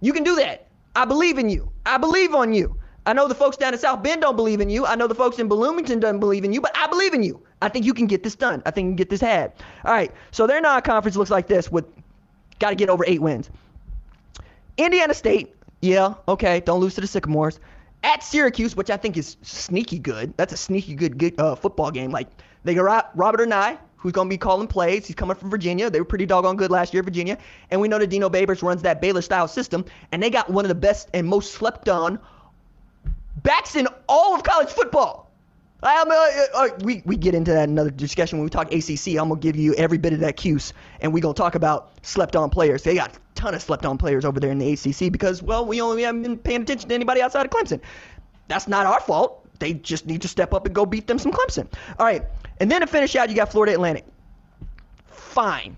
You 0.00 0.12
can 0.12 0.24
do 0.24 0.36
that. 0.36 0.66
I 0.94 1.04
believe 1.04 1.38
in 1.38 1.48
you. 1.48 1.70
I 1.86 1.98
believe 1.98 2.34
on 2.34 2.52
you. 2.52 2.76
I 3.04 3.12
know 3.12 3.26
the 3.26 3.34
folks 3.34 3.56
down 3.56 3.72
in 3.72 3.80
South 3.80 4.02
Bend 4.02 4.20
don't 4.22 4.36
believe 4.36 4.60
in 4.60 4.70
you. 4.70 4.86
I 4.86 4.94
know 4.94 5.08
the 5.08 5.14
folks 5.14 5.38
in 5.38 5.48
Bloomington 5.48 5.98
don't 5.98 6.20
believe 6.20 6.44
in 6.44 6.52
you, 6.52 6.60
but 6.60 6.76
I 6.76 6.86
believe 6.86 7.14
in 7.14 7.22
you. 7.22 7.42
I 7.60 7.68
think 7.68 7.84
you 7.84 7.94
can 7.94 8.06
get 8.06 8.22
this 8.22 8.36
done. 8.36 8.62
I 8.64 8.70
think 8.70 8.86
you 8.86 8.90
can 8.90 8.96
get 8.96 9.10
this 9.10 9.20
had. 9.20 9.52
All 9.84 9.92
right. 9.92 10.12
So 10.30 10.46
their 10.46 10.60
non-conference 10.60 11.16
looks 11.16 11.30
like 11.30 11.48
this 11.48 11.70
with 11.70 11.84
got 12.60 12.70
to 12.70 12.76
get 12.76 12.88
over 12.88 13.04
eight 13.06 13.20
wins. 13.20 13.50
Indiana 14.76 15.14
State, 15.14 15.54
yeah, 15.80 16.14
okay. 16.28 16.60
Don't 16.60 16.80
lose 16.80 16.94
to 16.94 17.00
the 17.00 17.06
Sycamores. 17.06 17.58
At 18.04 18.22
Syracuse, 18.22 18.74
which 18.74 18.90
I 18.90 18.96
think 18.96 19.16
is 19.16 19.36
sneaky 19.42 19.98
good. 19.98 20.34
That's 20.36 20.52
a 20.52 20.56
sneaky 20.56 20.94
good, 20.94 21.18
good 21.18 21.38
uh, 21.38 21.54
football 21.54 21.90
game. 21.90 22.10
Like 22.10 22.28
they 22.64 22.74
got 22.74 23.16
Robert 23.16 23.48
Anae, 23.48 23.78
who's 24.02 24.12
going 24.12 24.28
to 24.28 24.32
be 24.32 24.36
calling 24.36 24.66
plays. 24.66 25.06
He's 25.06 25.14
coming 25.14 25.36
from 25.36 25.48
Virginia. 25.48 25.88
They 25.88 26.00
were 26.00 26.04
pretty 26.04 26.26
doggone 26.26 26.56
good 26.56 26.72
last 26.72 26.92
year, 26.92 27.04
Virginia. 27.04 27.38
And 27.70 27.80
we 27.80 27.86
know 27.86 28.00
that 28.00 28.08
Dino 28.08 28.28
Babers 28.28 28.60
runs 28.60 28.82
that 28.82 29.00
Baylor 29.00 29.22
style 29.22 29.46
system. 29.46 29.84
And 30.10 30.20
they 30.20 30.28
got 30.28 30.50
one 30.50 30.64
of 30.64 30.68
the 30.68 30.74
best 30.74 31.08
and 31.14 31.26
most 31.26 31.52
slept 31.52 31.88
on 31.88 32.18
backs 33.44 33.76
in 33.76 33.86
all 34.08 34.34
of 34.34 34.42
college 34.42 34.70
football. 34.70 35.30
I'm, 35.84 36.10
uh, 36.10 36.14
uh, 36.54 36.68
we, 36.82 37.02
we 37.04 37.16
get 37.16 37.34
into 37.34 37.52
that 37.52 37.64
in 37.64 37.70
another 37.70 37.90
discussion 37.90 38.38
when 38.38 38.44
we 38.44 38.50
talk 38.50 38.72
ACC. 38.72 39.18
I'm 39.18 39.28
going 39.28 39.40
to 39.40 39.46
give 39.46 39.56
you 39.56 39.74
every 39.74 39.98
bit 39.98 40.12
of 40.12 40.20
that 40.20 40.36
cuse, 40.36 40.72
and 41.00 41.12
we're 41.12 41.22
going 41.22 41.34
to 41.34 41.40
talk 41.40 41.54
about 41.54 41.92
slept 42.02 42.36
on 42.36 42.50
players. 42.50 42.82
They 42.82 42.94
got 42.94 43.16
a 43.16 43.20
ton 43.34 43.54
of 43.54 43.62
slept 43.62 43.84
on 43.84 43.98
players 43.98 44.24
over 44.24 44.38
there 44.38 44.50
in 44.50 44.58
the 44.58 44.72
ACC 44.72 45.12
because, 45.12 45.42
well, 45.42 45.64
we 45.66 45.80
only 45.80 46.02
haven't 46.02 46.22
been 46.22 46.38
paying 46.38 46.62
attention 46.62 46.88
to 46.88 46.94
anybody 46.94 47.20
outside 47.20 47.46
of 47.46 47.50
Clemson. 47.50 47.80
That's 48.46 48.68
not 48.68 48.86
our 48.86 49.00
fault. 49.00 49.44
They 49.58 49.74
just 49.74 50.06
need 50.06 50.22
to 50.22 50.28
step 50.28 50.54
up 50.54 50.66
and 50.66 50.74
go 50.74 50.86
beat 50.86 51.06
them 51.06 51.18
some 51.18 51.32
Clemson. 51.32 51.68
All 51.98 52.06
right. 52.06 52.24
And 52.62 52.70
then 52.70 52.80
to 52.80 52.86
finish 52.86 53.16
out, 53.16 53.28
you 53.28 53.34
got 53.34 53.50
Florida 53.50 53.72
Atlantic. 53.72 54.04
Fine. 55.08 55.76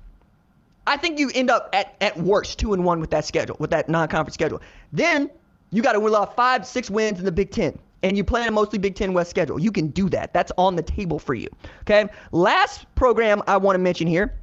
I 0.86 0.98
think 0.98 1.18
you 1.18 1.30
end 1.34 1.48
up 1.48 1.70
at, 1.72 1.96
at 2.02 2.14
worst 2.18 2.58
two 2.58 2.74
and 2.74 2.84
one 2.84 3.00
with 3.00 3.08
that 3.10 3.24
schedule, 3.24 3.56
with 3.58 3.70
that 3.70 3.88
non 3.88 4.06
conference 4.06 4.34
schedule. 4.34 4.60
Then 4.92 5.30
you 5.70 5.80
got 5.80 5.94
to 5.94 6.00
win 6.00 6.14
off 6.14 6.36
five, 6.36 6.66
six 6.66 6.90
wins 6.90 7.18
in 7.18 7.24
the 7.24 7.32
Big 7.32 7.50
Ten 7.50 7.78
and 8.02 8.18
you 8.18 8.22
play 8.22 8.46
a 8.46 8.50
mostly 8.50 8.78
Big 8.78 8.96
Ten 8.96 9.14
West 9.14 9.30
schedule. 9.30 9.58
You 9.58 9.72
can 9.72 9.88
do 9.88 10.10
that. 10.10 10.34
That's 10.34 10.52
on 10.58 10.76
the 10.76 10.82
table 10.82 11.18
for 11.18 11.32
you. 11.32 11.48
Okay. 11.80 12.06
Last 12.32 12.84
program 12.96 13.42
I 13.46 13.56
want 13.56 13.76
to 13.76 13.80
mention 13.80 14.06
here. 14.06 14.34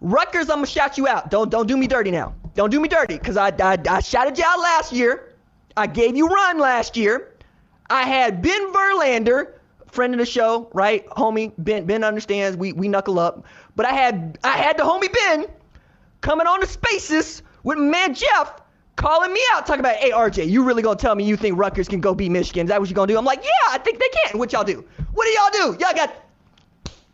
Rutgers, 0.00 0.50
I'm 0.50 0.56
gonna 0.56 0.66
shout 0.66 0.98
you 0.98 1.06
out. 1.06 1.30
Don't 1.30 1.48
don't 1.48 1.68
do 1.68 1.76
me 1.76 1.86
dirty 1.86 2.10
now. 2.10 2.34
Don't 2.56 2.70
do 2.70 2.80
me 2.80 2.88
dirty, 2.88 3.18
cause 3.18 3.36
I, 3.36 3.52
I 3.60 3.78
I 3.88 4.00
shouted 4.00 4.36
you 4.36 4.44
out 4.44 4.58
last 4.58 4.92
year. 4.92 5.32
I 5.76 5.86
gave 5.86 6.16
you 6.16 6.26
run 6.26 6.58
last 6.58 6.96
year. 6.96 7.30
I 7.88 8.02
had 8.02 8.42
Ben 8.42 8.72
Verlander, 8.72 9.53
friend 9.94 10.12
of 10.12 10.18
the 10.18 10.26
show, 10.26 10.68
right, 10.72 11.06
homie. 11.10 11.52
Ben 11.58 11.86
Ben 11.86 12.04
understands. 12.04 12.56
We 12.56 12.72
we 12.72 12.88
knuckle 12.88 13.18
up. 13.18 13.44
But 13.76 13.86
I 13.86 13.92
had 13.92 14.38
I 14.44 14.56
had 14.56 14.76
the 14.76 14.82
homie 14.82 15.12
Ben 15.12 15.46
coming 16.20 16.46
on 16.46 16.60
the 16.60 16.66
spaces 16.66 17.42
with 17.62 17.78
man 17.78 18.14
Jeff 18.14 18.60
calling 18.96 19.32
me 19.32 19.40
out, 19.52 19.66
talking 19.66 19.80
about, 19.80 19.96
hey, 19.96 20.10
RJ, 20.10 20.48
you 20.48 20.62
really 20.62 20.82
gonna 20.82 20.96
tell 20.96 21.14
me 21.14 21.24
you 21.24 21.36
think 21.36 21.58
Rutgers 21.58 21.88
can 21.88 22.00
go 22.00 22.14
beat 22.14 22.30
Michigan? 22.30 22.66
Is 22.66 22.70
that 22.70 22.80
what 22.80 22.88
you 22.88 22.94
gonna 22.94 23.12
do? 23.12 23.18
I'm 23.18 23.24
like, 23.24 23.42
yeah, 23.42 23.70
I 23.70 23.78
think 23.78 23.98
they 23.98 24.08
can. 24.24 24.38
What 24.38 24.52
y'all 24.52 24.64
do? 24.64 24.84
What 25.12 25.24
do 25.24 25.30
y'all 25.30 25.72
do? 25.72 25.84
Y'all 25.84 25.94
got 25.94 26.14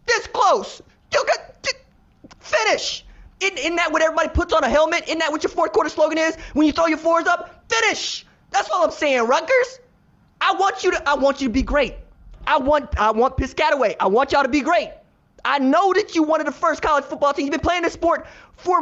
this 0.06 0.26
close. 0.26 0.82
You 1.12 1.24
got 1.26 1.50
finish. 2.50 3.04
Isn't, 3.40 3.58
isn't 3.58 3.76
that 3.76 3.92
what 3.92 4.02
everybody 4.02 4.28
puts 4.28 4.52
on 4.52 4.64
a 4.64 4.68
helmet? 4.68 5.04
Isn't 5.04 5.18
that 5.20 5.30
what 5.30 5.42
your 5.42 5.50
fourth 5.50 5.72
quarter 5.72 5.88
slogan 5.88 6.18
is? 6.18 6.36
When 6.52 6.66
you 6.66 6.72
throw 6.72 6.86
your 6.86 6.98
fours 6.98 7.26
up, 7.26 7.64
finish. 7.68 8.26
That's 8.50 8.70
all 8.70 8.84
I'm 8.84 8.90
saying, 8.90 9.26
Rutgers. 9.26 9.80
I 10.40 10.54
want 10.54 10.84
you 10.84 10.90
to, 10.92 11.08
I 11.08 11.14
want 11.14 11.40
you 11.40 11.48
to 11.48 11.52
be 11.52 11.62
great. 11.62 11.94
I 12.50 12.58
want, 12.58 12.98
I 12.98 13.12
want 13.12 13.36
Piscataway. 13.36 13.94
I 14.00 14.08
want 14.08 14.32
y'all 14.32 14.42
to 14.42 14.48
be 14.48 14.60
great. 14.60 14.90
I 15.44 15.60
know 15.60 15.92
that 15.92 16.16
you 16.16 16.24
wanted 16.24 16.48
the 16.48 16.52
first 16.52 16.82
college 16.82 17.04
football 17.04 17.32
team. 17.32 17.44
You've 17.44 17.52
been 17.52 17.60
playing 17.60 17.82
the 17.82 17.90
sport 17.90 18.26
for 18.56 18.80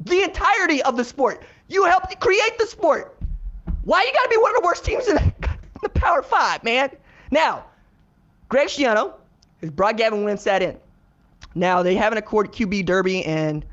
the 0.00 0.22
entirety 0.22 0.82
of 0.82 0.96
the 0.96 1.04
sport. 1.04 1.42
You 1.68 1.84
helped 1.84 2.18
create 2.18 2.56
the 2.58 2.66
sport. 2.66 3.18
Why 3.84 4.02
you 4.02 4.12
got 4.14 4.22
to 4.22 4.28
be 4.30 4.38
one 4.38 4.56
of 4.56 4.62
the 4.62 4.66
worst 4.66 4.86
teams 4.86 5.06
in 5.06 5.16
the, 5.82 5.88
Power 5.90 6.22
Five, 6.22 6.64
man? 6.64 6.90
Now, 7.30 7.66
Greg 8.48 8.68
Schiano 8.68 9.12
has 9.60 9.70
brought 9.70 9.98
Gavin 9.98 10.24
Wimsatt 10.24 10.62
in. 10.62 10.78
Now 11.54 11.82
they 11.82 11.94
haven't 11.94 12.18
a 12.18 12.22
QB 12.22 12.86
derby, 12.86 13.22
and 13.26 13.66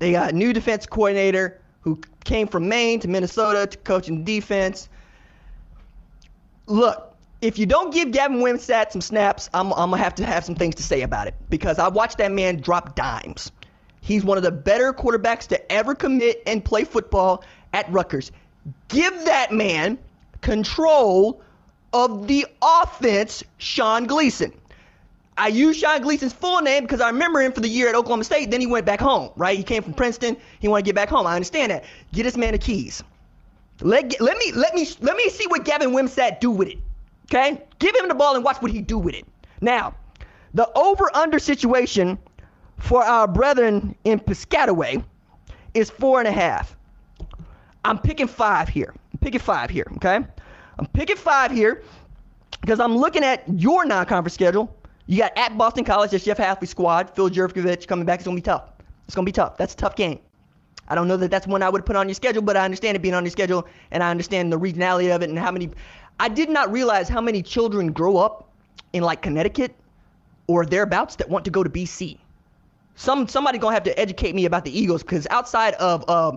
they 0.00 0.10
got 0.10 0.32
a 0.32 0.34
new 0.34 0.52
defense 0.52 0.86
coordinator 0.86 1.60
who 1.82 2.00
came 2.24 2.48
from 2.48 2.68
Maine 2.68 2.98
to 3.00 3.08
Minnesota 3.08 3.68
to 3.68 3.78
coaching 3.78 4.24
defense. 4.24 4.88
Look, 6.66 7.11
if 7.42 7.58
you 7.58 7.66
don't 7.66 7.92
give 7.92 8.12
Gavin 8.12 8.38
Wimsatt 8.38 8.92
some 8.92 9.00
snaps, 9.00 9.50
I'm, 9.52 9.72
I'm 9.72 9.90
gonna 9.90 9.98
have 9.98 10.14
to 10.14 10.24
have 10.24 10.44
some 10.44 10.54
things 10.54 10.76
to 10.76 10.82
say 10.82 11.02
about 11.02 11.26
it 11.26 11.34
because 11.50 11.78
I 11.78 11.88
watched 11.88 12.18
that 12.18 12.30
man 12.30 12.60
drop 12.60 12.94
dimes. 12.94 13.50
He's 14.00 14.24
one 14.24 14.38
of 14.38 14.44
the 14.44 14.52
better 14.52 14.92
quarterbacks 14.92 15.48
to 15.48 15.72
ever 15.72 15.94
commit 15.94 16.42
and 16.46 16.64
play 16.64 16.84
football 16.84 17.44
at 17.72 17.90
Rutgers. 17.90 18.30
Give 18.88 19.12
that 19.24 19.52
man 19.52 19.98
control 20.40 21.42
of 21.92 22.28
the 22.28 22.46
offense, 22.62 23.42
Sean 23.58 24.06
Gleeson. 24.06 24.52
I 25.36 25.48
use 25.48 25.78
Sean 25.78 26.00
Gleeson's 26.00 26.32
full 26.32 26.60
name 26.60 26.84
because 26.84 27.00
I 27.00 27.08
remember 27.08 27.40
him 27.40 27.52
for 27.52 27.60
the 27.60 27.68
year 27.68 27.88
at 27.88 27.94
Oklahoma 27.94 28.24
State. 28.24 28.50
Then 28.50 28.60
he 28.60 28.66
went 28.66 28.86
back 28.86 29.00
home, 29.00 29.30
right? 29.34 29.56
He 29.56 29.64
came 29.64 29.82
from 29.82 29.94
Princeton. 29.94 30.36
He 30.60 30.68
wanted 30.68 30.82
to 30.82 30.86
get 30.86 30.94
back 30.94 31.08
home. 31.08 31.26
I 31.26 31.34
understand 31.34 31.72
that. 31.72 31.84
Get 32.12 32.22
this 32.22 32.36
man 32.36 32.52
the 32.52 32.58
keys. 32.58 33.02
Let, 33.80 34.20
let 34.20 34.36
me 34.36 34.52
let 34.52 34.74
me 34.74 34.86
let 35.00 35.16
me 35.16 35.28
see 35.28 35.46
what 35.48 35.64
Gavin 35.64 35.90
Wimsatt 35.90 36.38
do 36.38 36.50
with 36.50 36.68
it. 36.68 36.78
Okay? 37.32 37.62
Give 37.78 37.96
him 37.96 38.08
the 38.08 38.14
ball 38.14 38.34
and 38.34 38.44
watch 38.44 38.60
what 38.60 38.70
he 38.70 38.82
do 38.82 38.98
with 38.98 39.14
it. 39.14 39.24
Now, 39.62 39.94
the 40.52 40.70
over 40.76 41.10
under 41.16 41.38
situation 41.38 42.18
for 42.78 43.02
our 43.02 43.26
brethren 43.26 43.94
in 44.04 44.20
Piscataway 44.20 45.02
is 45.72 45.88
four 45.88 46.18
and 46.18 46.28
a 46.28 46.32
half. 46.32 46.76
I'm 47.84 47.98
picking 47.98 48.26
five 48.26 48.68
here. 48.68 48.94
I'm 49.12 49.18
picking 49.18 49.40
five 49.40 49.70
here, 49.70 49.86
okay? 49.96 50.16
I'm 50.78 50.86
picking 50.92 51.16
five 51.16 51.50
here 51.50 51.82
because 52.60 52.80
I'm 52.80 52.96
looking 52.96 53.24
at 53.24 53.44
your 53.48 53.86
non-conference 53.86 54.34
schedule. 54.34 54.76
You 55.06 55.18
got 55.18 55.36
at 55.36 55.56
Boston 55.56 55.84
College, 55.84 56.10
that's 56.10 56.24
Jeff 56.24 56.38
Hafley's 56.38 56.70
squad. 56.70 57.14
Phil 57.14 57.30
Jurkovec 57.30 57.86
coming 57.86 58.04
back. 58.04 58.20
It's 58.20 58.26
gonna 58.26 58.36
be 58.36 58.42
tough. 58.42 58.72
It's 59.06 59.14
gonna 59.14 59.24
be 59.24 59.32
tough. 59.32 59.56
That's 59.56 59.72
a 59.72 59.76
tough 59.76 59.96
game. 59.96 60.18
I 60.88 60.94
don't 60.94 61.08
know 61.08 61.16
that 61.16 61.30
that's 61.30 61.46
one 61.46 61.62
I 61.62 61.70
would 61.70 61.86
put 61.86 61.96
on 61.96 62.08
your 62.08 62.14
schedule, 62.14 62.42
but 62.42 62.56
I 62.56 62.64
understand 62.64 62.96
it 62.96 63.00
being 63.00 63.14
on 63.14 63.24
your 63.24 63.30
schedule, 63.30 63.66
and 63.90 64.02
I 64.02 64.10
understand 64.10 64.52
the 64.52 64.58
regionality 64.58 65.14
of 65.14 65.22
it 65.22 65.30
and 65.30 65.38
how 65.38 65.50
many. 65.50 65.70
I 66.22 66.28
did 66.28 66.48
not 66.48 66.70
realize 66.70 67.08
how 67.08 67.20
many 67.20 67.42
children 67.42 67.90
grow 67.90 68.16
up 68.16 68.48
in 68.92 69.02
like 69.02 69.22
Connecticut 69.22 69.74
or 70.46 70.64
thereabouts 70.64 71.16
that 71.16 71.28
want 71.28 71.44
to 71.46 71.50
go 71.50 71.64
to 71.64 71.68
BC. 71.68 72.16
Some 72.94 73.26
somebody 73.26 73.58
gonna 73.58 73.74
have 73.74 73.82
to 73.82 73.98
educate 73.98 74.32
me 74.32 74.44
about 74.44 74.64
the 74.64 74.70
Eagles 74.70 75.02
because 75.02 75.26
outside 75.30 75.74
of 75.74 76.04
uh, 76.08 76.36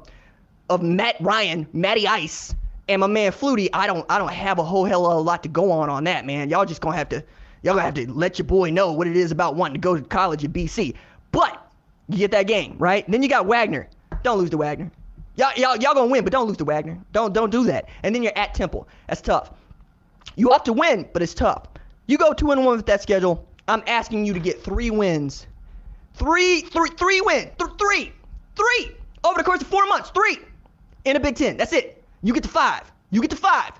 of 0.72 0.82
Matt 0.82 1.18
Ryan, 1.20 1.68
Matty 1.72 2.08
Ice, 2.08 2.56
and 2.90 3.00
my 3.00 3.06
man 3.06 3.32
Flutie, 3.32 3.70
I 3.74 3.86
don't 3.86 4.04
I 4.10 4.18
don't 4.18 4.34
have 4.34 4.58
a 4.58 4.64
whole 4.64 4.86
hell 4.86 5.06
of 5.06 5.18
a 5.18 5.20
lot 5.20 5.44
to 5.44 5.50
go 5.50 5.72
on 5.72 5.88
on 5.88 6.06
that 6.06 6.26
man. 6.26 6.50
Y'all 6.50 6.66
just 6.66 6.82
gonna 6.82 6.98
have 6.98 7.10
to 7.10 7.24
y'all 7.62 7.76
gonna 7.76 7.84
have 7.84 7.94
to 7.94 8.12
let 8.12 8.40
your 8.40 8.48
boy 8.48 8.72
know 8.72 8.92
what 8.92 9.06
it 9.06 9.16
is 9.16 9.30
about 9.30 9.54
wanting 9.54 9.76
to 9.76 9.82
go 9.82 9.96
to 9.96 10.02
college 10.02 10.44
at 10.44 10.52
BC. 10.52 10.96
But 11.32 11.72
you 12.10 12.18
get 12.18 12.32
that 12.32 12.48
game 12.48 12.76
right. 12.80 13.06
Then 13.08 13.22
you 13.22 13.30
got 13.30 13.46
Wagner. 13.46 13.88
Don't 14.24 14.40
lose 14.40 14.50
to 14.50 14.58
Wagner. 14.58 14.90
Y'all 15.36 15.54
y'all 15.56 15.76
y'all 15.78 15.94
gonna 15.94 16.08
win, 16.08 16.24
but 16.24 16.34
don't 16.34 16.48
lose 16.48 16.58
to 16.58 16.66
Wagner. 16.66 16.98
Don't 17.12 17.34
don't 17.34 17.52
do 17.52 17.66
that. 17.66 17.88
And 18.02 18.16
then 18.16 18.24
you're 18.24 18.36
at 18.36 18.56
Temple. 18.56 18.88
That's 19.08 19.22
tough. 19.22 19.52
You 20.36 20.52
have 20.52 20.64
to 20.64 20.74
win, 20.74 21.08
but 21.14 21.22
it's 21.22 21.34
tough. 21.34 21.68
You 22.08 22.18
go 22.18 22.34
two 22.34 22.52
and 22.52 22.66
one 22.66 22.78
with 22.78 22.86
that 22.88 23.02
schedule. 23.02 23.48
I'm 23.68 23.84
asking 23.88 24.26
you 24.26 24.34
to 24.34 24.40
get 24.40 24.64
three 24.64 24.92
wins. 24.92 25.48
Three, 26.14 26.62
three, 26.62 26.90
three 26.90 27.22
wins. 27.22 27.52
Th- 27.58 27.72
three, 27.80 28.14
three 28.56 28.96
over 29.24 29.38
the 29.38 29.44
course 29.44 29.62
of 29.62 29.68
four 29.68 29.86
months. 29.88 30.12
Three 30.12 30.38
in 31.06 31.16
a 31.16 31.20
Big 31.20 31.36
Ten. 31.36 31.58
That's 31.58 31.74
it. 31.74 32.04
You 32.24 32.34
get 32.34 32.44
to 32.44 32.50
five. 32.50 32.92
You 33.12 33.22
get 33.22 33.32
to 33.32 33.38
five. 33.38 33.72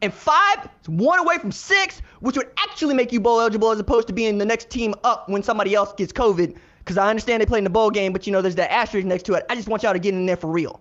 And 0.00 0.14
five 0.14 0.68
is 0.82 0.88
one 0.88 1.18
away 1.18 1.38
from 1.38 1.50
six, 1.50 2.02
which 2.20 2.36
would 2.36 2.50
actually 2.56 2.94
make 2.94 3.12
you 3.12 3.20
bowl 3.20 3.40
eligible 3.40 3.70
as 3.70 3.80
opposed 3.80 4.06
to 4.08 4.12
being 4.12 4.38
the 4.38 4.44
next 4.44 4.70
team 4.70 4.94
up 5.02 5.28
when 5.28 5.42
somebody 5.42 5.74
else 5.74 5.92
gets 5.94 6.12
COVID. 6.12 6.56
Because 6.78 6.96
I 6.96 7.10
understand 7.10 7.42
they 7.42 7.46
play 7.46 7.58
in 7.58 7.64
the 7.64 7.70
bowl 7.70 7.90
game, 7.90 8.12
but 8.12 8.26
you 8.26 8.32
know 8.32 8.40
there's 8.40 8.54
that 8.54 8.72
asterisk 8.72 9.06
next 9.06 9.24
to 9.24 9.34
it. 9.34 9.44
I 9.50 9.56
just 9.56 9.68
want 9.68 9.82
y'all 9.82 9.92
to 9.92 9.98
get 9.98 10.14
in 10.14 10.26
there 10.26 10.36
for 10.36 10.50
real. 10.50 10.80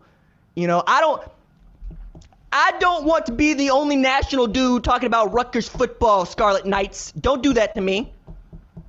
You 0.55 0.67
know, 0.67 0.83
I 0.87 1.01
don't. 1.01 1.21
I 2.51 2.73
don't 2.79 3.05
want 3.05 3.25
to 3.25 3.31
be 3.33 3.53
the 3.53 3.71
only 3.71 3.95
national 3.95 4.47
dude 4.47 4.83
talking 4.83 5.07
about 5.07 5.33
Rutgers 5.33 5.67
football, 5.67 6.25
Scarlet 6.25 6.65
Knights. 6.65 7.11
Don't 7.11 7.43
do 7.43 7.53
that 7.53 7.75
to 7.75 7.81
me. 7.81 8.13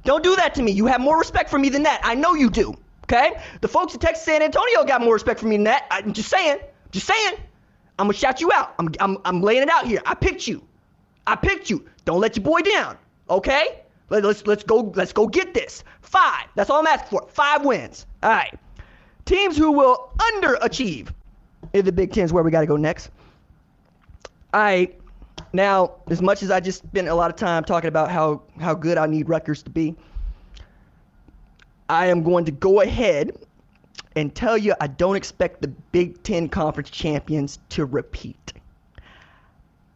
Don't 0.04 0.22
do 0.22 0.36
that 0.36 0.54
to 0.54 0.62
me. 0.62 0.72
You 0.72 0.86
have 0.86 1.00
more 1.00 1.18
respect 1.18 1.50
for 1.50 1.58
me 1.58 1.68
than 1.68 1.82
that. 1.82 2.00
I 2.04 2.14
know 2.14 2.34
you 2.34 2.50
do. 2.50 2.74
Okay? 3.04 3.40
The 3.60 3.68
folks 3.68 3.94
at 3.94 4.00
Texas 4.00 4.24
San 4.24 4.42
Antonio 4.42 4.84
got 4.84 5.00
more 5.00 5.14
respect 5.14 5.40
for 5.40 5.46
me 5.46 5.56
than 5.56 5.64
that. 5.64 5.86
I'm 5.90 6.12
just 6.12 6.28
saying. 6.28 6.58
Just 6.92 7.06
saying. 7.06 7.34
I'm 7.98 8.06
gonna 8.06 8.12
shout 8.12 8.40
you 8.40 8.52
out. 8.52 8.74
I'm, 8.78 8.90
I'm, 9.00 9.18
I'm 9.24 9.42
laying 9.42 9.62
it 9.62 9.68
out 9.68 9.86
here. 9.86 10.00
I 10.06 10.14
picked 10.14 10.46
you. 10.46 10.62
I 11.26 11.34
picked 11.34 11.68
you. 11.68 11.84
Don't 12.04 12.20
let 12.20 12.36
your 12.36 12.44
boy 12.44 12.60
down. 12.60 12.96
Okay? 13.28 13.80
Let, 14.08 14.24
let's 14.24 14.46
let's 14.46 14.62
go 14.62 14.92
let's 14.94 15.12
go 15.12 15.26
get 15.26 15.52
this. 15.52 15.84
Five. 16.00 16.46
That's 16.54 16.70
all 16.70 16.78
I'm 16.78 16.86
asking 16.86 17.18
for. 17.18 17.28
Five 17.28 17.64
wins. 17.64 18.06
All 18.22 18.30
right. 18.30 18.58
Teams 19.24 19.56
who 19.56 19.72
will 19.72 20.12
underachieve 20.16 21.08
in 21.72 21.84
the 21.84 21.92
Big 21.92 22.12
Ten 22.12 22.24
is 22.24 22.32
where 22.32 22.42
we 22.42 22.50
got 22.50 22.60
to 22.60 22.66
go 22.66 22.76
next. 22.76 23.10
Right. 24.52 24.98
Now, 25.52 25.92
as 26.08 26.20
much 26.20 26.42
as 26.42 26.50
I 26.50 26.60
just 26.60 26.82
spent 26.86 27.08
a 27.08 27.14
lot 27.14 27.30
of 27.30 27.36
time 27.36 27.64
talking 27.64 27.88
about 27.88 28.10
how, 28.10 28.42
how 28.60 28.74
good 28.74 28.98
I 28.98 29.06
need 29.06 29.28
Rutgers 29.28 29.62
to 29.62 29.70
be, 29.70 29.94
I 31.88 32.06
am 32.06 32.22
going 32.22 32.44
to 32.44 32.52
go 32.52 32.80
ahead 32.80 33.32
and 34.16 34.34
tell 34.34 34.58
you 34.58 34.74
I 34.80 34.88
don't 34.88 35.16
expect 35.16 35.62
the 35.62 35.68
Big 35.68 36.22
Ten 36.22 36.48
Conference 36.48 36.90
champions 36.90 37.58
to 37.70 37.84
repeat. 37.84 38.52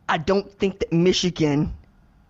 I 0.09 0.19
don't 0.19 0.51
think 0.59 0.79
that 0.81 0.93
Michigan 0.93 1.73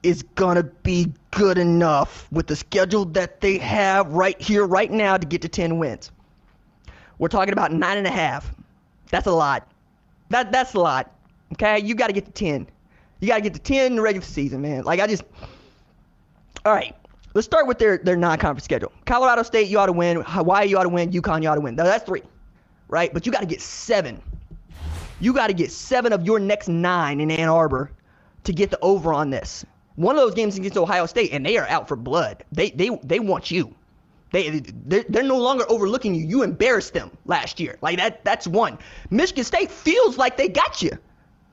is 0.02 0.22
going 0.34 0.56
to 0.56 0.64
be 0.64 1.12
good 1.30 1.58
enough 1.58 2.30
with 2.32 2.46
the 2.46 2.56
schedule 2.56 3.04
that 3.06 3.40
they 3.40 3.58
have 3.58 4.12
right 4.12 4.40
here, 4.40 4.66
right 4.66 4.90
now, 4.90 5.16
to 5.16 5.26
get 5.26 5.42
to 5.42 5.48
10 5.48 5.78
wins. 5.78 6.10
We're 7.18 7.28
talking 7.28 7.52
about 7.52 7.72
nine 7.72 7.98
and 7.98 8.06
a 8.06 8.10
half. 8.10 8.52
That's 9.10 9.26
a 9.26 9.32
lot. 9.32 9.70
That, 10.30 10.50
that's 10.50 10.74
a 10.74 10.80
lot. 10.80 11.14
Okay? 11.52 11.80
You 11.80 11.94
got 11.94 12.08
to 12.08 12.12
get 12.12 12.26
to 12.26 12.32
10. 12.32 12.66
You 13.20 13.28
got 13.28 13.36
to 13.36 13.40
get 13.42 13.54
to 13.54 13.60
10 13.60 13.86
in 13.86 13.96
the 13.96 14.02
regular 14.02 14.26
season, 14.26 14.60
man. 14.62 14.84
Like, 14.84 15.00
I 15.00 15.06
just. 15.06 15.24
All 16.64 16.72
right. 16.74 16.94
Let's 17.34 17.46
start 17.46 17.66
with 17.66 17.78
their, 17.78 17.98
their 17.98 18.16
non 18.16 18.38
conference 18.38 18.64
schedule. 18.64 18.92
Colorado 19.06 19.42
State, 19.42 19.68
you 19.68 19.78
ought 19.78 19.86
to 19.86 19.92
win. 19.92 20.20
Hawaii, 20.20 20.66
you 20.66 20.76
ought 20.76 20.82
to 20.82 20.88
win. 20.88 21.10
UConn, 21.10 21.42
you 21.42 21.48
ought 21.48 21.54
to 21.54 21.60
win. 21.60 21.76
Now, 21.76 21.84
that's 21.84 22.04
three, 22.04 22.22
right? 22.88 23.12
But 23.12 23.24
you 23.24 23.32
got 23.32 23.40
to 23.40 23.46
get 23.46 23.60
seven. 23.60 24.20
You 25.20 25.32
got 25.32 25.46
to 25.46 25.54
get 25.54 25.70
seven 25.72 26.12
of 26.12 26.26
your 26.26 26.38
next 26.38 26.68
nine 26.68 27.20
in 27.20 27.30
Ann 27.30 27.48
Arbor 27.48 27.92
to 28.44 28.52
get 28.52 28.70
the 28.70 28.78
over 28.80 29.12
on 29.14 29.30
this. 29.30 29.64
One 29.96 30.16
of 30.16 30.22
those 30.22 30.34
games 30.34 30.56
against 30.56 30.76
Ohio 30.76 31.06
State, 31.06 31.32
and 31.32 31.44
they 31.44 31.56
are 31.58 31.66
out 31.68 31.86
for 31.86 31.96
blood. 31.96 32.44
They 32.50 32.70
they 32.70 32.88
they 33.02 33.20
want 33.20 33.50
you. 33.50 33.74
They 34.32 34.60
they're, 34.60 35.04
they're 35.08 35.22
no 35.22 35.38
longer 35.38 35.64
overlooking 35.68 36.14
you. 36.14 36.26
You 36.26 36.42
embarrassed 36.42 36.94
them 36.94 37.10
last 37.26 37.60
year. 37.60 37.78
Like 37.82 37.98
that 37.98 38.24
that's 38.24 38.46
one. 38.46 38.78
Michigan 39.10 39.44
State 39.44 39.70
feels 39.70 40.16
like 40.16 40.36
they 40.36 40.48
got 40.48 40.82
you. 40.82 40.98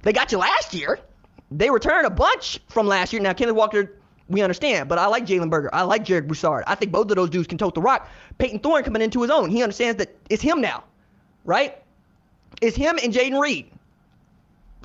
They 0.02 0.14
got 0.14 0.32
you 0.32 0.38
last 0.38 0.74
year. 0.74 1.00
They 1.52 1.70
returned 1.70 2.06
a 2.06 2.10
bunch 2.10 2.60
from 2.68 2.88
last 2.88 3.12
year. 3.12 3.22
Now 3.22 3.34
Kenneth 3.34 3.56
Walker, 3.56 4.00
we 4.28 4.42
understand, 4.42 4.88
but 4.88 5.00
I 5.00 5.08
like 5.08 5.26
Jalen 5.26 5.50
Berger. 5.50 5.70
I 5.74 5.82
like 5.84 6.06
Jarek 6.06 6.28
Broussard. 6.28 6.64
I 6.68 6.76
think 6.76 6.92
both 6.92 7.10
of 7.10 7.16
those 7.16 7.30
dudes 7.30 7.48
can 7.48 7.58
tote 7.58 7.76
the 7.76 7.82
rock. 7.82 8.10
Payton 8.38 8.60
Thorne 8.60 8.84
coming 8.84 9.02
into 9.02 9.22
his 9.22 9.32
own. 9.32 9.50
He 9.50 9.64
understands 9.64 9.98
that 9.98 10.16
it's 10.30 10.42
him 10.42 10.62
now, 10.62 10.84
right? 11.46 11.78
It's 12.62 12.76
him 12.76 13.00
and 13.02 13.14
Jayden 13.14 13.40
Reed. 13.40 13.72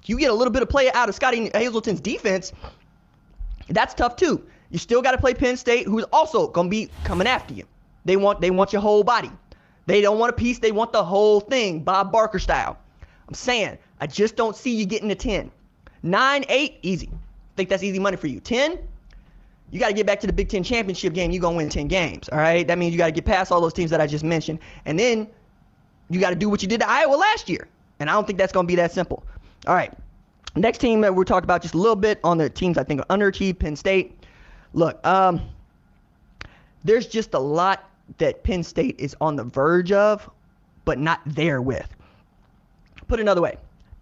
You 0.06 0.18
get 0.18 0.30
a 0.30 0.34
little 0.34 0.52
bit 0.52 0.62
of 0.62 0.68
play 0.68 0.90
out 0.92 1.08
of 1.08 1.14
Scottie 1.14 1.50
Hazelton's 1.54 2.00
defense. 2.00 2.52
That's 3.68 3.94
tough 3.94 4.16
too. 4.16 4.46
You 4.70 4.78
still 4.78 5.02
got 5.02 5.12
to 5.12 5.18
play 5.18 5.34
Penn 5.34 5.56
State, 5.56 5.86
who's 5.86 6.04
also 6.12 6.48
gonna 6.48 6.68
be 6.68 6.90
coming 7.04 7.26
after 7.26 7.54
you. 7.54 7.64
They 8.04 8.16
want 8.16 8.40
they 8.40 8.50
want 8.50 8.72
your 8.72 8.82
whole 8.82 9.04
body. 9.04 9.30
They 9.86 10.00
don't 10.00 10.18
want 10.18 10.30
a 10.30 10.36
piece. 10.36 10.58
They 10.58 10.72
want 10.72 10.92
the 10.92 11.04
whole 11.04 11.40
thing, 11.40 11.82
Bob 11.84 12.10
Barker 12.12 12.38
style. 12.38 12.78
I'm 13.28 13.34
saying 13.34 13.78
I 14.04 14.06
just 14.06 14.36
don't 14.36 14.54
see 14.54 14.76
you 14.76 14.84
getting 14.84 15.08
to 15.08 15.14
10. 15.14 15.50
9, 16.02 16.44
8, 16.46 16.78
easy. 16.82 17.08
I 17.10 17.56
think 17.56 17.70
that's 17.70 17.82
easy 17.82 17.98
money 17.98 18.18
for 18.18 18.26
you. 18.26 18.38
10, 18.38 18.78
you 19.70 19.80
got 19.80 19.88
to 19.88 19.94
get 19.94 20.04
back 20.04 20.20
to 20.20 20.26
the 20.26 20.32
Big 20.32 20.50
Ten 20.50 20.62
championship 20.62 21.14
game. 21.14 21.30
You're 21.30 21.40
going 21.40 21.54
to 21.54 21.56
win 21.56 21.70
10 21.70 21.88
games. 21.88 22.28
All 22.28 22.36
right? 22.36 22.68
That 22.68 22.76
means 22.76 22.92
you 22.92 22.98
got 22.98 23.06
to 23.06 23.12
get 23.12 23.24
past 23.24 23.50
all 23.50 23.62
those 23.62 23.72
teams 23.72 23.90
that 23.90 24.02
I 24.02 24.06
just 24.06 24.22
mentioned. 24.22 24.58
And 24.84 24.98
then 24.98 25.26
you 26.10 26.20
got 26.20 26.28
to 26.28 26.36
do 26.36 26.50
what 26.50 26.60
you 26.60 26.68
did 26.68 26.80
to 26.80 26.86
Iowa 26.90 27.14
last 27.14 27.48
year. 27.48 27.66
And 27.98 28.10
I 28.10 28.12
don't 28.12 28.26
think 28.26 28.38
that's 28.38 28.52
going 28.52 28.66
to 28.66 28.68
be 28.68 28.74
that 28.74 28.92
simple. 28.92 29.24
All 29.66 29.74
right. 29.74 29.90
Next 30.54 30.78
team 30.82 31.00
that 31.00 31.14
we're 31.14 31.24
talking 31.24 31.44
about 31.44 31.62
just 31.62 31.72
a 31.72 31.78
little 31.78 31.96
bit 31.96 32.20
on 32.22 32.36
the 32.36 32.50
teams 32.50 32.76
I 32.76 32.84
think 32.84 33.00
are 33.00 33.16
underachieved, 33.16 33.58
Penn 33.58 33.74
State. 33.74 34.22
Look, 34.74 35.02
um, 35.06 35.40
there's 36.84 37.06
just 37.06 37.32
a 37.32 37.38
lot 37.38 37.88
that 38.18 38.44
Penn 38.44 38.64
State 38.64 38.96
is 38.98 39.16
on 39.22 39.36
the 39.36 39.44
verge 39.44 39.92
of, 39.92 40.28
but 40.84 40.98
not 40.98 41.22
there 41.24 41.62
with. 41.62 41.88
Put 43.08 43.18
another 43.18 43.40
way, 43.40 43.56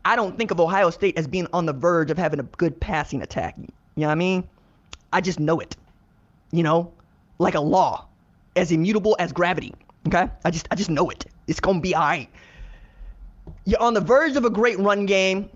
I 0.04 0.16
don't 0.16 0.36
think 0.36 0.50
of 0.50 0.60
Ohio 0.60 0.90
State 0.90 1.16
as 1.16 1.26
being 1.26 1.46
on 1.52 1.66
the 1.66 1.72
verge 1.72 2.10
of 2.10 2.18
having 2.18 2.40
a 2.40 2.44
good 2.44 2.78
passing 2.80 3.22
attack. 3.22 3.54
You 3.56 3.66
know 3.96 4.06
what 4.06 4.12
I 4.12 4.16
mean? 4.16 4.48
I 5.12 5.20
just 5.20 5.38
know 5.38 5.60
it. 5.60 5.76
You 6.50 6.62
know, 6.62 6.92
like 7.38 7.54
a 7.54 7.60
law, 7.60 8.06
as 8.56 8.72
immutable 8.72 9.16
as 9.18 9.32
gravity. 9.32 9.74
Okay? 10.06 10.28
I 10.44 10.50
just 10.50 10.66
I 10.70 10.74
just 10.74 10.90
know 10.90 11.08
it. 11.10 11.26
It's 11.46 11.60
gonna 11.60 11.80
be 11.80 11.94
alright. 11.94 12.28
You're 13.64 13.80
on 13.80 13.94
the 13.94 14.00
verge 14.00 14.36
of 14.36 14.44
a 14.44 14.50
great 14.50 14.78
run 14.78 15.06
game. 15.06 15.48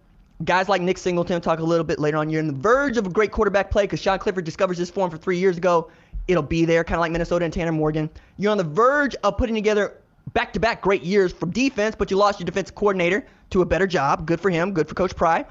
Guys 0.45 0.69
like 0.69 0.83
Nick 0.83 0.99
Singleton 0.99 1.41
talk 1.41 1.61
a 1.61 1.65
little 1.65 1.85
bit 1.85 1.99
later 1.99 2.19
on. 2.19 2.31
You're 2.31 2.43
on 2.43 2.49
the 2.49 2.53
verge 2.53 2.97
of 2.97 3.07
a 3.07 3.11
great 3.11 3.33
quarterback 3.33 3.71
play 3.71 3.85
because 3.85 4.01
Sean 4.01 4.19
Clifford 4.19 4.45
discovers 4.45 4.77
this 4.77 4.91
form 4.91 5.11
for 5.11 5.17
three 5.17 5.39
years 5.39 5.57
ago. 5.57 5.91
It'll 6.29 6.43
be 6.43 6.65
there, 6.65 6.85
kind 6.85 6.97
of 6.97 7.01
like 7.01 7.13
Minnesota 7.13 7.45
and 7.45 7.55
Tanner 7.55 7.73
Morgan. 7.73 8.11
You're 8.37 8.51
on 8.53 8.59
the 8.59 8.65
verge 8.65 9.15
of 9.23 9.39
putting 9.39 9.55
together 9.55 9.99
back-to-back 10.33 10.83
great 10.83 11.03
years 11.03 11.33
from 11.33 11.51
defense, 11.51 11.95
but 11.97 12.11
you 12.11 12.17
lost 12.17 12.41
your 12.41 12.47
defense 12.47 12.71
coordinator 12.71 13.27
to 13.51 13.63
a 13.63 13.65
better 13.65 13.87
job. 13.87 14.27
Good 14.27 14.41
for 14.41 14.51
him. 14.51 14.73
Good 14.73 14.89
for 14.89 14.95
Coach 14.95 15.15
Pry, 15.17 15.45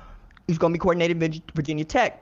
who's 0.47 0.57
going 0.57 0.73
to 0.73 0.77
be 0.77 0.81
coordinating 0.81 1.41
Virginia 1.53 1.85
Tech. 1.85 2.21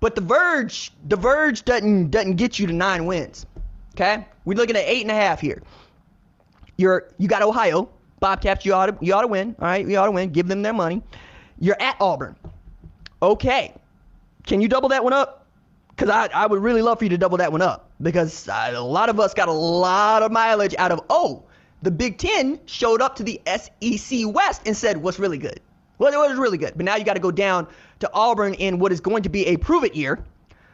But 0.00 0.14
the 0.14 0.20
Verge, 0.20 0.92
the 1.08 1.16
Verge 1.16 1.64
doesn't 1.64 2.10
doesn't 2.10 2.36
get 2.36 2.58
you 2.58 2.66
to 2.68 2.72
nine 2.72 3.06
wins. 3.06 3.46
Okay, 3.94 4.24
we're 4.44 4.56
looking 4.56 4.76
at 4.76 4.84
eight 4.84 5.02
and 5.02 5.10
a 5.10 5.14
half 5.14 5.40
here. 5.40 5.62
You're 6.76 7.08
you 7.18 7.26
got 7.26 7.42
Ohio 7.42 7.90
Bobcats. 8.20 8.64
You 8.64 8.74
ought 8.74 8.86
to 8.86 8.96
you 9.04 9.12
ought 9.12 9.22
to 9.22 9.26
win. 9.26 9.56
All 9.58 9.66
right, 9.66 9.86
you 9.86 9.96
ought 9.98 10.06
to 10.06 10.12
win. 10.12 10.30
Give 10.30 10.46
them 10.46 10.62
their 10.62 10.72
money. 10.72 11.02
You're 11.58 11.80
at 11.80 11.96
Auburn. 12.00 12.36
Okay, 13.20 13.74
can 14.46 14.60
you 14.60 14.68
double 14.68 14.88
that 14.90 15.02
one 15.02 15.12
up? 15.12 15.46
Because 15.88 16.10
I, 16.10 16.28
I 16.32 16.46
would 16.46 16.62
really 16.62 16.80
love 16.80 16.98
for 16.98 17.04
you 17.04 17.10
to 17.10 17.18
double 17.18 17.38
that 17.38 17.50
one 17.50 17.60
up 17.60 17.90
because 18.00 18.48
uh, 18.48 18.70
a 18.72 18.80
lot 18.80 19.08
of 19.08 19.18
us 19.18 19.34
got 19.34 19.48
a 19.48 19.52
lot 19.52 20.22
of 20.22 20.30
mileage 20.30 20.76
out 20.78 20.92
of 20.92 21.00
oh 21.10 21.47
the 21.82 21.90
Big 21.90 22.18
Ten 22.18 22.58
showed 22.66 23.00
up 23.00 23.16
to 23.16 23.22
the 23.22 23.40
SEC 23.46 24.20
West 24.26 24.62
and 24.66 24.76
said, 24.76 24.96
what's 24.98 25.18
really 25.18 25.38
good? 25.38 25.60
Well, 25.98 26.12
it 26.12 26.28
was 26.28 26.38
really 26.38 26.58
good. 26.58 26.74
But 26.76 26.84
now 26.84 26.96
you 26.96 27.04
got 27.04 27.14
to 27.14 27.20
go 27.20 27.30
down 27.30 27.66
to 28.00 28.10
Auburn 28.12 28.54
in 28.54 28.78
what 28.78 28.92
is 28.92 29.00
going 29.00 29.22
to 29.24 29.28
be 29.28 29.46
a 29.46 29.56
prove 29.56 29.84
it 29.84 29.94
year 29.94 30.24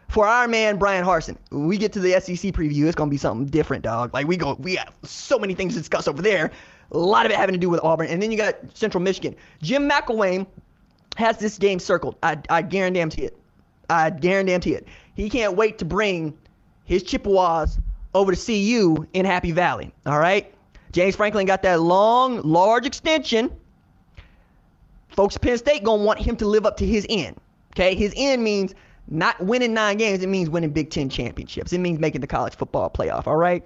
for 0.08 0.26
our 0.26 0.46
man 0.46 0.78
Bryan 0.78 1.04
Harsin. 1.04 1.36
We 1.50 1.78
get 1.78 1.92
to 1.94 2.00
the 2.00 2.12
SEC 2.20 2.52
preview, 2.52 2.86
it's 2.86 2.94
gonna 2.94 3.10
be 3.10 3.16
something 3.16 3.46
different, 3.46 3.82
dog. 3.82 4.12
Like 4.14 4.26
we 4.26 4.36
go, 4.36 4.54
we 4.54 4.76
have 4.76 4.92
so 5.02 5.38
many 5.38 5.54
things 5.54 5.74
to 5.74 5.80
discuss 5.80 6.06
over 6.06 6.22
there. 6.22 6.50
A 6.92 6.98
lot 6.98 7.26
of 7.26 7.32
it 7.32 7.36
having 7.36 7.54
to 7.54 7.58
do 7.58 7.68
with 7.68 7.80
Auburn, 7.82 8.08
and 8.08 8.22
then 8.22 8.30
you 8.30 8.36
got 8.36 8.56
Central 8.74 9.02
Michigan. 9.02 9.34
Jim 9.62 9.88
McElwain 9.88 10.46
has 11.16 11.38
this 11.38 11.58
game 11.58 11.78
circled. 11.78 12.16
I, 12.22 12.38
I 12.50 12.62
guarantee 12.62 13.24
it. 13.24 13.36
I 13.90 14.10
guarantee 14.10 14.74
it. 14.74 14.86
He 15.14 15.30
can't 15.30 15.56
wait 15.56 15.78
to 15.78 15.84
bring 15.84 16.36
his 16.84 17.02
Chippewas 17.02 17.78
over 18.14 18.34
to 18.34 18.40
CU 18.40 19.06
in 19.12 19.24
Happy 19.24 19.52
Valley. 19.52 19.92
All 20.06 20.18
right. 20.18 20.53
James 20.94 21.16
Franklin 21.16 21.44
got 21.44 21.62
that 21.64 21.80
long, 21.80 22.40
large 22.42 22.86
extension. 22.86 23.50
Folks, 25.08 25.36
Penn 25.36 25.58
State 25.58 25.82
gonna 25.82 26.04
want 26.04 26.20
him 26.20 26.36
to 26.36 26.46
live 26.46 26.64
up 26.64 26.76
to 26.76 26.86
his 26.86 27.04
end. 27.08 27.36
Okay, 27.72 27.96
his 27.96 28.14
end 28.16 28.44
means 28.44 28.76
not 29.08 29.40
winning 29.40 29.74
nine 29.74 29.96
games. 29.96 30.22
It 30.22 30.28
means 30.28 30.48
winning 30.48 30.70
Big 30.70 30.90
Ten 30.90 31.08
championships. 31.08 31.72
It 31.72 31.78
means 31.78 31.98
making 31.98 32.20
the 32.20 32.28
college 32.28 32.54
football 32.54 32.88
playoff. 32.90 33.26
All 33.26 33.34
right. 33.34 33.64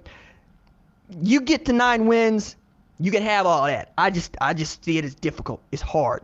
You 1.21 1.41
get 1.41 1.65
to 1.65 1.73
nine 1.73 2.07
wins, 2.07 2.55
you 2.99 3.11
can 3.11 3.21
have 3.21 3.45
all 3.45 3.65
that. 3.67 3.93
I 3.95 4.09
just, 4.09 4.35
I 4.41 4.55
just 4.55 4.83
see 4.83 4.97
it 4.97 5.05
as 5.05 5.13
difficult. 5.13 5.61
It's 5.71 5.83
hard. 5.83 6.23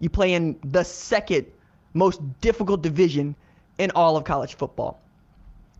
You 0.00 0.08
play 0.08 0.32
in 0.32 0.58
the 0.64 0.82
second 0.82 1.46
most 1.92 2.22
difficult 2.40 2.80
division 2.80 3.36
in 3.76 3.90
all 3.90 4.16
of 4.16 4.24
college 4.24 4.54
football. 4.54 4.98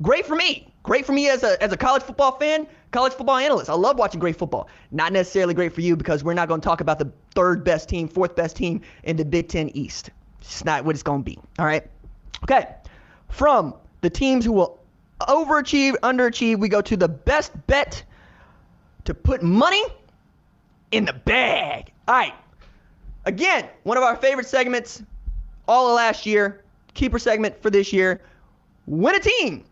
Great 0.02 0.26
for 0.26 0.36
me. 0.36 0.72
Great 0.82 1.04
for 1.04 1.12
me 1.12 1.28
as 1.28 1.42
a, 1.42 1.62
as 1.62 1.72
a 1.72 1.76
college 1.76 2.02
football 2.02 2.38
fan, 2.38 2.66
college 2.92 3.12
football 3.12 3.36
analyst. 3.36 3.68
I 3.68 3.74
love 3.74 3.98
watching 3.98 4.20
great 4.20 4.36
football. 4.36 4.68
Not 4.90 5.12
necessarily 5.12 5.54
great 5.54 5.72
for 5.72 5.80
you 5.80 5.96
because 5.96 6.22
we're 6.22 6.34
not 6.34 6.48
going 6.48 6.60
to 6.60 6.64
talk 6.64 6.80
about 6.80 6.98
the 6.98 7.12
third 7.34 7.64
best 7.64 7.88
team, 7.88 8.08
fourth 8.08 8.36
best 8.36 8.56
team 8.56 8.80
in 9.02 9.16
the 9.16 9.24
Big 9.24 9.48
Ten 9.48 9.68
East. 9.70 10.10
It's 10.40 10.64
not 10.64 10.84
what 10.84 10.94
it's 10.94 11.02
going 11.02 11.24
to 11.24 11.24
be. 11.24 11.38
All 11.58 11.66
right. 11.66 11.84
Okay. 12.44 12.68
From 13.28 13.74
the 14.00 14.08
teams 14.08 14.44
who 14.44 14.52
will 14.52 14.78
overachieve, 15.20 15.94
underachieve, 16.02 16.58
we 16.58 16.68
go 16.68 16.80
to 16.80 16.96
the 16.96 17.08
best 17.08 17.52
bet 17.66 18.04
to 19.04 19.14
put 19.14 19.42
money 19.42 19.82
in 20.92 21.04
the 21.04 21.12
bag. 21.12 21.92
All 22.06 22.14
right. 22.14 22.34
Again, 23.24 23.68
one 23.82 23.96
of 23.96 24.04
our 24.04 24.16
favorite 24.16 24.46
segments 24.46 25.02
all 25.66 25.88
of 25.88 25.96
last 25.96 26.24
year, 26.24 26.64
keeper 26.94 27.18
segment 27.18 27.60
for 27.60 27.68
this 27.68 27.92
year. 27.92 28.22
Win 28.86 29.14
a 29.14 29.20
team 29.20 29.64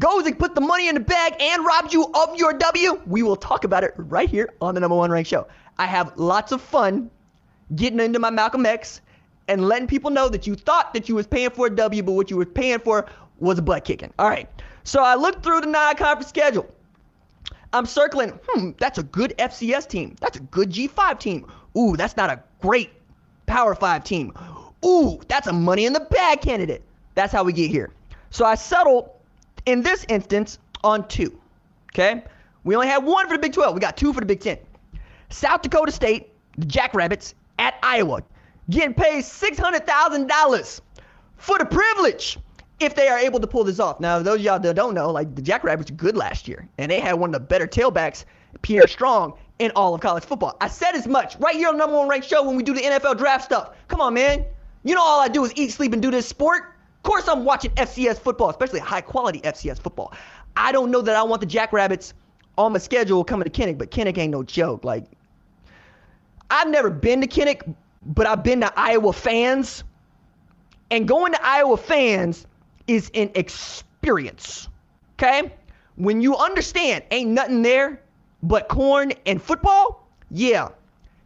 goes 0.00 0.26
and 0.26 0.36
put 0.36 0.54
the 0.56 0.60
money 0.60 0.88
in 0.88 0.94
the 0.94 1.00
bag 1.00 1.34
and 1.38 1.64
robbed 1.64 1.92
you 1.92 2.10
of 2.12 2.36
your 2.36 2.52
W, 2.54 3.00
we 3.06 3.22
will 3.22 3.36
talk 3.36 3.64
about 3.64 3.84
it 3.84 3.92
right 3.96 4.28
here 4.28 4.52
on 4.60 4.74
the 4.74 4.80
number 4.80 4.96
one 4.96 5.10
ranked 5.10 5.30
show. 5.30 5.46
I 5.78 5.86
have 5.86 6.16
lots 6.16 6.50
of 6.50 6.60
fun 6.60 7.10
getting 7.76 8.00
into 8.00 8.18
my 8.18 8.30
Malcolm 8.30 8.66
X 8.66 9.00
and 9.46 9.68
letting 9.68 9.86
people 9.86 10.10
know 10.10 10.28
that 10.28 10.46
you 10.46 10.56
thought 10.56 10.92
that 10.94 11.08
you 11.08 11.14
was 11.14 11.26
paying 11.26 11.50
for 11.50 11.66
a 11.66 11.70
W, 11.70 12.02
but 12.02 12.12
what 12.12 12.30
you 12.30 12.36
were 12.36 12.46
paying 12.46 12.80
for 12.80 13.06
was 13.38 13.58
a 13.58 13.62
butt 13.62 13.84
kicking. 13.84 14.12
All 14.18 14.28
right. 14.28 14.48
So 14.84 15.02
I 15.02 15.14
looked 15.14 15.44
through 15.44 15.60
the 15.60 15.66
non-conference 15.66 16.28
schedule. 16.28 16.66
I'm 17.72 17.86
circling, 17.86 18.38
hmm, 18.48 18.70
that's 18.78 18.98
a 18.98 19.02
good 19.02 19.34
FCS 19.38 19.88
team. 19.88 20.16
That's 20.20 20.36
a 20.36 20.40
good 20.40 20.70
G5 20.70 21.20
team. 21.20 21.46
Ooh, 21.76 21.96
that's 21.96 22.16
not 22.16 22.30
a 22.30 22.42
great 22.60 22.90
Power 23.46 23.74
5 23.74 24.02
team. 24.02 24.32
Ooh, 24.84 25.20
that's 25.28 25.46
a 25.46 25.52
money 25.52 25.84
in 25.86 25.92
the 25.92 26.00
bag 26.00 26.40
candidate. 26.40 26.82
That's 27.14 27.32
how 27.32 27.44
we 27.44 27.52
get 27.52 27.70
here. 27.70 27.90
So 28.30 28.44
I 28.44 28.54
settled 28.54 29.10
in 29.66 29.82
this 29.82 30.04
instance 30.08 30.58
on 30.82 31.06
two. 31.08 31.38
Okay? 31.92 32.24
We 32.64 32.74
only 32.74 32.88
had 32.88 33.04
one 33.04 33.26
for 33.26 33.34
the 33.34 33.40
Big 33.40 33.52
12. 33.52 33.74
We 33.74 33.80
got 33.80 33.96
two 33.96 34.12
for 34.12 34.20
the 34.20 34.26
Big 34.26 34.40
10. 34.40 34.58
South 35.30 35.62
Dakota 35.62 35.92
State, 35.92 36.32
the 36.58 36.66
Jackrabbits, 36.66 37.34
at 37.58 37.74
Iowa, 37.82 38.22
getting 38.68 38.94
paid 38.94 39.24
$600,000 39.24 40.80
for 41.36 41.58
the 41.58 41.64
privilege 41.64 42.38
if 42.80 42.94
they 42.94 43.08
are 43.08 43.18
able 43.18 43.38
to 43.40 43.46
pull 43.46 43.64
this 43.64 43.78
off. 43.78 44.00
Now, 44.00 44.20
those 44.20 44.40
y'all 44.40 44.58
that 44.58 44.74
don't 44.74 44.94
know, 44.94 45.10
like 45.10 45.34
the 45.34 45.42
Jackrabbits 45.42 45.90
were 45.90 45.96
good 45.96 46.16
last 46.16 46.48
year, 46.48 46.68
and 46.78 46.90
they 46.90 47.00
had 47.00 47.14
one 47.14 47.34
of 47.34 47.40
the 47.40 47.46
better 47.46 47.66
tailbacks, 47.66 48.24
Pierre 48.62 48.88
Strong, 48.88 49.34
in 49.58 49.70
all 49.76 49.94
of 49.94 50.00
college 50.00 50.24
football. 50.24 50.56
I 50.60 50.68
said 50.68 50.94
as 50.94 51.06
much 51.06 51.36
right 51.38 51.54
here 51.54 51.68
on 51.68 51.76
number 51.76 51.96
one 51.96 52.08
ranked 52.08 52.26
show 52.26 52.42
when 52.42 52.56
we 52.56 52.62
do 52.62 52.72
the 52.72 52.80
NFL 52.80 53.18
draft 53.18 53.44
stuff. 53.44 53.76
Come 53.88 54.00
on, 54.00 54.14
man. 54.14 54.44
You 54.84 54.94
know 54.94 55.02
all 55.02 55.20
I 55.20 55.28
do 55.28 55.44
is 55.44 55.52
eat, 55.54 55.70
sleep, 55.70 55.92
and 55.92 56.00
do 56.00 56.10
this 56.10 56.26
sport. 56.26 56.74
Of 57.00 57.04
course, 57.04 57.28
I'm 57.28 57.46
watching 57.46 57.70
FCS 57.72 58.18
football, 58.18 58.50
especially 58.50 58.80
high 58.80 59.00
quality 59.00 59.40
FCS 59.40 59.80
football. 59.80 60.12
I 60.54 60.70
don't 60.70 60.90
know 60.90 61.00
that 61.00 61.16
I 61.16 61.22
want 61.22 61.40
the 61.40 61.46
Jackrabbits 61.46 62.12
on 62.58 62.74
my 62.74 62.78
schedule 62.78 63.24
coming 63.24 63.48
to 63.48 63.50
Kinnick, 63.50 63.78
but 63.78 63.90
Kinnick 63.90 64.18
ain't 64.18 64.32
no 64.32 64.42
joke. 64.42 64.84
Like, 64.84 65.06
I've 66.50 66.68
never 66.68 66.90
been 66.90 67.22
to 67.22 67.26
Kinnick, 67.26 67.74
but 68.04 68.26
I've 68.26 68.42
been 68.42 68.60
to 68.60 68.78
Iowa 68.78 69.14
fans. 69.14 69.82
And 70.90 71.08
going 71.08 71.32
to 71.32 71.42
Iowa 71.42 71.78
fans 71.78 72.46
is 72.86 73.10
an 73.14 73.30
experience. 73.34 74.68
Okay? 75.14 75.50
When 75.96 76.20
you 76.20 76.36
understand 76.36 77.04
ain't 77.10 77.30
nothing 77.30 77.62
there 77.62 78.02
but 78.42 78.68
corn 78.68 79.12
and 79.24 79.40
football, 79.40 80.06
yeah, 80.30 80.68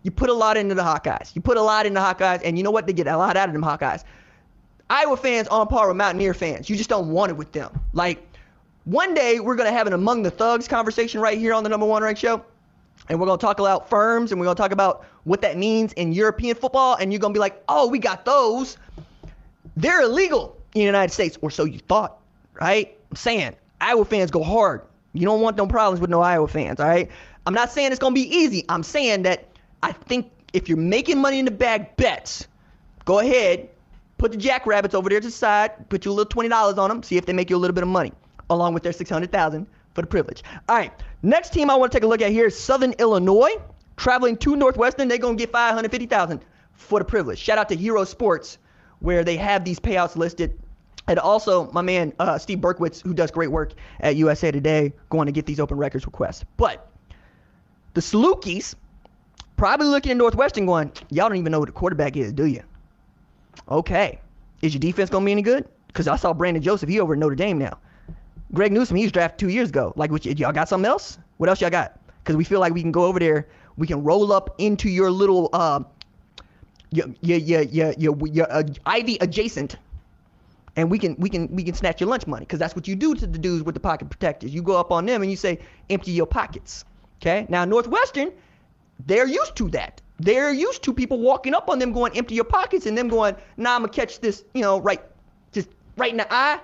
you 0.04 0.12
put 0.12 0.30
a 0.30 0.34
lot 0.34 0.56
into 0.56 0.74
the 0.74 0.82
Hawkeyes. 0.82 1.34
You 1.34 1.40
put 1.40 1.56
a 1.56 1.62
lot 1.62 1.86
into 1.86 1.98
the 1.98 2.06
Hawkeyes, 2.06 2.42
and 2.44 2.56
you 2.56 2.62
know 2.62 2.70
what? 2.70 2.86
They 2.86 2.92
get 2.92 3.08
a 3.08 3.16
lot 3.16 3.36
out 3.36 3.48
of 3.48 3.54
them 3.54 3.62
Hawkeyes. 3.62 4.04
Iowa 4.90 5.16
fans 5.16 5.48
on 5.48 5.66
par 5.66 5.88
with 5.88 5.96
Mountaineer 5.96 6.34
fans. 6.34 6.68
You 6.68 6.76
just 6.76 6.90
don't 6.90 7.08
want 7.08 7.30
it 7.30 7.36
with 7.36 7.52
them. 7.52 7.80
Like, 7.92 8.26
one 8.84 9.14
day 9.14 9.40
we're 9.40 9.56
going 9.56 9.68
to 9.68 9.76
have 9.76 9.86
an 9.86 9.92
Among 9.92 10.22
the 10.22 10.30
Thugs 10.30 10.68
conversation 10.68 11.20
right 11.20 11.38
here 11.38 11.54
on 11.54 11.62
the 11.62 11.70
number 11.70 11.86
one 11.86 12.02
ranked 12.02 12.20
show. 12.20 12.44
And 13.08 13.20
we're 13.20 13.26
going 13.26 13.38
to 13.38 13.44
talk 13.44 13.58
about 13.58 13.88
firms 13.88 14.30
and 14.30 14.40
we're 14.40 14.46
going 14.46 14.56
to 14.56 14.62
talk 14.62 14.72
about 14.72 15.06
what 15.24 15.40
that 15.42 15.56
means 15.56 15.92
in 15.94 16.12
European 16.12 16.54
football. 16.54 16.96
And 16.96 17.12
you're 17.12 17.20
going 17.20 17.32
to 17.32 17.36
be 17.36 17.40
like, 17.40 17.62
oh, 17.68 17.88
we 17.88 17.98
got 17.98 18.24
those. 18.24 18.76
They're 19.76 20.02
illegal 20.02 20.56
in 20.74 20.80
the 20.80 20.86
United 20.86 21.12
States, 21.12 21.38
or 21.40 21.50
so 21.50 21.64
you 21.64 21.78
thought, 21.78 22.18
right? 22.60 22.96
I'm 23.10 23.16
saying 23.16 23.54
Iowa 23.80 24.04
fans 24.04 24.30
go 24.30 24.42
hard. 24.42 24.82
You 25.12 25.24
don't 25.24 25.40
want 25.40 25.56
no 25.56 25.66
problems 25.66 26.00
with 26.00 26.10
no 26.10 26.20
Iowa 26.20 26.48
fans, 26.48 26.80
all 26.80 26.86
right? 26.86 27.10
I'm 27.46 27.54
not 27.54 27.70
saying 27.70 27.92
it's 27.92 27.98
going 27.98 28.14
to 28.14 28.20
be 28.20 28.28
easy. 28.36 28.64
I'm 28.68 28.82
saying 28.82 29.22
that 29.22 29.48
I 29.82 29.92
think 29.92 30.30
if 30.52 30.68
you're 30.68 30.78
making 30.78 31.20
money 31.20 31.38
in 31.38 31.44
the 31.44 31.50
bag 31.50 31.96
bets, 31.96 32.46
go 33.04 33.18
ahead, 33.18 33.68
Put 34.24 34.32
the 34.32 34.38
jackrabbits 34.38 34.94
over 34.94 35.10
there 35.10 35.20
to 35.20 35.26
the 35.26 35.30
side. 35.30 35.90
Put 35.90 36.06
you 36.06 36.10
a 36.10 36.14
little 36.14 36.30
twenty 36.30 36.48
dollars 36.48 36.78
on 36.78 36.88
them. 36.88 37.02
See 37.02 37.18
if 37.18 37.26
they 37.26 37.34
make 37.34 37.50
you 37.50 37.56
a 37.56 37.58
little 37.58 37.74
bit 37.74 37.82
of 37.82 37.90
money, 37.90 38.10
along 38.48 38.72
with 38.72 38.82
their 38.82 38.94
six 38.94 39.10
hundred 39.10 39.30
thousand 39.30 39.66
for 39.92 40.00
the 40.00 40.06
privilege. 40.06 40.42
All 40.66 40.76
right, 40.76 40.90
next 41.22 41.52
team 41.52 41.68
I 41.68 41.76
want 41.76 41.92
to 41.92 41.98
take 41.98 42.04
a 42.04 42.06
look 42.06 42.22
at 42.22 42.30
here 42.30 42.46
is 42.46 42.58
Southern 42.58 42.92
Illinois, 42.92 43.50
traveling 43.98 44.38
to 44.38 44.56
Northwestern. 44.56 45.08
They're 45.08 45.18
gonna 45.18 45.36
get 45.36 45.52
five 45.52 45.74
hundred 45.74 45.90
fifty 45.90 46.06
thousand 46.06 46.42
for 46.72 47.00
the 47.00 47.04
privilege. 47.04 47.38
Shout 47.38 47.58
out 47.58 47.68
to 47.68 47.76
Hero 47.76 48.02
Sports, 48.04 48.56
where 49.00 49.24
they 49.24 49.36
have 49.36 49.62
these 49.62 49.78
payouts 49.78 50.16
listed. 50.16 50.58
And 51.06 51.18
also, 51.18 51.70
my 51.72 51.82
man 51.82 52.14
uh, 52.18 52.38
Steve 52.38 52.60
Berkowitz, 52.60 53.02
who 53.02 53.12
does 53.12 53.30
great 53.30 53.50
work 53.50 53.74
at 54.00 54.16
USA 54.16 54.50
Today, 54.50 54.94
going 55.10 55.26
to 55.26 55.32
get 55.32 55.44
these 55.44 55.60
open 55.60 55.76
records 55.76 56.06
requests. 56.06 56.46
But 56.56 56.90
the 57.92 58.00
Salukis 58.00 58.74
probably 59.58 59.88
looking 59.88 60.12
at 60.12 60.16
Northwestern 60.16 60.64
going, 60.64 60.92
y'all 61.10 61.28
don't 61.28 61.36
even 61.36 61.52
know 61.52 61.60
what 61.60 61.68
a 61.68 61.72
quarterback 61.72 62.16
is, 62.16 62.32
do 62.32 62.46
you? 62.46 62.62
Okay. 63.68 64.20
Is 64.62 64.74
your 64.74 64.80
defense 64.80 65.10
going 65.10 65.22
to 65.22 65.26
be 65.26 65.32
any 65.32 65.42
good? 65.42 65.68
Because 65.88 66.08
I 66.08 66.16
saw 66.16 66.32
Brandon 66.32 66.62
Joseph. 66.62 66.88
He 66.88 67.00
over 67.00 67.14
at 67.14 67.18
Notre 67.18 67.34
Dame 67.34 67.58
now. 67.58 67.78
Greg 68.52 68.72
Newsome, 68.72 68.96
he 68.96 69.04
was 69.04 69.12
drafted 69.12 69.38
two 69.38 69.48
years 69.48 69.68
ago. 69.68 69.92
Like, 69.96 70.10
what, 70.10 70.24
y'all 70.24 70.52
got 70.52 70.68
something 70.68 70.88
else? 70.88 71.18
What 71.38 71.48
else 71.48 71.60
y'all 71.60 71.70
got? 71.70 71.98
Because 72.22 72.36
we 72.36 72.44
feel 72.44 72.60
like 72.60 72.72
we 72.72 72.82
can 72.82 72.92
go 72.92 73.04
over 73.04 73.18
there. 73.18 73.48
We 73.76 73.86
can 73.86 74.02
roll 74.04 74.32
up 74.32 74.54
into 74.58 74.88
your 74.88 75.10
little, 75.10 75.50
uh, 75.52 75.80
your, 76.90 77.06
your, 77.20 77.38
your, 77.38 77.62
your, 77.62 77.92
your, 77.98 78.26
your 78.28 78.52
uh, 78.52 78.62
Ivy 78.86 79.18
adjacent 79.20 79.76
and 80.76 80.90
we 80.90 80.98
can 80.98 81.14
we 81.18 81.28
can 81.28 81.48
we 81.54 81.62
can 81.62 81.74
snatch 81.74 82.00
your 82.00 82.10
lunch 82.10 82.26
money 82.26 82.44
because 82.44 82.58
that's 82.58 82.74
what 82.74 82.88
you 82.88 82.96
do 82.96 83.14
to 83.14 83.26
the 83.26 83.38
dudes 83.38 83.62
with 83.62 83.74
the 83.74 83.80
pocket 83.80 84.10
protectors. 84.10 84.52
You 84.52 84.62
go 84.62 84.76
up 84.76 84.90
on 84.90 85.06
them 85.06 85.22
and 85.22 85.30
you 85.30 85.36
say 85.36 85.60
empty 85.88 86.10
your 86.10 86.26
pockets. 86.26 86.84
Okay. 87.20 87.46
Now 87.48 87.64
Northwestern, 87.64 88.32
they're 89.06 89.26
used 89.26 89.56
to 89.56 89.68
that. 89.70 90.00
They're 90.24 90.54
used 90.54 90.82
to 90.84 90.94
people 90.94 91.18
walking 91.20 91.52
up 91.52 91.68
on 91.68 91.78
them 91.78 91.92
going 91.92 92.16
empty 92.16 92.34
your 92.34 92.44
pockets 92.44 92.86
and 92.86 92.96
them 92.96 93.08
going, 93.08 93.36
nah, 93.58 93.74
I'm 93.74 93.82
gonna 93.82 93.92
catch 93.92 94.20
this, 94.20 94.42
you 94.54 94.62
know, 94.62 94.80
right, 94.80 95.02
just 95.52 95.68
right 95.98 96.10
in 96.10 96.16
the 96.16 96.32
eye, 96.32 96.58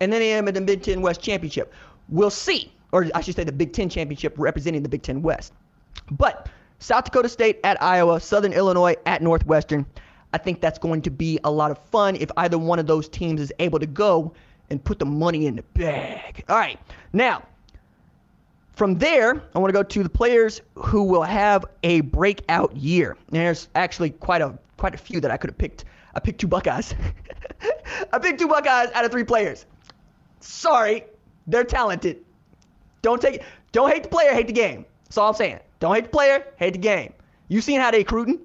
and 0.00 0.12
then 0.12 0.18
they 0.18 0.32
am 0.32 0.48
at 0.48 0.54
the 0.54 0.60
Big 0.60 0.82
Ten 0.82 1.00
West 1.00 1.20
Championship. 1.22 1.72
We'll 2.08 2.28
see, 2.28 2.72
or 2.90 3.06
I 3.14 3.20
should 3.20 3.36
say 3.36 3.44
the 3.44 3.52
Big 3.52 3.72
Ten 3.72 3.88
Championship 3.88 4.34
representing 4.36 4.82
the 4.82 4.88
Big 4.88 5.02
Ten 5.02 5.22
West. 5.22 5.52
But 6.10 6.48
South 6.80 7.04
Dakota 7.04 7.28
State 7.28 7.60
at 7.62 7.80
Iowa, 7.80 8.18
Southern 8.18 8.52
Illinois 8.52 8.96
at 9.06 9.22
Northwestern. 9.22 9.86
I 10.32 10.38
think 10.38 10.60
that's 10.60 10.80
going 10.80 11.00
to 11.02 11.10
be 11.10 11.38
a 11.44 11.50
lot 11.52 11.70
of 11.70 11.78
fun 11.78 12.16
if 12.16 12.32
either 12.36 12.58
one 12.58 12.80
of 12.80 12.88
those 12.88 13.08
teams 13.08 13.40
is 13.40 13.52
able 13.60 13.78
to 13.78 13.86
go 13.86 14.32
and 14.70 14.82
put 14.82 14.98
the 14.98 15.06
money 15.06 15.46
in 15.46 15.54
the 15.54 15.62
bag. 15.74 16.42
All 16.48 16.56
right, 16.56 16.80
now 17.12 17.44
from 18.74 18.98
there, 18.98 19.42
I 19.54 19.58
want 19.58 19.68
to 19.68 19.72
go 19.72 19.82
to 19.82 20.02
the 20.02 20.08
players 20.08 20.60
who 20.74 21.04
will 21.04 21.22
have 21.22 21.64
a 21.82 22.00
breakout 22.02 22.76
year. 22.76 23.16
And 23.28 23.36
there's 23.36 23.68
actually 23.74 24.10
quite 24.10 24.42
a 24.42 24.58
quite 24.76 24.94
a 24.94 24.98
few 24.98 25.20
that 25.20 25.30
I 25.30 25.36
could 25.36 25.50
have 25.50 25.58
picked. 25.58 25.84
I 26.14 26.20
picked 26.20 26.40
two 26.40 26.48
Buckeyes. 26.48 26.94
I 28.12 28.18
picked 28.18 28.40
two 28.40 28.48
Buckeyes 28.48 28.90
out 28.92 29.04
of 29.04 29.12
three 29.12 29.24
players. 29.24 29.66
Sorry, 30.40 31.04
they're 31.46 31.64
talented. 31.64 32.24
Don't 33.02 33.20
take 33.20 33.42
don't 33.72 33.90
hate 33.90 34.02
the 34.02 34.08
player, 34.08 34.32
hate 34.32 34.48
the 34.48 34.52
game. 34.52 34.84
That's 35.04 35.18
all 35.18 35.28
I'm 35.28 35.34
saying. 35.34 35.60
Don't 35.78 35.94
hate 35.94 36.04
the 36.04 36.10
player, 36.10 36.44
hate 36.56 36.72
the 36.72 36.78
game. 36.78 37.12
You 37.48 37.60
seen 37.60 37.80
how 37.80 37.90
they 37.90 37.98
recruiting? 37.98 38.40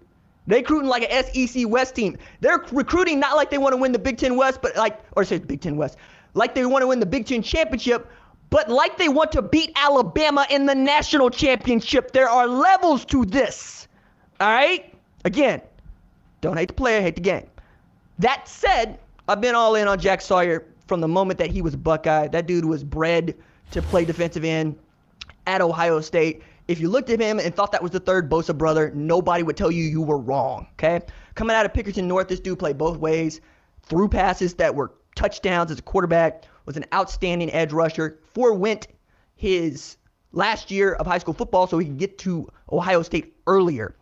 They 0.48 0.58
recruiting 0.58 0.90
like 0.90 1.12
an 1.12 1.46
SEC 1.46 1.68
West 1.68 1.96
team. 1.96 2.18
They're 2.42 2.64
recruiting 2.72 3.20
not 3.20 3.36
like 3.36 3.50
they 3.50 3.58
want 3.58 3.74
to 3.74 3.78
win 3.78 3.92
the 3.92 4.00
Big 4.00 4.18
Ten 4.18 4.36
West, 4.36 4.62
but 4.62 4.76
like 4.76 5.00
or 5.16 5.24
say 5.24 5.38
the 5.38 5.48
Big 5.48 5.62
Ten 5.62 5.78
West, 5.78 5.98
like 6.34 6.54
they 6.56 6.66
want 6.66 6.84
to 6.84 6.88
win 6.88 7.00
the 7.00 7.06
Big 7.06 7.26
Ten 7.26 7.42
championship, 7.42 8.08
but 8.50 8.70
like 8.70 8.98
they 8.98 9.10
want 9.10 9.32
to 9.34 9.42
beat 9.42 9.72
Alabama 9.76 10.46
in 10.50 10.66
the 10.66 10.76
national 10.76 11.30
championship. 11.30 12.12
There 12.12 12.30
are 12.30 12.48
levels 12.48 13.06
to 13.06 13.26
this. 13.26 13.88
All 14.40 14.50
right? 14.50 14.94
Again, 15.26 15.62
don't 16.42 16.58
hate 16.58 16.70
the 16.70 16.74
player, 16.74 17.02
hate 17.02 17.16
the 17.16 17.22
game. 17.22 17.48
That 18.20 18.48
said, 18.48 19.00
I've 19.28 19.42
been 19.42 19.56
all 19.56 19.76
in 19.76 19.88
on 19.88 20.00
Jack 20.00 20.22
Sawyer 20.22 20.66
from 20.88 21.02
the 21.02 21.08
moment 21.08 21.38
that 21.40 21.52
he 21.52 21.62
was 21.62 21.76
Buckeye. 21.76 22.28
That 22.28 22.48
dude 22.48 22.66
was 22.66 22.84
bred 22.84 23.36
to 23.72 23.82
play 23.82 24.06
defensive 24.06 24.44
end 24.44 24.78
at 25.46 25.62
Ohio 25.62 26.02
State. 26.02 26.42
If 26.68 26.80
you 26.80 26.90
looked 26.90 27.10
at 27.10 27.20
him 27.20 27.40
and 27.40 27.54
thought 27.54 27.72
that 27.72 27.82
was 27.82 27.92
the 27.92 28.00
third 28.00 28.30
Bosa 28.30 28.58
brother, 28.58 28.92
nobody 28.94 29.44
would 29.44 29.58
tell 29.58 29.72
you 29.72 29.84
you 29.84 30.02
were 30.02 30.18
wrong. 30.18 30.68
Okay, 30.74 31.02
coming 31.36 31.56
out 31.56 31.66
of 31.66 31.74
Pickerington 31.74 32.06
North, 32.06 32.28
this 32.28 32.40
dude 32.40 32.60
played 32.60 32.78
both 32.78 32.98
ways, 32.98 33.42
threw 33.84 34.08
passes 34.08 34.54
that 34.56 34.74
were 34.74 34.94
touchdowns 35.16 35.72
as 35.72 35.80
a 35.80 35.82
quarterback, 35.82 36.44
was 36.70 36.78
an 36.78 36.86
outstanding 36.94 37.52
edge 37.52 37.74
rusher. 37.74 38.20
Forewent 38.36 38.88
his 39.36 39.98
last 40.34 40.70
year 40.70 40.94
of 40.94 41.08
high 41.08 41.18
school 41.18 41.34
football 41.34 41.66
so 41.66 41.80
he 41.80 41.88
could 41.88 41.98
get 41.98 42.20
to 42.20 42.48
Ohio 42.72 43.02
State 43.02 43.34
earlier. 43.48 43.96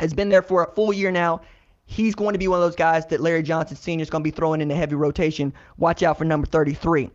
Has 0.00 0.14
been 0.14 0.30
there 0.30 0.40
for 0.40 0.64
a 0.64 0.74
full 0.74 0.90
year 0.90 1.10
now. 1.10 1.42
He's 1.84 2.14
going 2.14 2.32
to 2.32 2.38
be 2.38 2.48
one 2.48 2.60
of 2.60 2.64
those 2.64 2.76
guys 2.76 3.04
that 3.08 3.20
Larry 3.20 3.42
Johnson 3.42 3.76
Sr. 3.76 4.00
is 4.00 4.08
going 4.08 4.24
to 4.24 4.24
be 4.24 4.34
throwing 4.34 4.62
in 4.62 4.68
the 4.68 4.74
heavy 4.74 4.94
rotation. 4.94 5.52
Watch 5.76 6.02
out 6.02 6.16
for 6.16 6.24
number 6.24 6.46
33. 6.46 7.10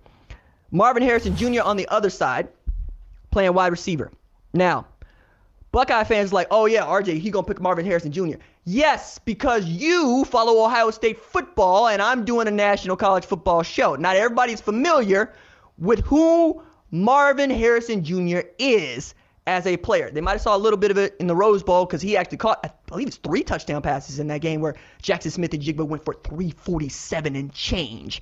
Marvin 0.70 1.02
Harrison 1.02 1.36
Jr. 1.36 1.64
on 1.64 1.76
the 1.76 1.88
other 1.88 2.12
side, 2.12 2.50
playing 3.32 3.56
wide 3.56 3.72
receiver. 3.72 4.12
Now, 4.54 4.86
Buckeye 5.72 6.04
fans 6.04 6.32
like, 6.32 6.48
oh 6.52 6.68
yeah, 6.68 6.84
RJ, 6.84 7.18
he 7.18 7.32
gonna 7.32 7.48
pick 7.48 7.60
Marvin 7.60 7.84
Harrison 7.84 8.12
Jr. 8.12 8.36
Yes, 8.66 9.20
because 9.20 9.66
you 9.66 10.24
follow 10.26 10.64
Ohio 10.64 10.90
State 10.92 11.20
football, 11.20 11.88
and 11.88 12.02
I'm 12.02 12.24
doing 12.24 12.48
a 12.48 12.52
national 12.52 12.96
college 12.96 13.26
football 13.26 13.62
show. 13.62 13.96
Not 13.96 14.16
everybody's 14.16 14.62
familiar 14.62 15.34
with 15.78 16.00
who 16.06 16.64
Marvin 16.90 17.50
Harrison 17.50 18.04
Jr. 18.06 18.40
is 18.58 19.16
as 19.48 19.68
a 19.68 19.76
player. 19.76 20.10
They 20.10 20.22
might 20.22 20.34
have 20.34 20.42
saw 20.42 20.56
a 20.56 20.58
little 20.58 20.78
bit 20.78 20.92
of 20.92 20.98
it 20.98 21.16
in 21.20 21.28
the 21.28 21.36
Rose 21.36 21.62
Bowl 21.62 21.86
because 21.86 22.02
he 22.02 22.16
actually 22.16 22.38
caught, 22.38 22.60
I 22.64 22.72
believe 22.88 23.08
it's 23.08 23.18
three 23.18 23.44
touchdown 23.44 23.82
passes 23.82 24.20
in 24.20 24.28
that 24.28 24.40
game 24.40 24.62
where 24.62 24.76
Jaxon 25.02 25.32
Smith-Njigba 25.32 25.86
went 25.86 26.06
for 26.06 26.14
347 26.14 27.36
and 27.36 27.52
change. 27.52 28.22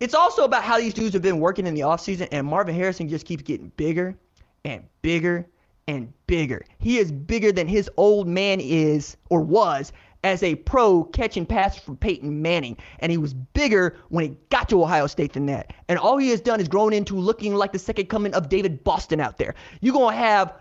It's 0.00 0.14
also 0.14 0.44
about 0.44 0.64
how 0.64 0.78
these 0.78 0.92
dudes 0.92 1.14
have 1.14 1.22
been 1.22 1.40
working 1.40 1.66
in 1.66 1.74
the 1.74 1.80
offseason, 1.80 2.28
and 2.30 2.46
Marvin 2.46 2.74
Harrison 2.74 3.08
just 3.08 3.24
keeps 3.24 3.42
getting 3.42 3.72
bigger 3.76 4.18
and 4.66 4.84
bigger 5.00 5.46
and 5.88 6.12
bigger. 6.26 6.64
He 6.78 6.98
is 6.98 7.10
bigger 7.10 7.50
than 7.50 7.66
his 7.66 7.90
old 7.96 8.28
man 8.28 8.60
is 8.60 9.16
or 9.30 9.40
was 9.40 9.92
as 10.22 10.42
a 10.42 10.54
pro 10.56 11.04
catching 11.04 11.46
passes 11.46 11.82
from 11.82 11.96
Peyton 11.96 12.42
Manning. 12.42 12.76
And 13.00 13.10
he 13.10 13.18
was 13.18 13.34
bigger 13.34 13.96
when 14.10 14.24
he 14.24 14.36
got 14.50 14.68
to 14.68 14.82
Ohio 14.82 15.06
State 15.06 15.32
than 15.32 15.46
that. 15.46 15.72
And 15.88 15.98
all 15.98 16.18
he 16.18 16.28
has 16.30 16.40
done 16.40 16.60
is 16.60 16.68
grown 16.68 16.92
into 16.92 17.16
looking 17.16 17.54
like 17.54 17.72
the 17.72 17.78
second 17.78 18.06
coming 18.06 18.34
of 18.34 18.48
David 18.48 18.84
Boston 18.84 19.18
out 19.18 19.38
there. 19.38 19.54
You're 19.80 19.94
going 19.94 20.14
to 20.14 20.20
have 20.20 20.54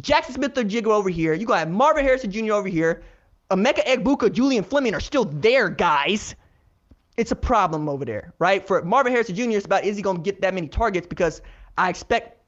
Jaxon 0.00 0.34
Smith-Njigba 0.34 0.86
over 0.86 1.10
here. 1.10 1.34
You're 1.34 1.46
going 1.46 1.56
to 1.56 1.66
have 1.66 1.70
Marvin 1.70 2.04
Harrison 2.04 2.30
Jr. 2.30 2.52
over 2.52 2.68
here. 2.68 3.02
Emeka 3.50 3.84
Egbuka, 3.84 4.32
Julian 4.32 4.64
Fleming 4.64 4.94
are 4.94 5.00
still 5.00 5.24
there, 5.24 5.68
guys. 5.68 6.34
It's 7.16 7.30
a 7.30 7.36
problem 7.36 7.88
over 7.88 8.04
there, 8.04 8.32
right? 8.38 8.66
For 8.66 8.82
Marvin 8.82 9.12
Harrison 9.12 9.34
Jr., 9.34 9.50
it's 9.50 9.66
about 9.66 9.84
is 9.84 9.96
he 9.96 10.02
going 10.02 10.16
to 10.16 10.22
get 10.22 10.40
that 10.40 10.54
many 10.54 10.68
targets 10.68 11.06
because 11.06 11.42
I 11.78 11.90
expect 11.90 12.43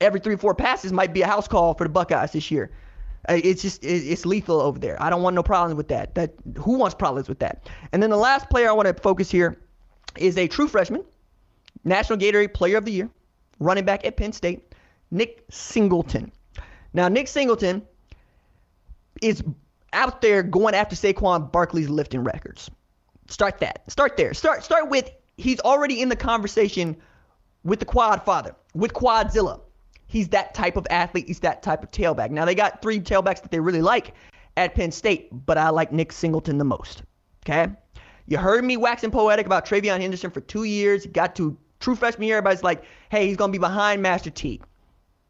every 0.00 0.20
three, 0.20 0.36
four 0.36 0.54
passes 0.54 0.92
might 0.92 1.12
be 1.12 1.22
a 1.22 1.26
house 1.26 1.46
call 1.46 1.74
for 1.74 1.84
the 1.84 1.90
Buckeyes 1.90 2.32
this 2.32 2.50
year. 2.50 2.70
Uh, 3.28 3.38
it's 3.44 3.60
just 3.60 3.84
it's 3.84 4.24
lethal 4.24 4.60
over 4.60 4.78
there. 4.78 5.00
I 5.02 5.10
don't 5.10 5.22
want 5.22 5.36
no 5.36 5.42
problems 5.42 5.76
with 5.76 5.88
that. 5.88 6.14
That 6.14 6.32
who 6.56 6.78
wants 6.78 6.94
problems 6.94 7.28
with 7.28 7.38
that? 7.40 7.68
And 7.92 8.02
then 8.02 8.10
the 8.10 8.16
last 8.16 8.48
player 8.48 8.68
I 8.68 8.72
want 8.72 8.88
to 8.88 8.94
focus 8.94 9.30
here 9.30 9.60
is 10.16 10.38
a 10.38 10.48
true 10.48 10.68
freshman, 10.68 11.04
National 11.84 12.18
Gatorade 12.18 12.54
Player 12.54 12.78
of 12.78 12.86
the 12.86 12.92
Year, 12.92 13.10
running 13.58 13.84
back 13.84 14.06
at 14.06 14.16
Penn 14.16 14.32
State, 14.32 14.74
Nick 15.10 15.44
Singleton. 15.50 16.32
Now 16.94 17.08
Nick 17.08 17.28
Singleton 17.28 17.82
is 19.20 19.44
out 19.92 20.22
there 20.22 20.42
going 20.42 20.74
after 20.74 20.96
Saquon 20.96 21.52
Barkley's 21.52 21.90
lifting 21.90 22.24
records. 22.24 22.70
Start 23.28 23.58
that. 23.58 23.82
Start 23.90 24.16
there. 24.16 24.32
Start 24.32 24.64
start 24.64 24.88
with 24.88 25.10
he's 25.36 25.60
already 25.60 26.00
in 26.00 26.08
the 26.08 26.16
conversation 26.16 26.96
with 27.64 27.80
the 27.80 27.84
Quad 27.84 28.24
Father, 28.24 28.54
with 28.74 28.94
Quadzilla. 28.94 29.60
He's 30.10 30.28
that 30.30 30.54
type 30.54 30.76
of 30.76 30.88
athlete. 30.90 31.28
He's 31.28 31.38
that 31.38 31.62
type 31.62 31.84
of 31.84 31.92
tailback. 31.92 32.30
Now, 32.30 32.44
they 32.44 32.56
got 32.56 32.82
three 32.82 32.98
tailbacks 32.98 33.42
that 33.42 33.52
they 33.52 33.60
really 33.60 33.80
like 33.80 34.12
at 34.56 34.74
Penn 34.74 34.90
State, 34.90 35.28
but 35.46 35.56
I 35.56 35.68
like 35.68 35.92
Nick 35.92 36.10
Singleton 36.10 36.58
the 36.58 36.64
most. 36.64 37.04
Okay? 37.44 37.68
You 38.26 38.36
heard 38.36 38.64
me 38.64 38.76
waxing 38.76 39.12
poetic 39.12 39.46
about 39.46 39.64
TreVeyon 39.64 40.00
Henderson 40.00 40.32
for 40.32 40.40
two 40.40 40.64
years. 40.64 41.04
He 41.04 41.10
Got 41.10 41.36
to 41.36 41.56
true 41.78 41.94
freshman 41.94 42.26
year. 42.26 42.38
Everybody's 42.38 42.64
like, 42.64 42.82
hey, 43.12 43.28
he's 43.28 43.36
going 43.36 43.50
to 43.50 43.56
be 43.56 43.60
behind 43.60 44.02
Master 44.02 44.30
T. 44.30 44.60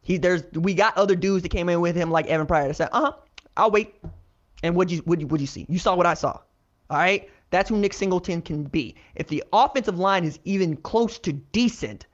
He, 0.01 0.17
there's, 0.17 0.41
we 0.53 0.73
got 0.73 0.97
other 0.97 1.15
dudes 1.15 1.43
that 1.43 1.49
came 1.49 1.69
in 1.69 1.79
with 1.79 1.95
him 1.95 2.09
like 2.09 2.25
Evan 2.25 2.47
Pryor 2.47 2.67
that 2.67 2.73
said, 2.73 2.89
uh 2.91 3.01
huh, 3.01 3.13
I'll 3.55 3.69
wait. 3.69 3.93
And 4.63 4.75
what'd 4.75 4.91
you, 4.91 5.03
what'd 5.03 5.21
you, 5.21 5.27
what'd 5.27 5.41
you 5.41 5.47
see? 5.47 5.67
You 5.69 5.77
saw 5.77 5.95
what 5.95 6.07
I 6.07 6.15
saw. 6.15 6.39
All 6.89 6.97
right? 6.97 7.29
That's 7.51 7.69
who 7.69 7.77
Nick 7.77 7.93
Singleton 7.93 8.41
can 8.41 8.63
be. 8.63 8.95
If 9.13 9.27
the 9.27 9.43
offensive 9.53 9.99
line 9.99 10.23
is 10.23 10.39
even 10.43 10.75
close 10.77 11.19
to 11.19 11.33
decent, 11.33 12.07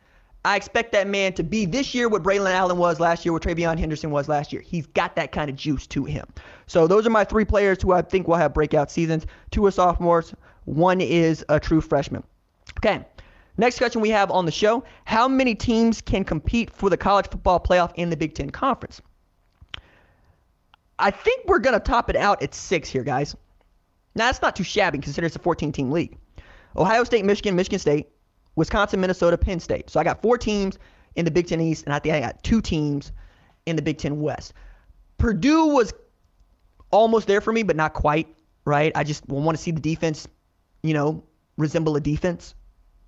I 0.48 0.56
expect 0.56 0.94
that 0.94 1.10
man 1.10 1.34
to 1.34 1.44
be 1.44 1.66
this 1.66 1.94
year 1.94 2.08
what 2.08 2.24
Braylon 2.24 2.54
Allen 2.54 2.78
was 2.78 3.02
last 3.02 3.26
year, 3.26 3.34
what 3.34 3.44
TreVeyon 3.44 3.78
Henderson 3.78 4.12
was 4.12 4.30
last 4.30 4.54
year. 4.54 4.62
He's 4.62 4.88
got 4.88 5.14
that 5.18 5.34
kind 5.34 5.50
of 5.50 5.58
juice 5.58 5.86
to 5.88 6.06
him. 6.06 6.26
So 6.68 6.88
those 6.88 7.06
are 7.06 7.10
my 7.10 7.26
three 7.26 7.44
players 7.44 7.82
who 7.82 7.92
I 7.92 8.02
think 8.02 8.30
will 8.30 8.38
have 8.38 8.54
breakout 8.54 8.90
seasons. 8.90 9.26
Two 9.52 9.66
are 9.66 9.72
sophomores, 9.72 10.34
one 10.64 11.02
is 11.02 11.44
a 11.50 11.60
true 11.60 11.82
freshman. 11.82 12.24
Okay. 12.78 13.06
Next 13.58 13.78
question 13.78 14.00
we 14.00 14.10
have 14.12 14.32
on 14.32 14.46
the 14.46 14.52
show 14.54 14.86
How 15.04 15.28
many 15.28 15.54
teams 15.54 16.00
can 16.00 16.24
compete 16.24 16.72
for 16.72 16.90
the 16.90 16.98
college 16.98 17.28
football 17.30 17.60
playoff 17.60 17.92
in 17.96 18.10
the 18.10 18.16
Big 18.16 18.34
Ten 18.34 18.50
Conference? 18.50 19.02
I 20.98 21.12
think 21.12 21.46
we're 21.46 21.60
going 21.60 21.74
to 21.74 21.82
top 21.82 22.10
it 22.10 22.16
out 22.16 22.42
at 22.42 22.56
six 22.56 22.88
here, 22.88 23.04
guys. 23.04 23.36
Now, 24.16 24.28
that's 24.28 24.42
not 24.42 24.56
too 24.56 24.64
shabby 24.64 25.00
considering 25.00 25.28
it's 25.28 25.36
a 25.36 25.40
14 25.40 25.74
team 25.74 25.92
league. 25.92 26.18
Ohio 26.78 27.04
State, 27.04 27.26
Michigan, 27.26 27.58
Michigan 27.58 27.80
State, 27.80 28.08
Wisconsin, 28.58 29.00
Minnesota, 29.00 29.38
Penn 29.38 29.60
State. 29.62 29.90
So 29.90 30.00
I 30.00 30.04
got 30.04 30.22
four 30.22 30.38
teams 30.38 30.78
in 31.16 31.24
the 31.24 31.32
Big 31.32 31.48
Ten 31.48 31.62
East, 31.62 31.86
and 31.86 31.94
I 31.94 32.00
think 32.00 32.16
I 32.16 32.20
got 32.20 32.44
two 32.44 32.60
teams 32.60 33.14
in 33.66 33.78
the 33.78 33.82
Big 33.82 34.00
Ten 34.00 34.20
West. 34.20 34.54
Purdue 35.18 35.68
was 35.68 35.94
almost 36.92 37.28
there 37.28 37.40
for 37.40 37.54
me, 37.54 37.64
but 37.64 37.76
not 37.76 37.94
quite, 37.94 38.28
right? 38.66 38.92
I 38.96 39.04
just 39.04 39.28
want 39.30 39.56
to 39.56 39.64
see 39.64 39.72
the 39.72 39.80
defense, 39.80 40.28
you 40.82 40.94
know, 40.94 41.24
resemble 41.58 41.96
a 41.96 42.02
defense 42.02 42.56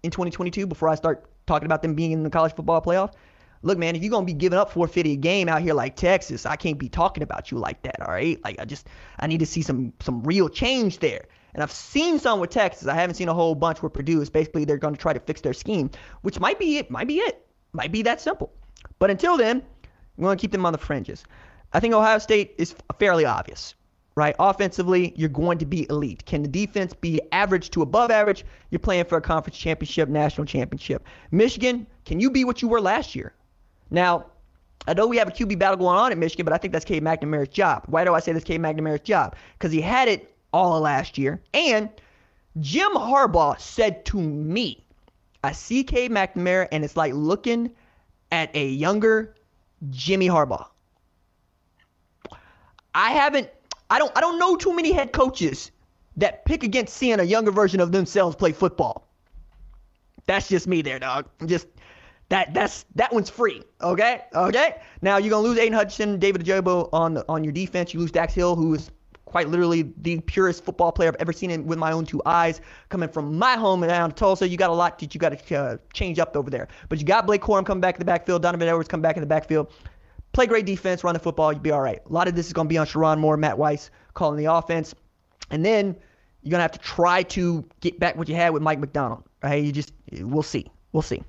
in 0.04 0.12
2022 0.12 0.68
before 0.68 0.88
I 0.88 0.96
start 0.96 1.30
talking 1.48 1.66
about 1.66 1.82
them 1.82 1.96
being 1.96 2.12
in 2.12 2.24
the 2.24 2.30
college 2.30 2.54
football 2.56 2.82
playoff. 2.82 3.14
Look, 3.62 3.78
man, 3.78 3.96
if 3.96 4.04
you're 4.04 4.12
gonna 4.12 4.26
be 4.26 4.34
giving 4.34 4.58
up 4.58 4.72
450 4.72 5.14
a 5.14 5.16
game 5.18 5.50
out 5.50 5.62
here 5.62 5.74
like 5.74 5.96
Texas, 5.96 6.46
I 6.46 6.56
can't 6.56 6.78
be 6.78 6.90
talking 6.90 7.24
about 7.24 7.52
you 7.52 7.58
like 7.58 7.82
that, 7.82 8.02
all 8.02 8.14
right? 8.14 8.42
Like 8.44 8.60
I 8.60 8.66
just 8.66 8.88
I 9.20 9.28
need 9.28 9.40
to 9.40 9.46
see 9.46 9.64
some 9.64 9.94
some 10.00 10.24
real 10.24 10.48
change 10.48 11.00
there. 11.00 11.26
And 11.54 11.64
I've 11.64 11.72
seen 11.72 12.20
some 12.20 12.40
with 12.40 12.50
Texas. 12.50 12.88
I 12.88 12.94
haven't 12.96 13.16
seen 13.16 13.30
a 13.30 13.34
whole 13.34 13.56
bunch 13.56 13.82
with 13.82 13.94
Purdue. 13.94 14.24
Basically 14.26 14.66
they're 14.66 14.78
going 14.78 14.94
to 14.94 15.00
try 15.00 15.14
to 15.14 15.20
fix 15.20 15.42
their 15.42 15.54
scheme, 15.54 15.90
which 16.22 16.40
might 16.40 16.60
be 16.60 16.78
it. 16.78 16.92
Might 16.92 17.08
be 17.08 17.18
it. 17.18 17.46
Might 17.74 17.92
be 17.92 18.02
that 18.04 18.22
simple. 18.22 18.52
But 19.00 19.10
until 19.10 19.38
then, 19.38 19.64
we're 20.18 20.28
going 20.28 20.38
to 20.38 20.42
keep 20.42 20.52
them 20.52 20.66
on 20.66 20.74
the 20.74 20.80
fringes. 20.80 21.24
I 21.74 21.80
think 21.80 21.94
Ohio 21.94 22.18
State 22.18 22.56
is 22.58 22.76
fairly 22.98 23.26
obvious, 23.26 23.76
right? 24.16 24.36
Offensively, 24.40 25.14
you're 25.16 25.30
going 25.30 25.60
to 25.60 25.66
be 25.66 25.88
elite. 25.90 26.26
Can 26.26 26.42
the 26.42 26.50
defense 26.50 26.94
be 26.94 27.22
average 27.32 27.70
to 27.72 27.82
above 27.82 28.12
average? 28.12 28.44
You're 28.72 28.80
playing 28.80 29.06
for 29.06 29.18
a 29.18 29.22
conference 29.22 29.58
championship, 29.58 30.10
national 30.10 30.46
championship. 30.46 31.06
Michigan, 31.32 31.86
can 32.06 32.20
you 32.20 32.32
be 32.32 32.44
what 32.44 32.62
you 32.62 32.68
were 32.68 32.82
last 32.82 33.16
year? 33.16 33.34
Now, 33.92 34.26
I 34.88 34.94
know 34.94 35.08
we 35.08 35.18
have 35.18 35.28
a 35.28 35.32
QB 35.32 35.60
battle 35.60 35.78
going 35.78 35.98
on 35.98 36.12
at 36.12 36.18
Michigan, 36.18 36.44
but 36.44 36.54
I 36.54 36.58
think 36.58 36.74
that's 36.74 36.86
Cade 36.86 37.04
McNamara's 37.04 37.50
job. 37.50 37.84
Why 37.88 38.04
do 38.04 38.14
I 38.14 38.20
say 38.20 38.32
that's 38.32 38.46
Cade 38.46 38.62
McNamara's 38.62 39.02
job? 39.02 39.36
Because 39.58 39.72
he 39.72 39.82
had 39.82 40.08
it 40.08 40.36
all 40.54 40.76
of 40.76 40.82
last 40.84 41.18
year. 41.18 41.42
And 41.54 41.90
Jim 42.60 42.92
Harbaugh 42.92 43.60
said 43.60 44.06
to 44.06 44.18
me, 44.18 44.84
I 45.44 45.52
see 45.54 45.84
Cade 45.84 46.12
McNamara, 46.12 46.68
and 46.72 46.84
it's 46.84 46.98
like 46.98 47.14
looking 47.14 47.72
at 48.32 48.54
a 48.56 48.68
younger 48.68 49.36
Jimmy 49.90 50.28
Harbaugh. 50.28 50.68
I 52.94 53.12
haven't 53.12 53.50
I 53.90 54.00
don't 54.00 54.12
I 54.18 54.22
don't 54.22 54.40
know 54.40 54.56
too 54.56 54.76
many 54.76 54.92
head 54.92 55.14
coaches 55.14 55.72
that 56.18 56.46
pick 56.46 56.64
against 56.64 56.96
seeing 56.96 57.20
a 57.20 57.24
younger 57.24 57.52
version 57.52 57.80
of 57.80 57.92
themselves 57.92 58.36
play 58.36 58.52
football. 58.52 59.08
That's 60.26 60.50
just 60.50 60.68
me 60.68 60.82
there, 60.82 61.00
dog. 61.00 61.28
Just 61.46 61.68
that 62.30 62.54
that's 62.54 62.86
that 62.96 63.14
one's 63.14 63.30
free. 63.30 63.64
Okay? 63.82 64.22
Okay? 64.34 64.82
Now 65.02 65.18
you're 65.18 65.30
gonna 65.30 65.48
lose 65.48 65.58
Aidan 65.58 65.74
Hutchinson, 65.74 66.20
David 66.20 66.46
Ojabo 66.46 66.90
on 66.92 67.18
on 67.30 67.44
your 67.44 67.54
defense. 67.54 67.94
You 67.94 68.00
lose 68.02 68.12
Dax 68.12 68.34
Hill, 68.34 68.56
who 68.56 68.74
is 68.74 68.92
quite 69.30 69.48
literally 69.48 69.94
the 70.02 70.20
purest 70.22 70.66
football 70.66 70.92
player 70.92 71.10
I've 71.10 71.16
ever 71.20 71.32
seen 71.32 71.52
in, 71.52 71.66
with 71.66 71.78
my 71.78 71.92
own 71.92 72.06
two 72.06 72.22
eyes. 72.26 72.62
Coming 72.90 73.10
from 73.10 73.38
my 73.38 73.56
home 73.56 73.82
down 73.82 74.10
to 74.10 74.16
Tulsa, 74.16 74.48
you 74.48 74.58
got 74.58 74.70
a 74.70 74.74
lot 74.74 75.00
that 75.00 75.14
you 75.14 75.20
got 75.20 75.38
to 75.38 75.56
uh, 75.56 75.78
change 75.94 76.20
up 76.20 76.36
over 76.36 76.50
there. 76.50 76.68
But 76.90 77.00
you 77.00 77.06
got 77.06 77.26
Blake 77.26 77.42
Corum 77.42 77.66
coming 77.66 77.82
back 77.82 77.96
in 77.96 78.00
the 78.00 78.06
backfield, 78.06 78.42
Donovan 78.42 78.68
Edwards 78.68 78.90
coming 78.90 79.04
back 79.04 79.16
in 79.16 79.22
the 79.22 79.28
backfield. 79.28 79.72
Play 80.32 80.48
great 80.48 80.66
defense, 80.66 81.04
run 81.04 81.14
the 81.14 81.20
football, 81.20 81.54
you'll 81.54 81.62
be 81.62 81.72
all 81.72 81.82
right. 81.82 82.00
A 82.06 82.12
lot 82.12 82.28
of 82.28 82.36
this 82.36 82.48
is 82.48 82.54
going 82.54 82.68
to 82.68 82.70
be 82.70 82.78
on 82.78 82.86
Sherrone 82.86 83.20
Moore, 83.20 83.38
Matt 83.38 83.58
Weiss 83.58 83.90
calling 84.14 84.38
the 84.38 84.52
offense. 84.52 84.94
And 85.52 85.66
then 85.66 85.96
you're 86.44 86.52
going 86.52 86.60
to 86.60 86.64
have 86.64 86.72
to 86.72 86.80
try 86.80 87.24
to 87.24 87.66
get 87.82 88.00
back 88.00 88.16
what 88.16 88.30
you 88.30 88.36
had 88.36 88.52
with 88.54 88.62
Mike 88.62 88.80
Macdonald. 88.80 89.24
Right? 89.44 89.64
You 89.64 89.72
just, 89.72 89.94
we'll 90.12 90.44
see. 90.44 90.70
We'll 90.92 91.02
see. 91.02 91.24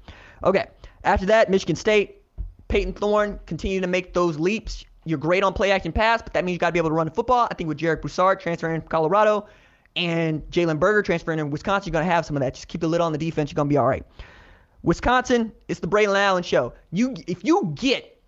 Okay. 0.44 0.66
After 1.04 1.26
that, 1.26 1.50
Michigan 1.50 1.76
State, 1.76 2.22
Payton 2.68 2.92
Thorne 2.94 3.40
continue 3.46 3.80
to 3.80 3.86
make 3.86 4.12
those 4.14 4.38
leaps. 4.38 4.84
You're 5.04 5.18
great 5.18 5.42
on 5.42 5.52
play 5.52 5.70
action 5.70 5.92
pass, 5.92 6.20
but 6.22 6.32
that 6.34 6.44
means 6.44 6.54
you 6.54 6.58
got 6.58 6.68
to 6.68 6.72
be 6.72 6.78
able 6.78 6.90
to 6.90 6.94
run 6.94 7.06
the 7.06 7.14
football. 7.14 7.48
I 7.50 7.54
think 7.54 7.68
with 7.68 7.78
Jarek 7.78 8.02
Broussard 8.02 8.40
transferring 8.40 8.80
from 8.80 8.88
Colorado 8.88 9.46
and 9.96 10.42
Jalen 10.50 10.78
Berger 10.78 11.02
transferring 11.02 11.38
in 11.38 11.50
Wisconsin, 11.50 11.88
you're 11.88 12.00
going 12.00 12.06
to 12.06 12.12
have 12.12 12.26
some 12.26 12.36
of 12.36 12.40
that. 12.40 12.54
Just 12.54 12.68
keep 12.68 12.80
the 12.80 12.88
lid 12.88 13.00
on 13.00 13.12
the 13.12 13.18
defense. 13.18 13.50
You're 13.50 13.56
going 13.56 13.68
to 13.68 13.72
be 13.72 13.78
all 13.78 13.86
right. 13.86 14.04
Wisconsin, 14.82 15.52
it's 15.68 15.80
the 15.80 15.88
Braylon 15.88 16.16
Allen 16.16 16.42
show. 16.42 16.72
You, 16.90 17.14
If 17.26 17.44
you 17.44 17.72
get 17.74 18.20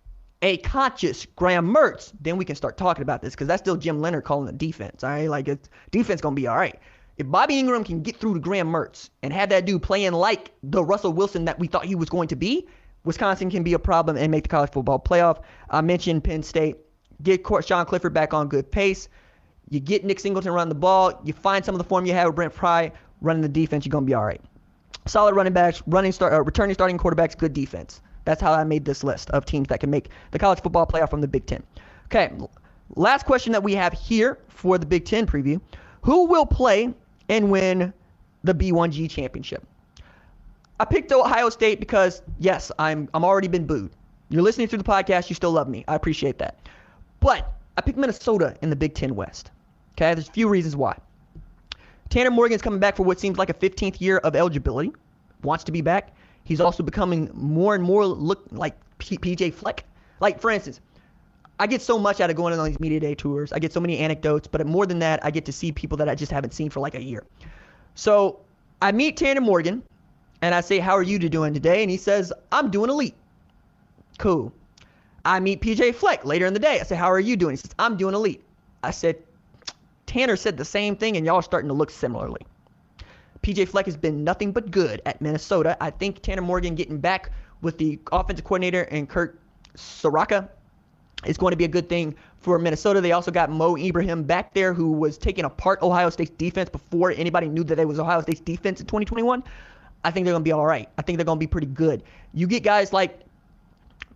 a 0.43 0.57
conscious 0.57 1.25
Graham 1.25 1.73
Mertz, 1.73 2.11
then 2.19 2.37
we 2.37 2.45
can 2.45 2.55
start 2.55 2.77
talking 2.77 3.01
about 3.01 3.21
this 3.21 3.33
because 3.33 3.47
that's 3.47 3.61
still 3.61 3.77
Jim 3.77 4.01
Leonhard 4.01 4.25
calling 4.25 4.45
the 4.45 4.51
defense. 4.51 5.03
All 5.03 5.09
right, 5.09 5.29
like 5.29 5.47
it's 5.47 5.69
defense 5.91 6.19
gonna 6.19 6.35
be 6.35 6.47
all 6.47 6.57
right. 6.57 6.77
If 7.17 7.29
Bobby 7.29 7.61
Engram 7.61 7.85
can 7.85 8.01
get 8.01 8.17
through 8.17 8.33
to 8.33 8.39
Graham 8.39 8.67
Mertz 8.67 9.09
and 9.21 9.31
have 9.31 9.49
that 9.49 9.65
dude 9.65 9.83
playing 9.83 10.11
like 10.11 10.51
the 10.61 10.83
Russell 10.83 11.13
Wilson 11.13 11.45
that 11.45 11.59
we 11.59 11.67
thought 11.67 11.85
he 11.85 11.95
was 11.95 12.09
going 12.09 12.27
to 12.27 12.35
be, 12.35 12.67
Wisconsin 13.05 13.49
can 13.49 13.63
be 13.63 13.73
a 13.73 13.79
problem 13.79 14.17
and 14.17 14.31
make 14.31 14.43
the 14.43 14.49
college 14.49 14.71
football 14.71 14.99
playoff. 14.99 15.41
I 15.69 15.81
mentioned 15.81 16.23
Penn 16.23 16.43
State. 16.43 16.77
Get 17.21 17.45
Sean 17.63 17.85
Clifford 17.85 18.13
back 18.13 18.33
on 18.33 18.47
good 18.47 18.71
pace. 18.71 19.07
You 19.69 19.79
get 19.79 20.03
Nick 20.03 20.19
Singleton 20.19 20.51
running 20.51 20.69
the 20.69 20.75
ball. 20.75 21.19
You 21.23 21.33
find 21.33 21.63
some 21.63 21.75
of 21.75 21.79
the 21.79 21.85
form 21.85 22.05
you 22.05 22.13
have 22.13 22.27
with 22.27 22.35
Brent 22.35 22.53
Pry 22.53 22.91
running 23.21 23.41
the 23.41 23.49
defense. 23.49 23.85
You're 23.85 23.91
gonna 23.91 24.05
be 24.05 24.13
all 24.13 24.25
right. 24.25 24.41
Solid 25.05 25.35
running 25.35 25.53
backs, 25.53 25.81
running 25.87 26.11
start, 26.11 26.33
uh, 26.33 26.41
returning 26.43 26.73
starting 26.73 26.97
quarterbacks, 26.97 27.37
good 27.37 27.53
defense. 27.53 28.01
That's 28.25 28.41
how 28.41 28.53
I 28.53 28.63
made 28.63 28.85
this 28.85 29.03
list 29.03 29.29
of 29.31 29.45
teams 29.45 29.67
that 29.67 29.79
can 29.79 29.89
make 29.89 30.09
the 30.31 30.39
college 30.39 30.61
football 30.61 30.85
playoff 30.85 31.09
from 31.09 31.21
the 31.21 31.27
Big 31.27 31.45
Ten. 31.45 31.63
Okay, 32.05 32.31
last 32.95 33.25
question 33.25 33.51
that 33.51 33.63
we 33.63 33.73
have 33.75 33.93
here 33.93 34.39
for 34.47 34.77
the 34.77 34.85
Big 34.85 35.05
Ten 35.05 35.25
preview: 35.25 35.59
Who 36.03 36.25
will 36.25 36.45
play 36.45 36.93
and 37.29 37.51
win 37.51 37.93
the 38.43 38.53
B1G 38.53 39.09
championship? 39.09 39.65
I 40.83 40.85
picked 40.85 41.13
Ohio 41.13 41.47
State 41.47 41.79
because 41.79 42.21
yes, 42.39 42.69
I'm 42.77 43.07
I'm 43.13 43.23
already 43.23 43.47
been 43.47 43.65
booed. 43.65 43.91
You're 44.27 44.41
listening 44.41 44.67
to 44.67 44.75
the 44.75 44.83
podcast, 44.83 45.29
you 45.29 45.33
still 45.33 45.53
love 45.53 45.69
me. 45.69 45.85
I 45.87 45.95
appreciate 45.95 46.39
that. 46.39 46.59
But 47.21 47.53
I 47.77 47.81
picked 47.81 47.97
Minnesota 47.97 48.57
in 48.61 48.69
the 48.69 48.75
Big 48.75 48.93
Ten 48.93 49.15
West. 49.15 49.51
Okay, 49.93 50.13
there's 50.13 50.27
a 50.27 50.31
few 50.33 50.49
reasons 50.49 50.75
why. 50.75 50.97
Tanner 52.09 52.31
Morgan's 52.31 52.61
coming 52.61 52.81
back 52.81 52.97
for 52.97 53.03
what 53.03 53.17
seems 53.17 53.37
like 53.37 53.49
a 53.49 53.53
15th 53.53 54.01
year 54.01 54.17
of 54.17 54.35
eligibility. 54.35 54.91
Wants 55.41 55.63
to 55.63 55.71
be 55.71 55.79
back. 55.79 56.13
He's 56.43 56.59
also 56.59 56.83
becoming 56.83 57.31
more 57.33 57.75
and 57.75 57.83
more 57.85 58.05
look 58.05 58.43
like 58.51 58.75
PJ 58.99 59.53
Fleck. 59.53 59.85
Like 60.19 60.41
for 60.41 60.51
instance, 60.51 60.81
I 61.61 61.67
get 61.67 61.81
so 61.81 61.97
much 61.97 62.19
out 62.19 62.29
of 62.29 62.35
going 62.35 62.59
on 62.59 62.65
these 62.65 62.81
media 62.81 62.99
day 62.99 63.15
tours. 63.15 63.53
I 63.53 63.59
get 63.59 63.71
so 63.71 63.79
many 63.79 63.99
anecdotes, 63.99 64.49
but 64.49 64.67
more 64.67 64.85
than 64.85 64.99
that, 64.99 65.23
I 65.23 65.31
get 65.31 65.45
to 65.45 65.53
see 65.53 65.71
people 65.71 65.97
that 65.99 66.09
I 66.09 66.15
just 66.15 66.33
haven't 66.33 66.53
seen 66.53 66.69
for 66.69 66.81
like 66.81 66.95
a 66.95 67.01
year. 67.01 67.23
So 67.95 68.41
I 68.81 68.91
meet 68.91 69.15
Tanner 69.15 69.39
Morgan, 69.39 69.81
and 70.43 70.53
I 70.53 70.59
say, 70.59 70.79
"How 70.79 70.91
are 70.91 71.03
you 71.03 71.17
doing 71.17 71.53
today?" 71.53 71.83
And 71.83 71.89
he 71.89 71.95
says, 71.95 72.33
"I'm 72.51 72.69
doing 72.69 72.89
elite." 72.89 73.15
Cool. 74.19 74.51
I 75.23 75.39
meet 75.39 75.61
PJ 75.61 75.95
Fleck 75.95 76.25
later 76.25 76.45
in 76.45 76.53
the 76.53 76.59
day. 76.59 76.81
I 76.81 76.83
say, 76.83 76.97
"How 76.97 77.09
are 77.09 77.19
you 77.19 77.37
doing?" 77.37 77.53
He 77.53 77.57
says, 77.57 77.71
"I'm 77.79 77.95
doing 77.95 78.13
elite." 78.13 78.43
I 78.83 78.91
said, 78.91 79.15
"Tanner 80.05 80.35
said 80.35 80.57
the 80.57 80.65
same 80.65 80.97
thing, 80.97 81.15
and 81.15 81.25
y'all 81.25 81.37
are 81.37 81.41
starting 81.41 81.69
to 81.69 81.73
look 81.73 81.89
similarly." 81.89 82.41
PJ 83.41 83.65
Fleck 83.65 83.85
has 83.85 83.95
been 83.95 84.25
nothing 84.25 84.51
but 84.51 84.69
good 84.69 85.01
at 85.05 85.21
Minnesota. 85.21 85.77
I 85.79 85.91
think 85.91 86.21
Tanner 86.21 86.41
Morgan 86.41 86.75
getting 86.75 86.97
back 86.97 87.31
with 87.61 87.77
the 87.77 87.97
offensive 88.11 88.43
coordinator 88.43 88.83
and 88.91 89.07
Kirk 89.07 89.39
Ciarrocca 89.77 90.49
is 91.25 91.37
going 91.37 91.51
to 91.51 91.57
be 91.57 91.63
a 91.63 91.69
good 91.69 91.87
thing 91.87 92.15
for 92.39 92.59
Minnesota. 92.59 92.99
They 92.99 93.13
also 93.13 93.31
got 93.31 93.49
Mo 93.49 93.77
Ibrahim 93.77 94.23
back 94.23 94.53
there, 94.53 94.73
who 94.73 94.91
was 94.91 95.17
taking 95.17 95.45
apart 95.45 95.81
Ohio 95.81 96.09
State's 96.09 96.31
defense 96.31 96.69
before 96.69 97.11
anybody 97.11 97.47
knew 97.47 97.63
that 97.63 97.79
it 97.79 97.87
was 97.87 97.97
Ohio 97.97 98.21
State's 98.21 98.41
defense 98.41 98.81
in 98.81 98.87
2021. 98.87 99.41
I 100.03 100.11
think 100.11 100.25
they're 100.25 100.33
going 100.33 100.43
to 100.43 100.47
be 100.47 100.51
all 100.51 100.65
right. 100.65 100.89
I 100.97 101.01
think 101.01 101.17
they're 101.17 101.25
going 101.25 101.37
to 101.37 101.43
be 101.43 101.47
pretty 101.47 101.67
good. 101.67 102.03
You 102.33 102.47
get 102.47 102.63
guys 102.63 102.91
like 102.93 103.19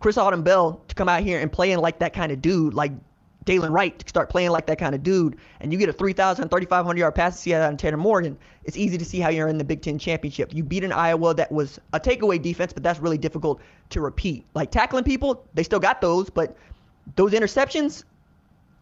Chris 0.00 0.16
Autman-Bell 0.16 0.80
to 0.88 0.94
come 0.94 1.08
out 1.08 1.22
here 1.22 1.40
and 1.40 1.50
playing 1.50 1.78
like 1.78 1.98
that 2.00 2.12
kind 2.12 2.30
of 2.30 2.42
dude, 2.42 2.74
like 2.74 2.92
Dylan 3.48 3.70
Wright 3.70 3.98
to 3.98 4.08
start 4.08 4.28
playing 4.28 4.50
like 4.50 4.66
that 4.66 4.78
kind 4.78 4.94
of 4.94 5.02
dude, 5.02 5.36
and 5.60 5.72
you 5.72 5.78
get 5.78 5.88
a 5.88 5.92
3,000, 5.92 6.50
3,500 6.50 6.98
yard 6.98 7.14
pass 7.14 7.36
to 7.36 7.42
see 7.42 7.54
out 7.54 7.72
of 7.72 7.78
Tanner 7.78 7.96
Morgan, 7.96 8.36
it's 8.64 8.76
easy 8.76 8.98
to 8.98 9.04
see 9.04 9.20
how 9.20 9.30
you're 9.30 9.48
in 9.48 9.56
the 9.56 9.64
Big 9.64 9.80
Ten 9.80 9.98
championship. 9.98 10.52
You 10.54 10.62
beat 10.62 10.84
an 10.84 10.92
Iowa 10.92 11.34
that 11.34 11.50
was 11.50 11.80
a 11.94 12.00
takeaway 12.00 12.40
defense, 12.40 12.74
but 12.74 12.82
that's 12.82 13.00
really 13.00 13.16
difficult 13.16 13.60
to 13.90 14.02
repeat. 14.02 14.44
Like 14.54 14.70
tackling 14.70 15.04
people, 15.04 15.46
they 15.54 15.62
still 15.62 15.80
got 15.80 16.02
those, 16.02 16.28
but 16.28 16.56
those 17.16 17.32
interceptions, 17.32 18.04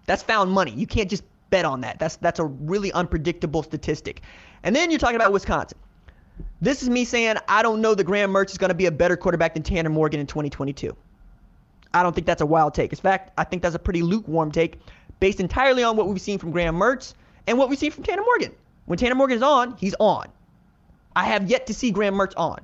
that's 0.06 0.22
found 0.22 0.50
money. 0.50 0.72
You 0.72 0.86
can't 0.86 1.08
just 1.08 1.22
bet 1.50 1.64
on 1.64 1.80
that. 1.82 1.98
That's 2.00 2.16
that's 2.16 2.40
a 2.40 2.44
really 2.44 2.92
unpredictable 2.92 3.62
statistic. 3.62 4.22
And 4.64 4.74
then 4.74 4.90
you're 4.90 4.98
talking 4.98 5.16
about 5.16 5.32
Wisconsin. 5.32 5.78
This 6.60 6.82
is 6.82 6.88
me 6.88 7.04
saying 7.04 7.36
I 7.48 7.62
don't 7.62 7.80
know 7.80 7.94
that 7.94 8.04
Graham 8.04 8.32
Mertz 8.32 8.50
is 8.50 8.58
going 8.58 8.70
to 8.70 8.74
be 8.74 8.86
a 8.86 8.90
better 8.90 9.16
quarterback 9.16 9.54
than 9.54 9.62
Tanner 9.62 9.90
Morgan 9.90 10.20
in 10.20 10.26
2022. 10.26 10.96
I 11.94 12.02
don't 12.02 12.14
think 12.14 12.26
that's 12.26 12.42
a 12.42 12.46
wild 12.46 12.74
take. 12.74 12.92
In 12.92 12.98
fact, 12.98 13.32
I 13.38 13.44
think 13.44 13.62
that's 13.62 13.74
a 13.74 13.78
pretty 13.78 14.02
lukewarm 14.02 14.52
take 14.52 14.80
based 15.20 15.40
entirely 15.40 15.82
on 15.82 15.96
what 15.96 16.08
we've 16.08 16.20
seen 16.20 16.38
from 16.38 16.50
Graham 16.50 16.76
Mertz 16.76 17.14
and 17.46 17.56
what 17.58 17.70
we 17.70 17.76
see 17.76 17.90
from 17.90 18.04
Tanner 18.04 18.22
Morgan. 18.22 18.52
When 18.84 18.98
Tanner 18.98 19.14
Morgan 19.14 19.36
is 19.36 19.42
on, 19.42 19.76
he's 19.78 19.94
on. 19.98 20.28
I 21.14 21.24
have 21.24 21.48
yet 21.48 21.66
to 21.68 21.74
see 21.74 21.90
Graham 21.90 22.14
Mertz 22.14 22.34
on. 22.36 22.58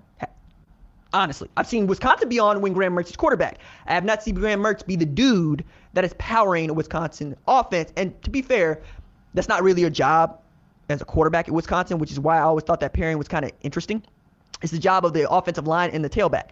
Honestly, 1.15 1.49
I've 1.57 1.67
seen 1.67 1.87
Wisconsin 1.87 2.29
be 2.29 2.39
on 2.39 2.61
when 2.61 2.73
Graham 2.73 2.95
Mertz 2.95 3.11
is 3.11 3.17
quarterback. 3.17 3.59
I 3.87 3.95
have 3.95 4.05
not 4.05 4.23
seen 4.23 4.35
Graham 4.35 4.61
Mertz 4.61 4.87
be 4.87 4.97
the 4.97 5.07
dude 5.07 5.65
that 5.93 6.05
is 6.05 6.15
powering 6.19 6.71
a 6.71 6.75
Wisconsin 6.75 7.37
offense. 7.47 7.93
And 7.97 8.21
to 8.23 8.31
be 8.31 8.41
fair, 8.41 8.83
that's 9.35 9.49
not 9.49 9.63
really 9.63 9.83
your 9.83 9.91
job 9.91 10.42
as 10.93 11.01
a 11.01 11.05
quarterback 11.05 11.49
at 11.49 11.55
Wisconsin, 11.55 11.99
which 11.99 12.13
is 12.13 12.21
why 12.21 12.39
I 12.39 12.43
always 12.43 12.65
thought 12.65 12.81
that 12.81 12.93
pairing 12.93 13.19
was 13.19 13.29
kind 13.29 13.45
of 13.45 13.53
interesting. 13.63 14.03
It's 14.63 14.73
the 14.73 14.79
job 14.79 15.05
of 15.05 15.13
the 15.13 15.29
offensive 15.29 15.67
line 15.67 15.91
and 15.91 16.05
the 16.05 16.11
tailback. 16.11 16.51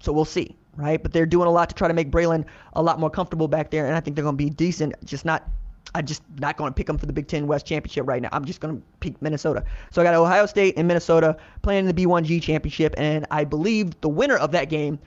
So 0.00 0.12
we'll 0.12 0.24
see 0.24 0.56
right? 0.76 1.02
But 1.02 1.12
they're 1.12 1.26
doing 1.26 1.46
a 1.46 1.50
lot 1.50 1.68
to 1.68 1.74
try 1.74 1.88
to 1.88 1.94
make 1.94 2.10
Braylon 2.10 2.44
a 2.74 2.82
lot 2.82 2.98
more 2.98 3.10
comfortable 3.10 3.48
back 3.48 3.70
there, 3.70 3.86
and 3.86 3.94
I 3.94 4.00
think 4.00 4.16
they're 4.16 4.24
going 4.24 4.36
to 4.36 4.44
be 4.44 4.50
decent. 4.50 4.94
Just 5.04 5.24
not, 5.24 5.48
I'm 5.94 6.06
just 6.06 6.22
not 6.38 6.56
going 6.56 6.70
to 6.70 6.74
pick 6.74 6.86
them 6.86 6.98
for 6.98 7.06
the 7.06 7.12
Big 7.12 7.28
Ten 7.28 7.46
West 7.46 7.66
Championship 7.66 8.06
right 8.06 8.22
now. 8.22 8.28
I'm 8.32 8.44
just 8.44 8.60
going 8.60 8.76
to 8.76 8.82
pick 9.00 9.20
Minnesota. 9.22 9.64
So 9.90 10.00
I 10.00 10.04
got 10.04 10.14
Ohio 10.14 10.46
State 10.46 10.74
and 10.76 10.86
Minnesota 10.88 11.36
playing 11.62 11.88
in 11.88 11.94
the 11.94 12.06
B1G 12.06 12.42
Championship, 12.42 12.94
and 12.96 13.26
I 13.30 13.44
believe 13.44 14.00
the 14.00 14.08
winner 14.08 14.36
of 14.36 14.52
that 14.52 14.68
game 14.68 14.98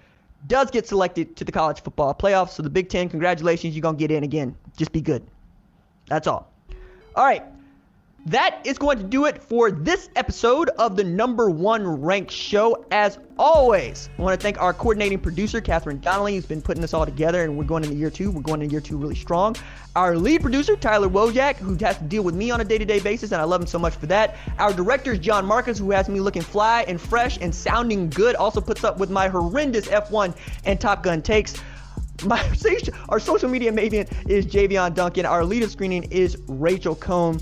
does 0.47 0.69
get 0.69 0.87
selected 0.87 1.35
to 1.37 1.45
the 1.45 1.51
college 1.51 1.81
football 1.81 2.13
playoffs. 2.13 2.49
So 2.49 2.63
the 2.63 2.69
Big 2.69 2.89
Ten, 2.89 3.09
congratulations, 3.09 3.75
you're 3.75 3.81
going 3.81 3.95
to 3.95 3.99
get 3.99 4.11
in 4.11 4.23
again. 4.23 4.55
Just 4.77 4.91
be 4.91 5.01
good. 5.01 5.23
That's 6.07 6.27
all. 6.27 6.51
All 7.15 7.25
right 7.25 7.43
that 8.25 8.61
is 8.63 8.77
going 8.77 8.97
to 8.97 9.03
do 9.03 9.25
it 9.25 9.43
for 9.43 9.69
this 9.69 10.09
episode 10.15 10.69
of 10.79 10.95
the 10.95 11.03
number 11.03 11.49
one 11.49 11.85
ranked 11.85 12.31
show. 12.31 12.85
As 12.89 13.19
always, 13.37 14.09
I 14.17 14.21
want 14.21 14.39
to 14.39 14.41
thank 14.41 14.61
our 14.61 14.73
coordinating 14.73 15.19
producer, 15.19 15.59
Catherine 15.59 15.99
Donnelly, 15.99 16.35
who's 16.35 16.45
been 16.45 16.61
putting 16.61 16.81
this 16.81 16.93
all 16.93 17.05
together, 17.05 17.43
and 17.43 17.57
we're 17.57 17.65
going 17.65 17.83
into 17.83 17.95
year 17.95 18.09
two. 18.09 18.31
We're 18.31 18.41
going 18.41 18.61
into 18.61 18.71
year 18.71 18.79
two 18.79 18.97
really 18.97 19.15
strong. 19.15 19.57
Our 19.97 20.15
lead 20.15 20.41
producer, 20.41 20.77
Tyler 20.77 21.09
Wojak, 21.09 21.57
who 21.57 21.75
has 21.85 21.97
to 21.97 22.03
deal 22.05 22.23
with 22.23 22.33
me 22.33 22.49
on 22.49 22.61
a 22.61 22.63
day 22.63 22.77
to 22.77 22.85
day 22.85 22.99
basis, 22.99 23.33
and 23.33 23.41
I 23.41 23.43
love 23.43 23.59
him 23.59 23.67
so 23.67 23.77
much 23.77 23.95
for 23.95 24.05
that. 24.05 24.37
Our 24.57 24.71
director 24.71 25.17
John 25.17 25.45
Marcus, 25.45 25.77
who 25.77 25.91
has 25.91 26.07
me 26.07 26.21
looking 26.21 26.41
fly 26.41 26.85
and 26.87 27.01
fresh 27.01 27.37
and 27.41 27.53
sounding 27.53 28.09
good, 28.09 28.35
also 28.35 28.61
puts 28.61 28.85
up 28.85 28.99
with 28.99 29.09
my 29.09 29.27
horrendous 29.27 29.87
F1 29.87 30.33
and 30.63 30.79
Top 30.79 31.03
Gun 31.03 31.21
takes. 31.21 31.55
My, 32.23 32.41
our 33.09 33.19
social 33.19 33.49
media 33.49 33.73
maven 33.73 34.09
is 34.29 34.45
Javion 34.45 34.93
Duncan. 34.93 35.25
Our 35.25 35.43
lead 35.43 35.63
of 35.63 35.71
screening 35.71 36.03
is 36.03 36.37
Rachel 36.47 36.95
Cohn. 36.95 37.41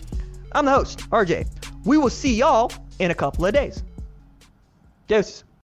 I'm 0.53 0.65
the 0.65 0.71
host, 0.71 0.99
RJ. 1.09 1.47
We 1.85 1.97
will 1.97 2.09
see 2.09 2.35
y'all 2.35 2.71
in 2.99 3.11
a 3.11 3.15
couple 3.15 3.45
of 3.45 3.53
days. 3.53 3.83
Deuces. 5.07 5.43